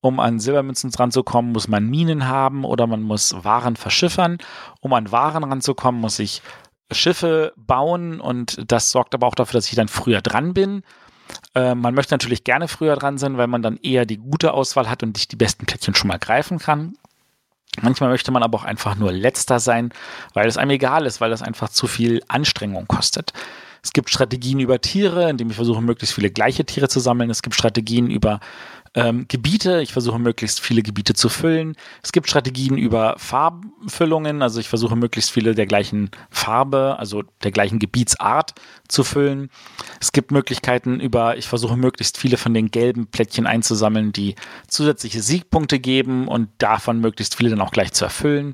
Um 0.00 0.20
an 0.20 0.40
Silbermünzen 0.40 0.90
ranzukommen, 0.90 1.52
muss 1.52 1.68
man 1.68 1.88
Minen 1.88 2.26
haben 2.26 2.64
oder 2.64 2.86
man 2.86 3.02
muss 3.02 3.44
Waren 3.44 3.76
verschiffern. 3.76 4.38
Um 4.80 4.92
an 4.92 5.12
Waren 5.12 5.44
ranzukommen, 5.44 6.00
muss 6.00 6.18
ich 6.18 6.42
Schiffe 6.90 7.52
bauen 7.56 8.20
und 8.20 8.70
das 8.70 8.90
sorgt 8.90 9.14
aber 9.14 9.26
auch 9.26 9.34
dafür, 9.34 9.58
dass 9.58 9.68
ich 9.68 9.76
dann 9.76 9.88
früher 9.88 10.20
dran 10.20 10.52
bin. 10.54 10.82
Äh, 11.54 11.74
man 11.74 11.94
möchte 11.94 12.14
natürlich 12.14 12.44
gerne 12.44 12.68
früher 12.68 12.96
dran 12.96 13.18
sein, 13.18 13.38
weil 13.38 13.46
man 13.46 13.62
dann 13.62 13.78
eher 13.78 14.04
die 14.04 14.18
gute 14.18 14.52
Auswahl 14.52 14.90
hat 14.90 15.02
und 15.02 15.16
sich 15.16 15.28
die 15.28 15.36
besten 15.36 15.66
Plättchen 15.66 15.94
schon 15.94 16.08
mal 16.08 16.18
greifen 16.18 16.58
kann. 16.58 16.94
Manchmal 17.80 18.10
möchte 18.10 18.30
man 18.30 18.42
aber 18.42 18.58
auch 18.58 18.64
einfach 18.64 18.96
nur 18.96 19.12
letzter 19.12 19.58
sein, 19.58 19.92
weil 20.34 20.46
es 20.46 20.58
einem 20.58 20.72
egal 20.72 21.06
ist, 21.06 21.22
weil 21.22 21.32
es 21.32 21.40
einfach 21.40 21.70
zu 21.70 21.86
viel 21.86 22.22
Anstrengung 22.28 22.86
kostet. 22.86 23.32
Es 23.82 23.92
gibt 23.92 24.10
Strategien 24.10 24.60
über 24.60 24.80
Tiere, 24.80 25.28
indem 25.28 25.50
ich 25.50 25.56
versuche, 25.56 25.82
möglichst 25.82 26.14
viele 26.14 26.30
gleiche 26.30 26.64
Tiere 26.64 26.88
zu 26.88 27.00
sammeln. 27.00 27.30
Es 27.30 27.42
gibt 27.42 27.56
Strategien 27.56 28.10
über 28.10 28.38
ähm, 28.94 29.26
Gebiete. 29.26 29.80
Ich 29.80 29.92
versuche 29.92 30.20
möglichst 30.20 30.60
viele 30.60 30.82
Gebiete 30.82 31.14
zu 31.14 31.28
füllen. 31.28 31.74
Es 32.02 32.12
gibt 32.12 32.28
Strategien 32.28 32.78
über 32.78 33.14
Farbfüllungen. 33.18 34.40
Also 34.40 34.60
ich 34.60 34.68
versuche 34.68 34.94
möglichst 34.94 35.32
viele 35.32 35.56
der 35.56 35.66
gleichen 35.66 36.10
Farbe, 36.30 36.96
also 36.98 37.24
der 37.42 37.50
gleichen 37.50 37.80
Gebietsart 37.80 38.54
zu 38.86 39.02
füllen. 39.02 39.50
Es 40.00 40.12
gibt 40.12 40.30
Möglichkeiten 40.30 41.00
über, 41.00 41.36
ich 41.36 41.48
versuche 41.48 41.76
möglichst 41.76 42.18
viele 42.18 42.36
von 42.36 42.54
den 42.54 42.70
gelben 42.70 43.08
Plättchen 43.08 43.46
einzusammeln, 43.46 44.12
die 44.12 44.36
zusätzliche 44.68 45.22
Siegpunkte 45.22 45.80
geben 45.80 46.28
und 46.28 46.50
davon 46.58 47.00
möglichst 47.00 47.34
viele 47.34 47.50
dann 47.50 47.60
auch 47.60 47.72
gleich 47.72 47.92
zu 47.92 48.04
erfüllen. 48.04 48.52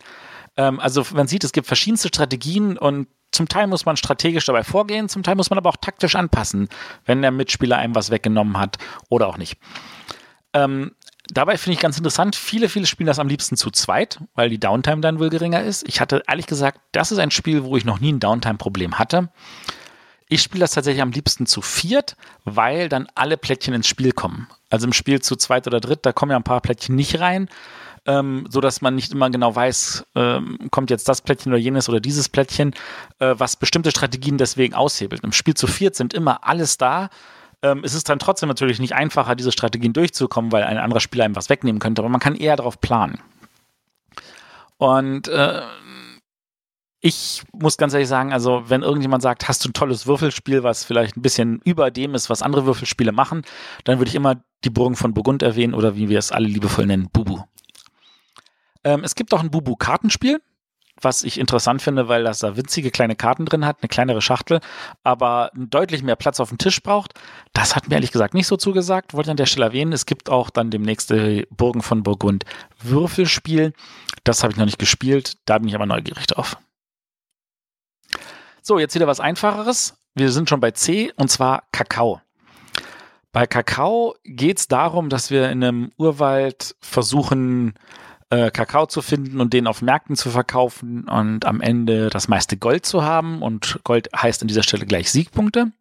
Ähm, 0.56 0.80
also 0.80 1.04
man 1.12 1.28
sieht, 1.28 1.44
es 1.44 1.52
gibt 1.52 1.66
verschiedenste 1.66 2.08
Strategien 2.08 2.78
und 2.78 3.08
zum 3.32 3.48
Teil 3.48 3.66
muss 3.66 3.84
man 3.84 3.96
strategisch 3.96 4.46
dabei 4.46 4.64
vorgehen, 4.64 5.08
zum 5.08 5.22
Teil 5.22 5.34
muss 5.34 5.50
man 5.50 5.58
aber 5.58 5.68
auch 5.70 5.76
taktisch 5.76 6.16
anpassen, 6.16 6.68
wenn 7.04 7.22
der 7.22 7.30
Mitspieler 7.30 7.76
einem 7.76 7.94
was 7.94 8.10
weggenommen 8.10 8.58
hat 8.58 8.78
oder 9.08 9.26
auch 9.26 9.36
nicht. 9.36 9.58
Ähm, 10.54 10.92
dabei 11.28 11.58
finde 11.58 11.74
ich 11.74 11.80
ganz 11.80 11.98
interessant, 11.98 12.36
viele, 12.36 12.68
viele 12.68 12.86
spielen 12.86 13.06
das 13.06 13.18
am 13.18 13.28
liebsten 13.28 13.56
zu 13.56 13.70
zweit, 13.70 14.20
weil 14.34 14.48
die 14.48 14.60
Downtime 14.60 15.00
dann 15.00 15.18
wohl 15.18 15.28
geringer 15.28 15.62
ist. 15.62 15.86
Ich 15.86 16.00
hatte 16.00 16.22
ehrlich 16.26 16.46
gesagt, 16.46 16.80
das 16.92 17.12
ist 17.12 17.18
ein 17.18 17.30
Spiel, 17.30 17.64
wo 17.64 17.76
ich 17.76 17.84
noch 17.84 18.00
nie 18.00 18.12
ein 18.12 18.20
Downtime-Problem 18.20 18.98
hatte. 18.98 19.28
Ich 20.30 20.42
spiele 20.42 20.60
das 20.60 20.72
tatsächlich 20.72 21.02
am 21.02 21.10
liebsten 21.10 21.46
zu 21.46 21.62
viert, 21.62 22.16
weil 22.44 22.88
dann 22.88 23.08
alle 23.14 23.36
Plättchen 23.36 23.74
ins 23.74 23.86
Spiel 23.86 24.12
kommen. 24.12 24.48
Also 24.68 24.86
im 24.86 24.92
Spiel 24.92 25.22
zu 25.22 25.36
zweit 25.36 25.66
oder 25.66 25.80
dritt, 25.80 26.04
da 26.04 26.12
kommen 26.12 26.32
ja 26.32 26.36
ein 26.36 26.44
paar 26.44 26.60
Plättchen 26.60 26.94
nicht 26.94 27.18
rein 27.20 27.48
ähm, 28.08 28.46
so 28.48 28.60
dass 28.60 28.80
man 28.80 28.94
nicht 28.94 29.12
immer 29.12 29.28
genau 29.28 29.54
weiß, 29.54 30.06
ähm, 30.14 30.58
kommt 30.70 30.88
jetzt 30.90 31.08
das 31.08 31.20
Plättchen 31.20 31.52
oder 31.52 31.60
jenes 31.60 31.88
oder 31.90 32.00
dieses 32.00 32.30
Plättchen, 32.30 32.74
äh, 33.18 33.34
was 33.36 33.56
bestimmte 33.56 33.90
Strategien 33.90 34.38
deswegen 34.38 34.74
aushebelt. 34.74 35.22
Im 35.22 35.32
Spiel 35.32 35.54
zu 35.54 35.66
viert 35.66 35.94
sind 35.94 36.14
immer 36.14 36.48
alles 36.48 36.78
da. 36.78 37.10
Ähm, 37.62 37.82
es 37.84 37.92
ist 37.92 38.08
dann 38.08 38.18
trotzdem 38.18 38.48
natürlich 38.48 38.80
nicht 38.80 38.94
einfacher, 38.94 39.36
diese 39.36 39.52
Strategien 39.52 39.92
durchzukommen, 39.92 40.52
weil 40.52 40.64
ein 40.64 40.78
anderer 40.78 41.00
Spieler 41.00 41.26
einem 41.26 41.36
was 41.36 41.50
wegnehmen 41.50 41.80
könnte, 41.80 42.00
aber 42.00 42.08
man 42.08 42.20
kann 42.20 42.34
eher 42.34 42.56
darauf 42.56 42.80
planen. 42.80 43.20
Und 44.78 45.28
äh, 45.28 45.60
ich 47.00 47.42
muss 47.52 47.76
ganz 47.76 47.92
ehrlich 47.92 48.08
sagen, 48.08 48.32
also 48.32 48.62
wenn 48.68 48.82
irgendjemand 48.82 49.22
sagt, 49.22 49.48
hast 49.48 49.64
du 49.64 49.68
ein 49.68 49.74
tolles 49.74 50.06
Würfelspiel, 50.06 50.62
was 50.62 50.82
vielleicht 50.82 51.16
ein 51.16 51.22
bisschen 51.22 51.60
über 51.62 51.90
dem 51.90 52.14
ist, 52.14 52.30
was 52.30 52.42
andere 52.42 52.64
Würfelspiele 52.64 53.12
machen, 53.12 53.42
dann 53.84 53.98
würde 53.98 54.08
ich 54.08 54.14
immer 54.14 54.42
die 54.64 54.70
Burgen 54.70 54.96
von 54.96 55.12
Burgund 55.12 55.42
erwähnen 55.42 55.74
oder 55.74 55.94
wie 55.94 56.08
wir 56.08 56.18
es 56.18 56.32
alle 56.32 56.48
liebevoll 56.48 56.86
nennen, 56.86 57.10
Bubu. 57.12 57.42
Ähm, 58.84 59.02
es 59.04 59.14
gibt 59.14 59.32
auch 59.34 59.40
ein 59.40 59.50
Bubu-Kartenspiel, 59.50 60.40
was 61.00 61.22
ich 61.22 61.38
interessant 61.38 61.82
finde, 61.82 62.08
weil 62.08 62.24
das 62.24 62.40
da 62.40 62.56
winzige 62.56 62.90
kleine 62.90 63.16
Karten 63.16 63.44
drin 63.44 63.64
hat, 63.64 63.78
eine 63.80 63.88
kleinere 63.88 64.20
Schachtel, 64.20 64.60
aber 65.04 65.50
deutlich 65.54 66.02
mehr 66.02 66.16
Platz 66.16 66.40
auf 66.40 66.48
dem 66.48 66.58
Tisch 66.58 66.82
braucht. 66.82 67.14
Das 67.52 67.76
hat 67.76 67.88
mir 67.88 67.94
ehrlich 67.94 68.12
gesagt 68.12 68.34
nicht 68.34 68.46
so 68.46 68.56
zugesagt. 68.56 69.14
Wollte 69.14 69.30
an 69.30 69.36
der 69.36 69.46
Stelle 69.46 69.66
erwähnen. 69.66 69.92
Es 69.92 70.06
gibt 70.06 70.28
auch 70.28 70.50
dann 70.50 70.70
demnächst 70.70 71.12
Burgen 71.50 71.82
von 71.82 72.02
Burgund 72.02 72.44
Würfelspiel. 72.82 73.72
Das 74.24 74.42
habe 74.42 74.52
ich 74.52 74.58
noch 74.58 74.66
nicht 74.66 74.78
gespielt. 74.78 75.38
Da 75.44 75.58
bin 75.58 75.68
ich 75.68 75.74
aber 75.74 75.86
neugierig 75.86 76.26
drauf. 76.26 76.56
So, 78.62 78.78
jetzt 78.78 78.94
wieder 78.94 79.06
was 79.06 79.20
Einfacheres. 79.20 79.94
Wir 80.14 80.32
sind 80.32 80.48
schon 80.48 80.60
bei 80.60 80.72
C 80.72 81.12
und 81.16 81.30
zwar 81.30 81.62
Kakao. 81.72 82.20
Bei 83.32 83.46
Kakao 83.46 84.16
geht 84.24 84.58
es 84.58 84.68
darum, 84.68 85.10
dass 85.10 85.30
wir 85.30 85.50
in 85.50 85.62
einem 85.62 85.92
Urwald 85.96 86.74
versuchen, 86.80 87.74
äh, 88.30 88.50
Kakao 88.50 88.86
zu 88.86 89.02
finden 89.02 89.40
und 89.40 89.52
den 89.52 89.66
auf 89.66 89.82
Märkten 89.82 90.16
zu 90.16 90.30
verkaufen 90.30 91.04
und 91.08 91.44
am 91.44 91.60
Ende 91.60 92.10
das 92.10 92.28
meiste 92.28 92.56
Gold 92.56 92.86
zu 92.86 93.02
haben. 93.02 93.42
Und 93.42 93.80
Gold 93.84 94.08
heißt 94.14 94.42
an 94.42 94.48
dieser 94.48 94.62
Stelle 94.62 94.86
gleich 94.86 95.10
Siegpunkte. 95.10 95.72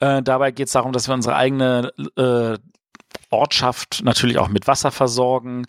Äh, 0.00 0.22
dabei 0.22 0.50
geht 0.50 0.66
es 0.66 0.72
darum, 0.72 0.92
dass 0.92 1.08
wir 1.08 1.14
unsere 1.14 1.36
eigene 1.36 1.92
äh, 2.16 2.58
Ortschaft 3.30 4.02
natürlich 4.04 4.38
auch 4.38 4.48
mit 4.48 4.66
Wasser 4.66 4.90
versorgen 4.90 5.66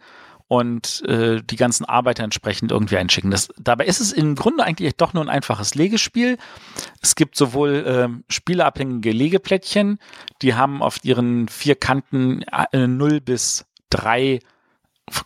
und 0.47 1.01
äh, 1.07 1.41
die 1.41 1.55
ganzen 1.55 1.85
Arbeiter 1.85 2.25
entsprechend 2.25 2.71
irgendwie 2.71 2.97
einschicken. 2.97 3.31
Das, 3.31 3.49
dabei 3.57 3.85
ist 3.85 4.01
es 4.01 4.11
im 4.11 4.35
Grunde 4.35 4.65
eigentlich 4.65 4.97
doch 4.97 5.13
nur 5.13 5.23
ein 5.23 5.29
einfaches 5.29 5.75
Legespiel. 5.75 6.37
Es 7.01 7.15
gibt 7.15 7.37
sowohl 7.37 7.85
äh, 7.85 8.31
spielerabhängige 8.31 9.11
Legeplättchen, 9.11 9.99
die 10.41 10.55
haben 10.55 10.81
auf 10.81 11.03
ihren 11.03 11.47
vier 11.47 11.75
Kanten 11.75 12.43
äh, 12.73 12.85
0 12.87 13.21
bis 13.21 13.65
3 13.91 14.39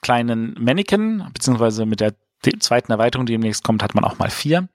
kleinen 0.02 0.56
Mannequin, 0.60 1.24
beziehungsweise 1.34 1.86
mit 1.86 2.00
der 2.00 2.14
zweiten 2.60 2.92
Erweiterung, 2.92 3.26
die 3.26 3.34
demnächst 3.34 3.64
kommt, 3.64 3.82
hat 3.82 3.96
man 3.96 4.04
auch 4.04 4.18
mal 4.18 4.30
vier. 4.30 4.68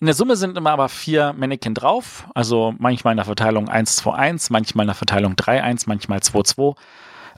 In 0.00 0.06
der 0.06 0.14
Summe 0.14 0.36
sind 0.36 0.56
immer 0.56 0.70
aber 0.70 0.88
vier 0.88 1.32
Mannequin 1.34 1.74
drauf, 1.74 2.26
also 2.34 2.74
manchmal 2.78 3.12
in 3.12 3.18
der 3.18 3.26
Verteilung 3.26 3.68
1-2-1, 3.68 4.48
manchmal 4.50 4.84
in 4.84 4.88
der 4.88 4.94
Verteilung 4.96 5.34
3-1, 5.34 5.84
manchmal 5.86 6.18
2-2. 6.18 6.76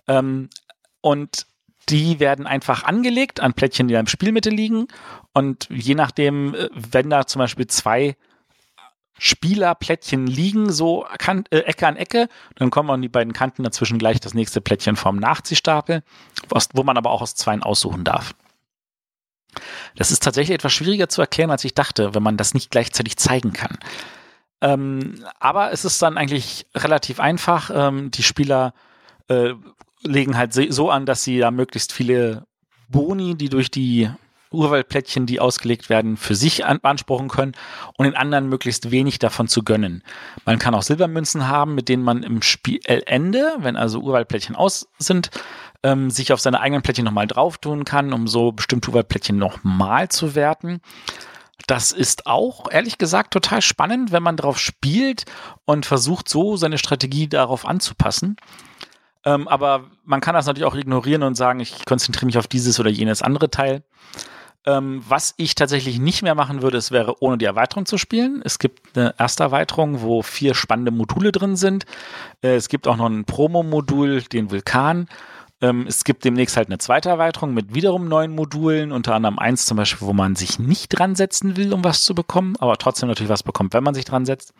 Ähm, 0.06 0.48
und 1.00 1.46
die 1.88 2.20
werden 2.20 2.46
einfach 2.46 2.84
angelegt 2.84 3.40
an 3.40 3.54
Plättchen, 3.54 3.88
die 3.88 3.94
da 3.94 4.00
im 4.00 4.06
Spielmitte 4.06 4.50
liegen. 4.50 4.88
Und 5.32 5.68
je 5.70 5.94
nachdem, 5.94 6.54
äh, 6.54 6.68
wenn 6.72 7.10
da 7.10 7.26
zum 7.26 7.40
Beispiel 7.40 7.66
zwei 7.66 8.16
Spielerplättchen 9.18 10.26
liegen, 10.26 10.72
so 10.72 11.06
Kant, 11.18 11.52
äh, 11.52 11.60
Ecke 11.60 11.86
an 11.86 11.96
Ecke, 11.96 12.28
dann 12.56 12.70
kommen 12.70 12.90
an 12.90 13.02
die 13.02 13.08
beiden 13.08 13.32
Kanten 13.32 13.62
dazwischen 13.62 13.98
gleich 13.98 14.20
das 14.20 14.34
nächste 14.34 14.60
Plättchen 14.60 14.96
vom 14.96 15.16
Nachziehstapel, 15.16 16.02
wo 16.72 16.82
man 16.82 16.96
aber 16.96 17.10
auch 17.10 17.22
aus 17.22 17.34
zweien 17.34 17.62
aussuchen 17.62 18.04
darf. 18.04 18.34
Das 19.96 20.10
ist 20.10 20.22
tatsächlich 20.22 20.54
etwas 20.54 20.72
schwieriger 20.72 21.08
zu 21.08 21.20
erklären, 21.20 21.50
als 21.50 21.64
ich 21.64 21.74
dachte, 21.74 22.14
wenn 22.14 22.22
man 22.22 22.36
das 22.36 22.54
nicht 22.54 22.70
gleichzeitig 22.70 23.16
zeigen 23.16 23.52
kann. 23.52 23.78
Ähm, 24.60 25.24
aber 25.38 25.72
es 25.72 25.84
ist 25.84 26.02
dann 26.02 26.18
eigentlich 26.18 26.66
relativ 26.74 27.20
einfach. 27.20 27.70
Ähm, 27.72 28.10
die 28.10 28.22
Spieler 28.22 28.74
äh, 29.28 29.54
legen 30.02 30.36
halt 30.36 30.52
so 30.52 30.90
an, 30.90 31.06
dass 31.06 31.24
sie 31.24 31.38
da 31.38 31.50
möglichst 31.50 31.92
viele 31.92 32.46
Boni, 32.88 33.36
die 33.36 33.48
durch 33.48 33.70
die 33.70 34.10
Urwaldplättchen, 34.50 35.26
die 35.26 35.40
ausgelegt 35.40 35.88
werden, 35.88 36.16
für 36.16 36.34
sich 36.34 36.58
beanspruchen 36.58 37.28
können 37.28 37.52
und 37.96 38.04
den 38.06 38.16
anderen 38.16 38.48
möglichst 38.48 38.90
wenig 38.90 39.18
davon 39.18 39.48
zu 39.48 39.62
gönnen. 39.62 40.02
Man 40.44 40.58
kann 40.58 40.74
auch 40.74 40.82
Silbermünzen 40.82 41.48
haben, 41.48 41.74
mit 41.74 41.88
denen 41.88 42.02
man 42.02 42.22
im 42.22 42.42
Spielende, 42.42 43.56
wenn 43.58 43.76
also 43.76 44.00
Urwaldplättchen 44.00 44.56
aus 44.56 44.88
sind, 44.98 45.30
ähm, 45.82 46.10
sich 46.10 46.32
auf 46.32 46.40
seine 46.40 46.60
eigenen 46.60 46.82
Plättchen 46.82 47.04
nochmal 47.04 47.26
drauf 47.26 47.58
tun 47.58 47.84
kann, 47.84 48.12
um 48.12 48.26
so 48.26 48.52
bestimmte 48.52 48.90
Urwaldplättchen 48.90 49.36
nochmal 49.36 50.08
zu 50.08 50.34
werten. 50.34 50.80
Das 51.66 51.92
ist 51.92 52.26
auch, 52.26 52.70
ehrlich 52.70 52.98
gesagt, 52.98 53.32
total 53.32 53.60
spannend, 53.62 54.12
wenn 54.12 54.22
man 54.22 54.36
darauf 54.36 54.58
spielt 54.58 55.24
und 55.64 55.86
versucht, 55.86 56.28
so 56.28 56.56
seine 56.56 56.78
Strategie 56.78 57.28
darauf 57.28 57.66
anzupassen. 57.66 58.36
Ähm, 59.24 59.48
aber 59.48 59.90
man 60.04 60.20
kann 60.20 60.34
das 60.34 60.46
natürlich 60.46 60.66
auch 60.66 60.74
ignorieren 60.74 61.22
und 61.22 61.34
sagen, 61.34 61.60
ich 61.60 61.84
konzentriere 61.84 62.26
mich 62.26 62.38
auf 62.38 62.46
dieses 62.46 62.78
oder 62.80 62.90
jenes 62.90 63.22
andere 63.22 63.50
Teil. 63.50 63.82
Ähm, 64.66 65.02
was 65.08 65.34
ich 65.36 65.54
tatsächlich 65.54 65.98
nicht 65.98 66.22
mehr 66.22 66.34
machen 66.34 66.62
würde, 66.62 66.78
es 66.78 66.90
wäre 66.90 67.22
ohne 67.22 67.38
die 67.38 67.44
Erweiterung 67.44 67.86
zu 67.86 67.96
spielen. 67.96 68.42
Es 68.44 68.58
gibt 68.58 68.96
eine 68.96 69.14
erste 69.18 69.44
Erweiterung, 69.44 70.02
wo 70.02 70.22
vier 70.22 70.54
spannende 70.54 70.90
Module 70.90 71.32
drin 71.32 71.56
sind. 71.56 71.84
Äh, 72.42 72.56
es 72.56 72.68
gibt 72.68 72.86
auch 72.88 72.96
noch 72.96 73.06
ein 73.08 73.24
Promo-Modul, 73.24 74.22
den 74.22 74.50
Vulkan. 74.50 75.08
Ähm, 75.60 75.86
es 75.88 76.04
gibt 76.04 76.24
demnächst 76.24 76.56
halt 76.56 76.68
eine 76.68 76.78
zweite 76.78 77.08
Erweiterung 77.08 77.54
mit 77.54 77.74
wiederum 77.74 78.08
neuen 78.08 78.34
Modulen, 78.34 78.92
unter 78.92 79.14
anderem 79.14 79.38
eins 79.38 79.66
zum 79.66 79.76
Beispiel, 79.76 80.06
wo 80.06 80.12
man 80.12 80.36
sich 80.36 80.58
nicht 80.58 80.88
dran 80.88 81.14
setzen 81.14 81.56
will, 81.56 81.72
um 81.72 81.82
was 81.82 82.02
zu 82.02 82.14
bekommen, 82.14 82.54
aber 82.58 82.76
trotzdem 82.76 83.08
natürlich 83.08 83.30
was 83.30 83.42
bekommt, 83.42 83.74
wenn 83.74 83.84
man 83.84 83.94
sich 83.94 84.04
dran 84.04 84.26
setzt. 84.26 84.54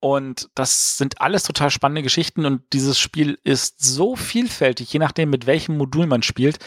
Und 0.00 0.50
das 0.54 0.98
sind 0.98 1.22
alles 1.22 1.44
total 1.44 1.70
spannende 1.70 2.02
Geschichten 2.02 2.44
und 2.44 2.60
dieses 2.74 2.98
Spiel 2.98 3.38
ist 3.42 3.82
so 3.82 4.16
vielfältig, 4.16 4.92
je 4.92 4.98
nachdem, 4.98 5.30
mit 5.30 5.46
welchem 5.46 5.78
Modul 5.78 6.06
man 6.06 6.22
spielt, 6.22 6.58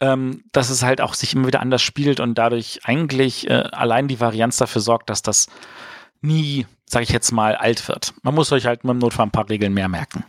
ähm, 0.00 0.44
dass 0.52 0.70
es 0.70 0.82
halt 0.82 1.00
auch 1.00 1.14
sich 1.14 1.34
immer 1.34 1.46
wieder 1.46 1.60
anders 1.60 1.82
spielt 1.82 2.20
und 2.20 2.36
dadurch 2.36 2.80
eigentlich 2.84 3.48
äh, 3.48 3.64
allein 3.72 4.08
die 4.08 4.20
Varianz 4.20 4.56
dafür 4.56 4.80
sorgt, 4.80 5.10
dass 5.10 5.22
das 5.22 5.48
nie, 6.20 6.66
sag 6.86 7.02
ich 7.02 7.10
jetzt 7.10 7.32
mal, 7.32 7.56
alt 7.56 7.88
wird. 7.88 8.14
Man 8.22 8.34
muss 8.34 8.52
euch 8.52 8.66
halt 8.66 8.82
dem 8.82 8.98
Notfall 8.98 9.26
ein 9.26 9.30
paar 9.30 9.48
Regeln 9.48 9.74
mehr 9.74 9.88
merken. 9.88 10.24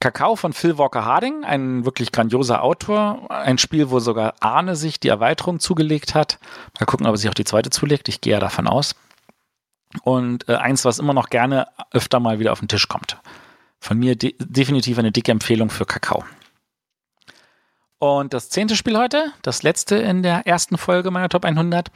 Kakao 0.00 0.34
von 0.34 0.54
Phil 0.54 0.78
Walker 0.78 1.04
Harding, 1.04 1.44
ein 1.44 1.84
wirklich 1.84 2.10
grandioser 2.10 2.62
Autor. 2.62 3.30
Ein 3.30 3.58
Spiel, 3.58 3.90
wo 3.90 3.98
sogar 4.00 4.34
Arne 4.40 4.74
sich 4.74 4.98
die 4.98 5.08
Erweiterung 5.08 5.60
zugelegt 5.60 6.14
hat. 6.14 6.38
Mal 6.78 6.86
gucken, 6.86 7.06
ob 7.06 7.12
er 7.12 7.16
sich 7.18 7.28
auch 7.28 7.34
die 7.34 7.44
zweite 7.44 7.68
zulegt. 7.68 8.08
Ich 8.08 8.22
gehe 8.22 8.32
ja 8.32 8.40
davon 8.40 8.66
aus. 8.66 8.94
Und 10.02 10.48
äh, 10.48 10.54
eins, 10.54 10.86
was 10.86 11.00
immer 11.00 11.12
noch 11.12 11.28
gerne 11.28 11.66
öfter 11.90 12.18
mal 12.18 12.38
wieder 12.38 12.52
auf 12.52 12.60
den 12.60 12.68
Tisch 12.68 12.88
kommt. 12.88 13.18
Von 13.78 13.98
mir 13.98 14.16
de 14.16 14.34
definitiv 14.38 14.98
eine 14.98 15.12
dicke 15.12 15.32
Empfehlung 15.32 15.68
für 15.68 15.84
Kakao. 15.84 16.24
Und 18.00 18.34
das 18.34 18.48
zehnte 18.48 18.76
Spiel 18.76 18.96
heute, 18.96 19.30
das 19.42 19.62
letzte 19.62 19.96
in 19.96 20.22
der 20.22 20.46
ersten 20.46 20.78
Folge 20.78 21.10
meiner 21.10 21.28
Top 21.28 21.44
100, 21.44 21.92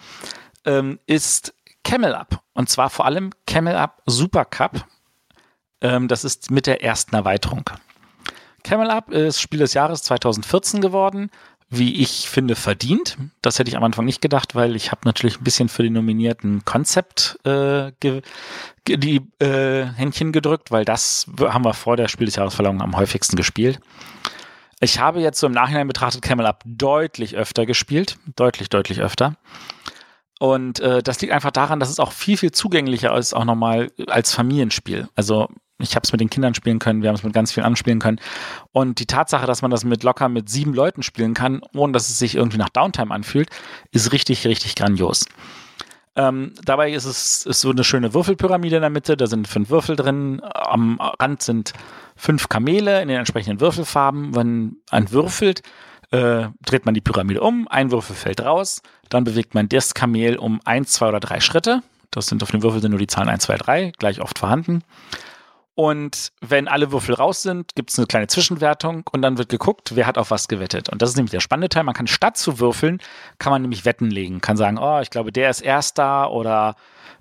ähm, 0.67 1.01
ist 1.07 1.55
Camel 1.83 2.15
Up. 2.15 2.43
Und 2.53 2.69
zwar 2.69 2.91
vor 2.91 3.07
allem 3.07 3.31
Camel 3.47 3.75
Up 3.75 4.03
Super 4.07 4.45
Cup. 4.45 4.87
Ähm, 5.81 6.07
das 6.07 6.23
ist 6.23 6.51
mit 6.51 6.67
der 6.67 6.85
ersten 6.85 7.17
Erweiterung. 7.17 7.71
Camel 8.63 8.91
Up 8.91 9.11
ist 9.11 9.41
Spiel 9.41 9.61
des 9.61 9.75
Jahres 9.75 10.03
2014 10.03 10.81
geworden 10.81 11.31
wie 11.71 12.01
ich 12.03 12.29
finde, 12.29 12.55
verdient. 12.55 13.17
Das 13.43 13.59
hätte 13.59 13.71
ich 13.71 13.77
am 13.77 13.85
Anfang 13.85 14.05
nicht 14.05 14.21
gedacht, 14.21 14.55
weil 14.55 14.77
ich 14.77 14.91
habe 14.91 15.01
natürlich 15.05 15.41
ein 15.41 15.45
bisschen 15.45 15.69
für 15.69 15.83
die 15.83 15.91
nominierten 15.91 16.65
Konzept 16.65 17.39
äh, 17.45 17.91
die 18.87 19.23
äh, 19.41 19.85
Händchen 19.85 20.33
gedrückt, 20.33 20.71
weil 20.71 20.85
das 20.85 21.27
haben 21.41 21.65
wir 21.65 21.75
vor 21.75 21.97
der 21.97 22.09
Spiel 22.09 22.27
des 22.27 22.37
Jahresverleihung 22.37 22.81
am 22.81 22.97
häufigsten 22.97 23.37
gespielt. 23.37 23.81
Ich 24.85 24.99
habe 24.99 25.21
jetzt 25.21 25.41
so 25.41 25.47
im 25.47 25.55
Nachhinein 25.55 25.89
betrachtet 25.89 26.21
Camel 26.21 26.45
Up 26.45 26.63
deutlich 26.67 27.37
öfter 27.37 27.65
gespielt, 27.65 28.19
deutlich, 28.37 28.69
deutlich 28.69 29.01
öfter. 29.01 29.37
Und 30.39 30.79
äh, 30.81 31.03
das 31.03 31.23
liegt 31.23 31.33
einfach 31.33 31.53
daran, 31.53 31.81
dass 31.81 31.89
es 31.89 31.99
auch 31.99 32.13
viel, 32.13 32.37
viel 32.37 32.53
zugänglicher 32.53 33.17
ist, 33.17 33.33
auch 33.33 33.47
nochmal 33.47 33.91
als 34.09 34.35
Familienspiel. 34.35 35.09
Also 35.17 35.49
ich 35.79 35.97
habe 35.97 36.05
es 36.05 36.13
mit 36.13 36.21
den 36.21 36.29
Kindern 36.29 36.55
spielen 36.55 36.81
können, 36.81 37.01
wir 37.01 37.09
haben 37.09 37.17
es 37.17 37.23
mit 37.23 37.33
ganz 37.33 37.51
vielen 37.51 37.65
anspielen 37.65 37.99
können. 37.99 38.21
Und 38.73 39.01
die 39.01 39.07
Tatsache, 39.07 39.47
dass 39.47 39.63
man 39.63 39.71
das 39.71 39.85
mit 39.85 40.03
locker 40.03 40.29
mit 40.29 40.51
sieben 40.51 40.75
Leuten 40.75 41.03
spielen 41.03 41.33
kann, 41.33 41.63
ohne 41.75 41.95
dass 41.95 42.11
es 42.11 42.19
sich 42.19 42.35
irgendwie 42.35 42.59
nach 42.59 42.69
Downtime 42.69 43.15
anfühlt, 43.15 43.49
ist 43.91 44.13
richtig, 44.13 44.47
richtig 44.47 44.75
grandios. 44.75 45.25
Ähm, 46.15 46.53
dabei 46.63 46.93
ist 46.93 47.07
es 47.07 47.47
ist 47.47 47.63
so 47.63 47.71
eine 47.71 47.85
schöne 47.85 48.13
Würfelpyramide 48.13 48.77
in 48.77 48.83
der 48.83 48.91
Mitte, 48.91 49.17
da 49.17 49.27
sind 49.29 49.49
fünf 49.49 49.71
Würfel 49.71 49.97
drin, 49.97 50.43
am 50.45 51.01
Rand 51.01 51.43
sind 51.43 51.73
fünf 52.17 52.49
Kamele 52.49 53.03
in 53.03 53.09
den 53.09 53.19
entsprechenden 53.19 53.61
Würfelfarben. 53.61 54.35
Wenn 54.35 54.77
ein 54.91 55.11
würfelt, 55.11 55.63
äh, 56.11 56.49
dreht 56.65 56.85
man 56.85 56.95
die 56.95 57.01
Pyramide 57.01 57.41
um, 57.41 57.67
ein 57.69 57.91
Würfel 57.91 58.15
fällt 58.15 58.41
raus, 58.41 58.83
dann 59.09 59.25
bewegt 59.25 59.55
man 59.55 59.69
das 59.69 59.95
Kamel 59.95 60.37
um 60.37 60.61
eins, 60.65 60.93
zwei 60.93 61.09
oder 61.09 61.21
drei 61.21 61.41
Schritte. 61.41 61.83
Das 62.11 62.27
sind 62.27 62.43
auf 62.43 62.51
dem 62.51 62.63
Würfel 62.63 62.81
sind 62.81 62.91
nur 62.91 63.01
die 63.01 63.09
Zahlen 63.09 63.29
1, 63.29 63.43
2, 63.45 63.57
3, 63.57 63.93
gleich 63.99 64.21
oft 64.21 64.39
vorhanden. 64.39 64.85
Und 65.75 66.31
wenn 66.41 66.69
alle 66.69 66.93
Würfel 66.93 67.17
raus 67.17 67.43
sind, 67.43 67.75
gibt 67.75 67.91
es 67.91 67.99
eine 67.99 68.07
kleine 68.07 68.29
Zwischenwertung 68.29 69.03
und 69.11 69.23
dann 69.23 69.39
wird 69.39 69.49
geguckt, 69.49 69.97
wer 69.97 70.07
hat 70.07 70.19
auf 70.19 70.31
was 70.31 70.47
gewettet. 70.47 70.89
Und 70.89 71.03
das 71.03 71.11
ist 71.11 71.17
nämlich 71.17 71.33
der 71.33 71.41
spannende 71.41 71.69
Teil. 71.69 71.83
Man 71.83 71.95
kann 71.95 72.07
statt 72.07 72.37
zu 72.37 72.61
würfeln, 72.61 73.01
kann 73.41 73.51
man 73.51 73.63
nämlich 73.63 73.85
Wetten 73.85 74.09
legen. 74.09 74.41
Kann 74.41 74.57
sagen, 74.57 74.79
oh, 74.79 75.01
ich 75.01 75.11
glaube, 75.11 75.33
der 75.33 75.51
ist 75.51 75.61
erster 75.61 76.31
oder 76.31 76.77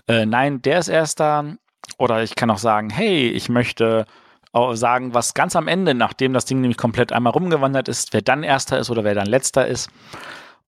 äh, 0.07 0.27
nein, 0.27 0.61
der 0.61 0.77
ist 0.77 0.87
erster. 0.87 1.57
Oder 1.97 2.21
ich 2.21 2.35
kann 2.35 2.51
auch 2.51 2.59
sagen, 2.59 2.91
hey, 2.91 3.27
ich 3.29 3.49
möchte 3.49 4.05
sagen, 4.73 5.13
was 5.13 5.33
ganz 5.33 5.55
am 5.55 5.67
Ende, 5.67 5.93
nachdem 5.93 6.33
das 6.33 6.45
Ding 6.45 6.61
nämlich 6.61 6.77
komplett 6.77 7.11
einmal 7.11 7.33
rumgewandert 7.33 7.87
ist, 7.87 8.13
wer 8.13 8.21
dann 8.21 8.43
erster 8.43 8.77
ist 8.77 8.89
oder 8.89 9.03
wer 9.03 9.15
dann 9.15 9.25
letzter 9.25 9.67
ist. 9.67 9.89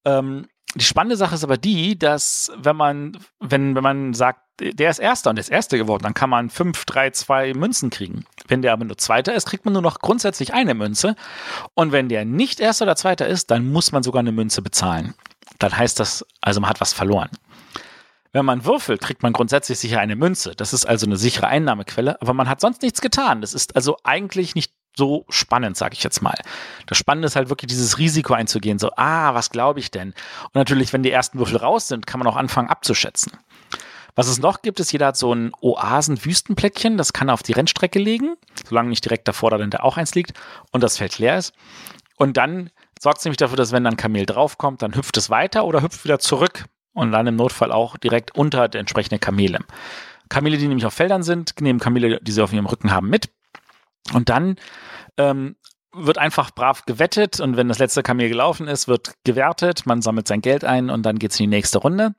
Ähm, 0.06 0.48
die 0.76 0.84
spannende 0.84 1.15
Sache 1.15 1.36
ist 1.36 1.43
aber 1.43 1.58
die, 1.58 1.98
dass 1.98 2.52
wenn 2.58 2.76
man, 2.76 3.17
wenn, 3.39 3.76
wenn 3.76 3.84
man 3.84 4.13
sagt, 4.13 4.41
der 4.60 4.89
ist 4.89 5.00
Erster 5.00 5.30
und 5.30 5.38
der 5.38 5.41
ist 5.41 5.50
Erster 5.50 5.78
geworden, 5.78 6.04
dann 6.04 6.13
kann 6.13 6.30
man 6.30 6.50
fünf, 6.50 6.86
drei, 6.86 7.10
zwei 7.12 7.54
Münzen 7.54 7.89
kriegen. 7.89 8.26
Wenn 8.48 8.62
der 8.62 8.74
aber 8.74 8.86
nur 8.86 8.98
Zweiter 8.98 9.34
ist, 9.34 9.45
kriegt 9.48 9.65
man 9.65 9.74
nur 9.74 9.82
noch 9.82 10.00
grundsätzlich 10.00 10.54
eine 10.54 10.74
Münze. 10.74 11.15
Und 11.74 11.91
wenn 11.91 12.10
der 12.10 12.26
nicht 12.26 12.60
Erster 12.60 12.86
oder 12.86 12.95
Zweiter 12.95 13.28
ist, 13.28 13.52
dann 13.52 13.71
muss 13.71 13.91
man 13.91 14.04
sogar 14.04 14.21
eine 14.21 14.32
Münze 14.32 14.62
bezahlen. 14.62 15.13
Dann 15.60 15.78
heißt 15.78 16.00
das, 16.00 16.26
also 16.41 16.62
man 16.62 16.69
hat 16.69 16.82
was 16.82 16.93
verloren. 16.93 17.30
Wenn 18.36 18.43
man 18.43 18.65
würfelt, 18.65 19.00
kriegt 19.00 19.24
man 19.24 19.32
grundsätzlich 19.32 19.80
sicher 19.80 20.02
eine 20.02 20.17
Münze. 20.17 20.56
Das 20.58 20.74
ist 20.74 20.84
also 20.84 21.06
eine 21.06 21.15
sichere 21.15 21.48
Einnahmequelle, 21.48 22.21
aber 22.21 22.34
man 22.34 22.50
hat 22.50 22.60
sonst 22.60 22.82
nichts 22.82 23.00
getan. 23.00 23.39
Das 23.39 23.53
ist 23.53 23.78
also 23.78 23.95
eigentlich 24.03 24.55
nicht 24.55 24.74
so 24.97 25.24
spannend, 25.30 25.78
sage 25.78 25.93
ich 25.93 26.03
jetzt 26.03 26.22
mal. 26.22 26.36
Das 26.86 26.97
Spannende 26.97 27.28
ist 27.28 27.38
halt 27.38 27.47
wirklich 27.47 27.70
dieses 27.70 27.97
Risiko 27.97 28.34
einzugehen, 28.34 28.78
so, 28.78 28.91
ah, 28.97 29.34
was 29.36 29.51
glaube 29.51 29.80
ich 29.80 29.89
denn? 29.89 30.09
Und 30.09 30.55
natürlich, 30.55 30.91
wenn 30.91 31.01
die 31.01 31.12
ersten 31.12 31.39
Würfel 31.39 31.55
raus 31.55 31.88
sind, 31.88 32.07
kann 32.07 32.20
man 32.20 32.28
auch 32.28 32.36
anfangen 32.36 32.68
abzuschätzen. 32.68 33.32
Was 34.16 34.28
es 34.28 34.38
noch 34.38 34.62
gibt, 34.62 34.82
ist, 34.82 34.91
jeder 34.91 35.07
hat 35.07 35.16
so 35.16 35.34
ein 35.34 35.53
Oasen-Wüstenplättchen, 35.62 36.97
das 36.97 37.14
kann 37.14 37.30
er 37.30 37.36
auf 37.36 37.43
die 37.43 37.53
Rennstrecke 37.53 37.99
legen, 37.99 38.36
solange 38.68 38.89
nicht 38.89 39.05
direkt 39.05 39.30
davor 39.30 39.51
dahinter 39.51 39.82
auch 39.86 39.95
eins 39.95 40.14
liegt 40.14 40.34
und 40.74 40.84
das 40.84 40.97
Feld 40.97 41.20
leer 41.20 41.38
ist. 41.38 41.53
Und 42.18 42.36
dann 42.36 42.70
sorgt 42.99 43.20
es 43.20 43.24
nämlich 43.24 43.38
dafür, 43.38 43.55
dass 43.55 43.72
wenn 43.72 43.86
dann 43.86 43.95
Kamel 43.95 44.26
draufkommt, 44.26 44.82
dann 44.82 44.93
hüpft 44.93 45.16
es 45.16 45.30
weiter 45.30 45.64
oder 45.64 45.82
hüpft 45.82 46.03
wieder 46.03 46.20
zurück 46.20 46.66
und 46.96 47.12
dann 47.12 47.28
im 47.28 47.36
Notfall 47.36 47.72
auch 47.72 47.98
direkt 47.98 48.36
unter 48.36 48.68
der 48.68 48.80
entsprechenden 48.80 49.20
Kamele. 49.20 49.60
Kamele, 50.30 50.58
die 50.58 50.68
nämlich 50.68 50.86
auf 50.86 50.93
Feldern 50.93 51.22
sind, 51.22 51.60
nehmen 51.62 51.80
Kamele, 51.80 52.20
die 52.22 52.32
sie 52.32 52.41
auf 52.41 52.52
ihrem 52.52 52.66
Rücken 52.66 52.91
haben, 52.91 53.10
mit. 53.10 53.30
Und 54.14 54.30
dann 54.30 54.56
ähm, 55.18 55.56
wird 55.93 56.18
einfach 56.18 56.52
brav 56.52 56.86
gewettet 56.86 57.39
und 57.39 57.58
wenn 57.58 57.68
das 57.68 57.80
letzte 57.80 58.04
Kamel 58.04 58.30
gelaufen 58.30 58.68
ist, 58.68 58.88
wird 58.88 59.14
gewertet, 59.24 59.86
man 59.86 60.02
sammelt 60.02 60.28
sein 60.28 60.41
Geld 60.41 60.66
ein 60.66 60.89
und 60.89 61.04
dann 61.04 61.20
geht's 61.20 61.39
in 61.39 61.50
die 61.50 61.56
nächste 61.56 61.80
Runde. 61.80 62.16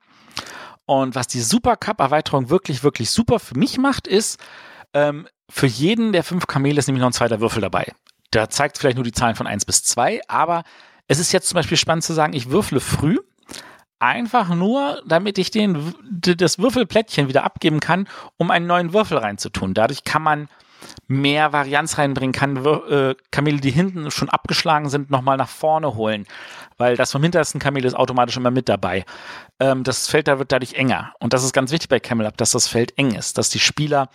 Und 0.85 1.15
was 1.15 1.27
die 1.27 1.41
Super 1.41 1.75
Cup-Erweiterung 1.75 2.49
wirklich, 2.49 2.83
wirklich 2.83 3.11
super 3.11 3.39
für 3.39 3.57
mich 3.57 3.77
macht, 3.77 4.07
ist, 4.07 4.39
ähm, 4.93 5.27
für 5.49 5.67
jeden 5.67 6.13
der 6.13 6.23
fünf 6.23 6.47
Kamele 6.47 6.79
ist 6.79 6.87
nämlich 6.87 7.01
noch 7.01 7.09
ein 7.09 7.13
zweiter 7.13 7.41
Würfel 7.41 7.61
dabei. 7.61 7.91
Da 8.31 8.49
zeigt 8.49 8.77
vielleicht 8.77 8.95
nur 8.95 9.03
die 9.03 9.11
Zahlen 9.11 9.35
von 9.35 9.47
eins 9.47 9.65
bis 9.65 9.83
zwei, 9.83 10.21
aber 10.27 10.63
es 11.07 11.19
ist 11.19 11.31
jetzt 11.31 11.49
zum 11.49 11.55
Beispiel 11.55 11.77
spannend 11.77 12.03
zu 12.03 12.13
sagen, 12.13 12.33
ich 12.33 12.49
würfle 12.49 12.79
früh, 12.79 13.17
einfach 13.99 14.49
nur, 14.49 15.01
damit 15.05 15.37
ich 15.37 15.51
den, 15.51 15.93
das 16.09 16.59
Würfelplättchen 16.59 17.27
wieder 17.27 17.43
abgeben 17.43 17.79
kann, 17.79 18.07
um 18.37 18.51
einen 18.51 18.67
neuen 18.67 18.93
Würfel 18.93 19.17
reinzutun. 19.17 19.73
Dadurch 19.73 20.03
kann 20.03 20.21
man 20.21 20.49
mehr 21.07 21.53
Varianz 21.53 21.97
reinbringen, 21.97 22.33
kann 22.33 22.63
äh, 22.65 23.15
Kamele, 23.31 23.59
die 23.59 23.71
hinten 23.71 24.11
schon 24.11 24.29
abgeschlagen 24.29 24.89
sind, 24.89 25.09
nochmal 25.09 25.37
nach 25.37 25.49
vorne 25.49 25.95
holen, 25.95 26.25
weil 26.77 26.95
das 26.95 27.11
vom 27.11 27.23
hintersten 27.23 27.59
Kamel 27.59 27.85
ist 27.85 27.95
automatisch 27.95 28.37
immer 28.37 28.51
mit 28.51 28.69
dabei. 28.69 29.05
Ähm, 29.59 29.83
das 29.83 30.07
Feld 30.07 30.27
da 30.27 30.39
wird 30.39 30.51
dadurch 30.51 30.73
enger 30.73 31.13
und 31.19 31.33
das 31.33 31.43
ist 31.43 31.53
ganz 31.53 31.71
wichtig 31.71 31.89
bei 31.89 31.99
Camel 31.99 32.27
Up, 32.27 32.37
dass 32.37 32.51
das 32.51 32.67
Feld 32.67 32.97
eng 32.97 33.15
ist, 33.15 33.37
dass 33.37 33.49
die 33.49 33.59
Spieler 33.59 34.09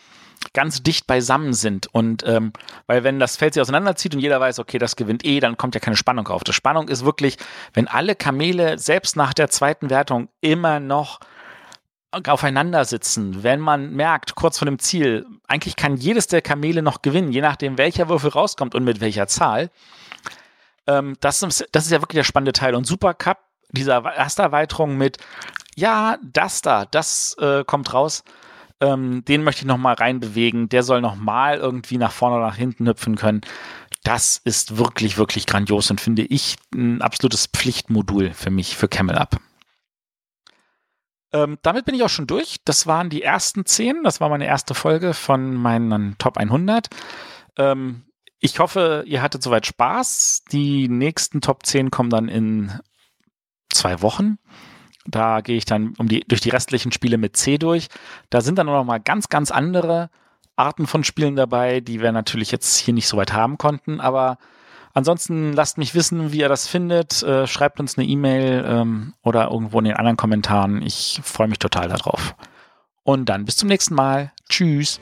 ganz 0.53 0.82
dicht 0.82 1.07
beisammen 1.07 1.55
sind. 1.55 1.86
Und 1.93 2.26
ähm, 2.26 2.53
weil 2.86 3.05
wenn 3.05 3.18
das 3.18 3.36
Feld 3.36 3.55
sich 3.55 3.61
auseinanderzieht 3.61 4.14
und 4.14 4.20
jeder 4.20 4.40
weiß, 4.40 4.59
okay, 4.59 4.78
das 4.78 4.97
gewinnt 4.97 5.24
eh, 5.24 5.40
dann 5.40 5.57
kommt 5.57 5.74
ja 5.74 5.80
keine 5.80 5.97
Spannung 5.97 6.28
auf. 6.28 6.45
Die 6.45 6.53
Spannung 6.53 6.88
ist 6.88 7.05
wirklich, 7.05 7.36
wenn 7.72 7.88
alle 7.88 8.14
Kamele 8.14 8.78
selbst 8.78 9.16
nach 9.16 9.34
der 9.34 9.49
zweiten 9.49 9.90
Wertung 9.90 10.28
immer 10.40 10.80
noch 10.80 11.20
aufeinander 12.26 12.84
sitzen, 12.84 13.43
wenn 13.43 13.61
man 13.61 13.95
merkt, 13.95 14.34
kurz 14.34 14.59
vor 14.59 14.66
dem 14.66 14.78
Ziel, 14.78 15.26
eigentlich 15.49 15.76
kann 15.76 15.97
jedes 15.97 16.26
der 16.26 16.43
Kamele 16.43 16.82
noch 16.82 17.01
gewinnen, 17.01 17.32
je 17.32 17.40
nachdem, 17.40 17.78
welcher 17.78 18.09
Würfel 18.09 18.30
rauskommt 18.30 18.74
und 18.74 18.84
mit 18.84 19.01
welcher 19.01 19.26
Zahl. 19.28 19.70
Ähm, 20.86 21.16
das, 21.20 21.43
ist, 21.43 21.66
das 21.72 21.86
ist 21.86 21.90
ja 21.90 22.03
wirklich 22.03 22.18
der 22.18 22.24
spannende 22.24 22.53
Teil. 22.53 22.74
Und 22.74 22.86
Super 22.86 23.14
Cup, 23.14 23.38
diese 23.70 23.93
erste 23.93 24.43
Erweiterung 24.43 24.99
mit, 24.99 25.16
ja, 25.74 26.18
das 26.22 26.61
da, 26.61 26.84
das 26.84 27.34
äh, 27.40 27.64
kommt 27.64 27.95
raus, 27.95 28.24
ähm, 28.83 29.24
den 29.24 29.45
möchte 29.45 29.61
ich 29.61 29.66
nochmal 29.66 29.95
reinbewegen, 29.95 30.68
der 30.68 30.83
soll 30.83 31.01
nochmal 31.01 31.59
irgendwie 31.59 31.99
nach 31.99 32.11
vorne 32.11 32.37
oder 32.37 32.47
nach 32.47 32.57
hinten 32.57 32.89
hüpfen 32.89 33.14
können. 33.14 33.41
Das 34.03 34.39
ist 34.39 34.76
wirklich, 34.76 35.16
wirklich 35.16 35.47
grandios 35.47 35.91
und 35.91 36.01
finde 36.01 36.22
ich 36.22 36.57
ein 36.74 37.01
absolutes 37.01 37.47
Pflichtmodul 37.47 38.33
für 38.33 38.51
mich, 38.51 38.76
für 38.76 38.89
Camel 38.89 39.16
Up. 39.16 39.41
Ähm, 41.33 41.59
damit 41.62 41.85
bin 41.85 41.95
ich 41.95 42.03
auch 42.03 42.09
schon 42.09 42.26
durch. 42.26 42.57
Das 42.64 42.89
waren 42.89 43.09
die 43.09 43.22
ersten 43.22 43.64
zehn. 43.64 44.03
Das 44.03 44.20
war 44.20 44.28
meine 44.28 44.47
erste 44.47 44.74
Folge 44.74 45.14
von 45.14 45.55
meinen 45.55 46.18
Top 46.18 46.37
100. 46.37 46.89
Ähm, 47.57 48.03
ich 48.41 48.59
hoffe, 48.59 49.05
ihr 49.07 49.22
hattet 49.22 49.45
soweit 49.45 49.64
Spaß. 49.64 50.43
Die 50.51 50.89
nächsten 50.89 51.41
Top 51.41 51.64
10 51.64 51.93
kommen 51.93 52.11
dann 52.11 52.28
in 52.28 52.72
zwei 53.72 54.03
Wochen. 54.03 54.39
Da 55.07 55.40
gehe 55.40 55.57
ich 55.57 55.64
dann 55.64 55.94
um 55.98 56.09
die, 56.09 56.20
durch 56.20 56.40
die 56.40 56.50
restlichen 56.50 56.92
Spiele 56.92 57.18
mit 57.18 57.36
C 57.36 57.59
durch. 57.59 57.88
Da 58.30 58.40
sind 58.40 58.59
dann 58.59 58.66
noch 58.66 58.84
mal 58.84 59.00
ganz, 59.00 59.28
ganz 59.28 59.50
andere 59.50 60.11
Arten 60.57 60.86
von 60.86 61.05
Spielen 61.05 61.36
dabei, 61.36 61.80
die 61.80 62.00
wir 62.00 62.12
natürlich 62.12 62.50
jetzt 62.50 62.76
hier 62.78 62.94
nicht 62.94 63.09
so 63.09 63.16
weit 63.16 63.32
haben 63.32 63.59
konnten. 63.59 64.00
Aber 64.00 64.38
ansonsten 64.94 65.53
lasst 65.53 65.78
mich 65.78 65.94
wissen, 65.94 66.32
wie 66.32 66.40
ihr 66.40 66.48
das 66.48 66.68
findet. 66.68 67.22
Äh, 67.22 67.46
schreibt 67.46 67.80
uns 67.80 67.98
eine 67.98 68.07
E-Mail 68.07 68.64
ähm, 68.66 69.14
oder 69.22 69.50
irgendwo 69.50 69.78
in 69.78 69.86
den 69.86 69.96
anderen 69.96 70.16
Kommentaren. 70.16 70.82
Ich 70.82 71.20
freue 71.24 71.48
mich 71.48 71.59
total 71.59 71.88
darauf. 71.88 72.34
Und 73.03 73.28
dann 73.28 73.44
bis 73.44 73.57
zum 73.57 73.68
nächsten 73.68 73.94
Mal. 73.94 74.32
Tschüss. 74.48 75.00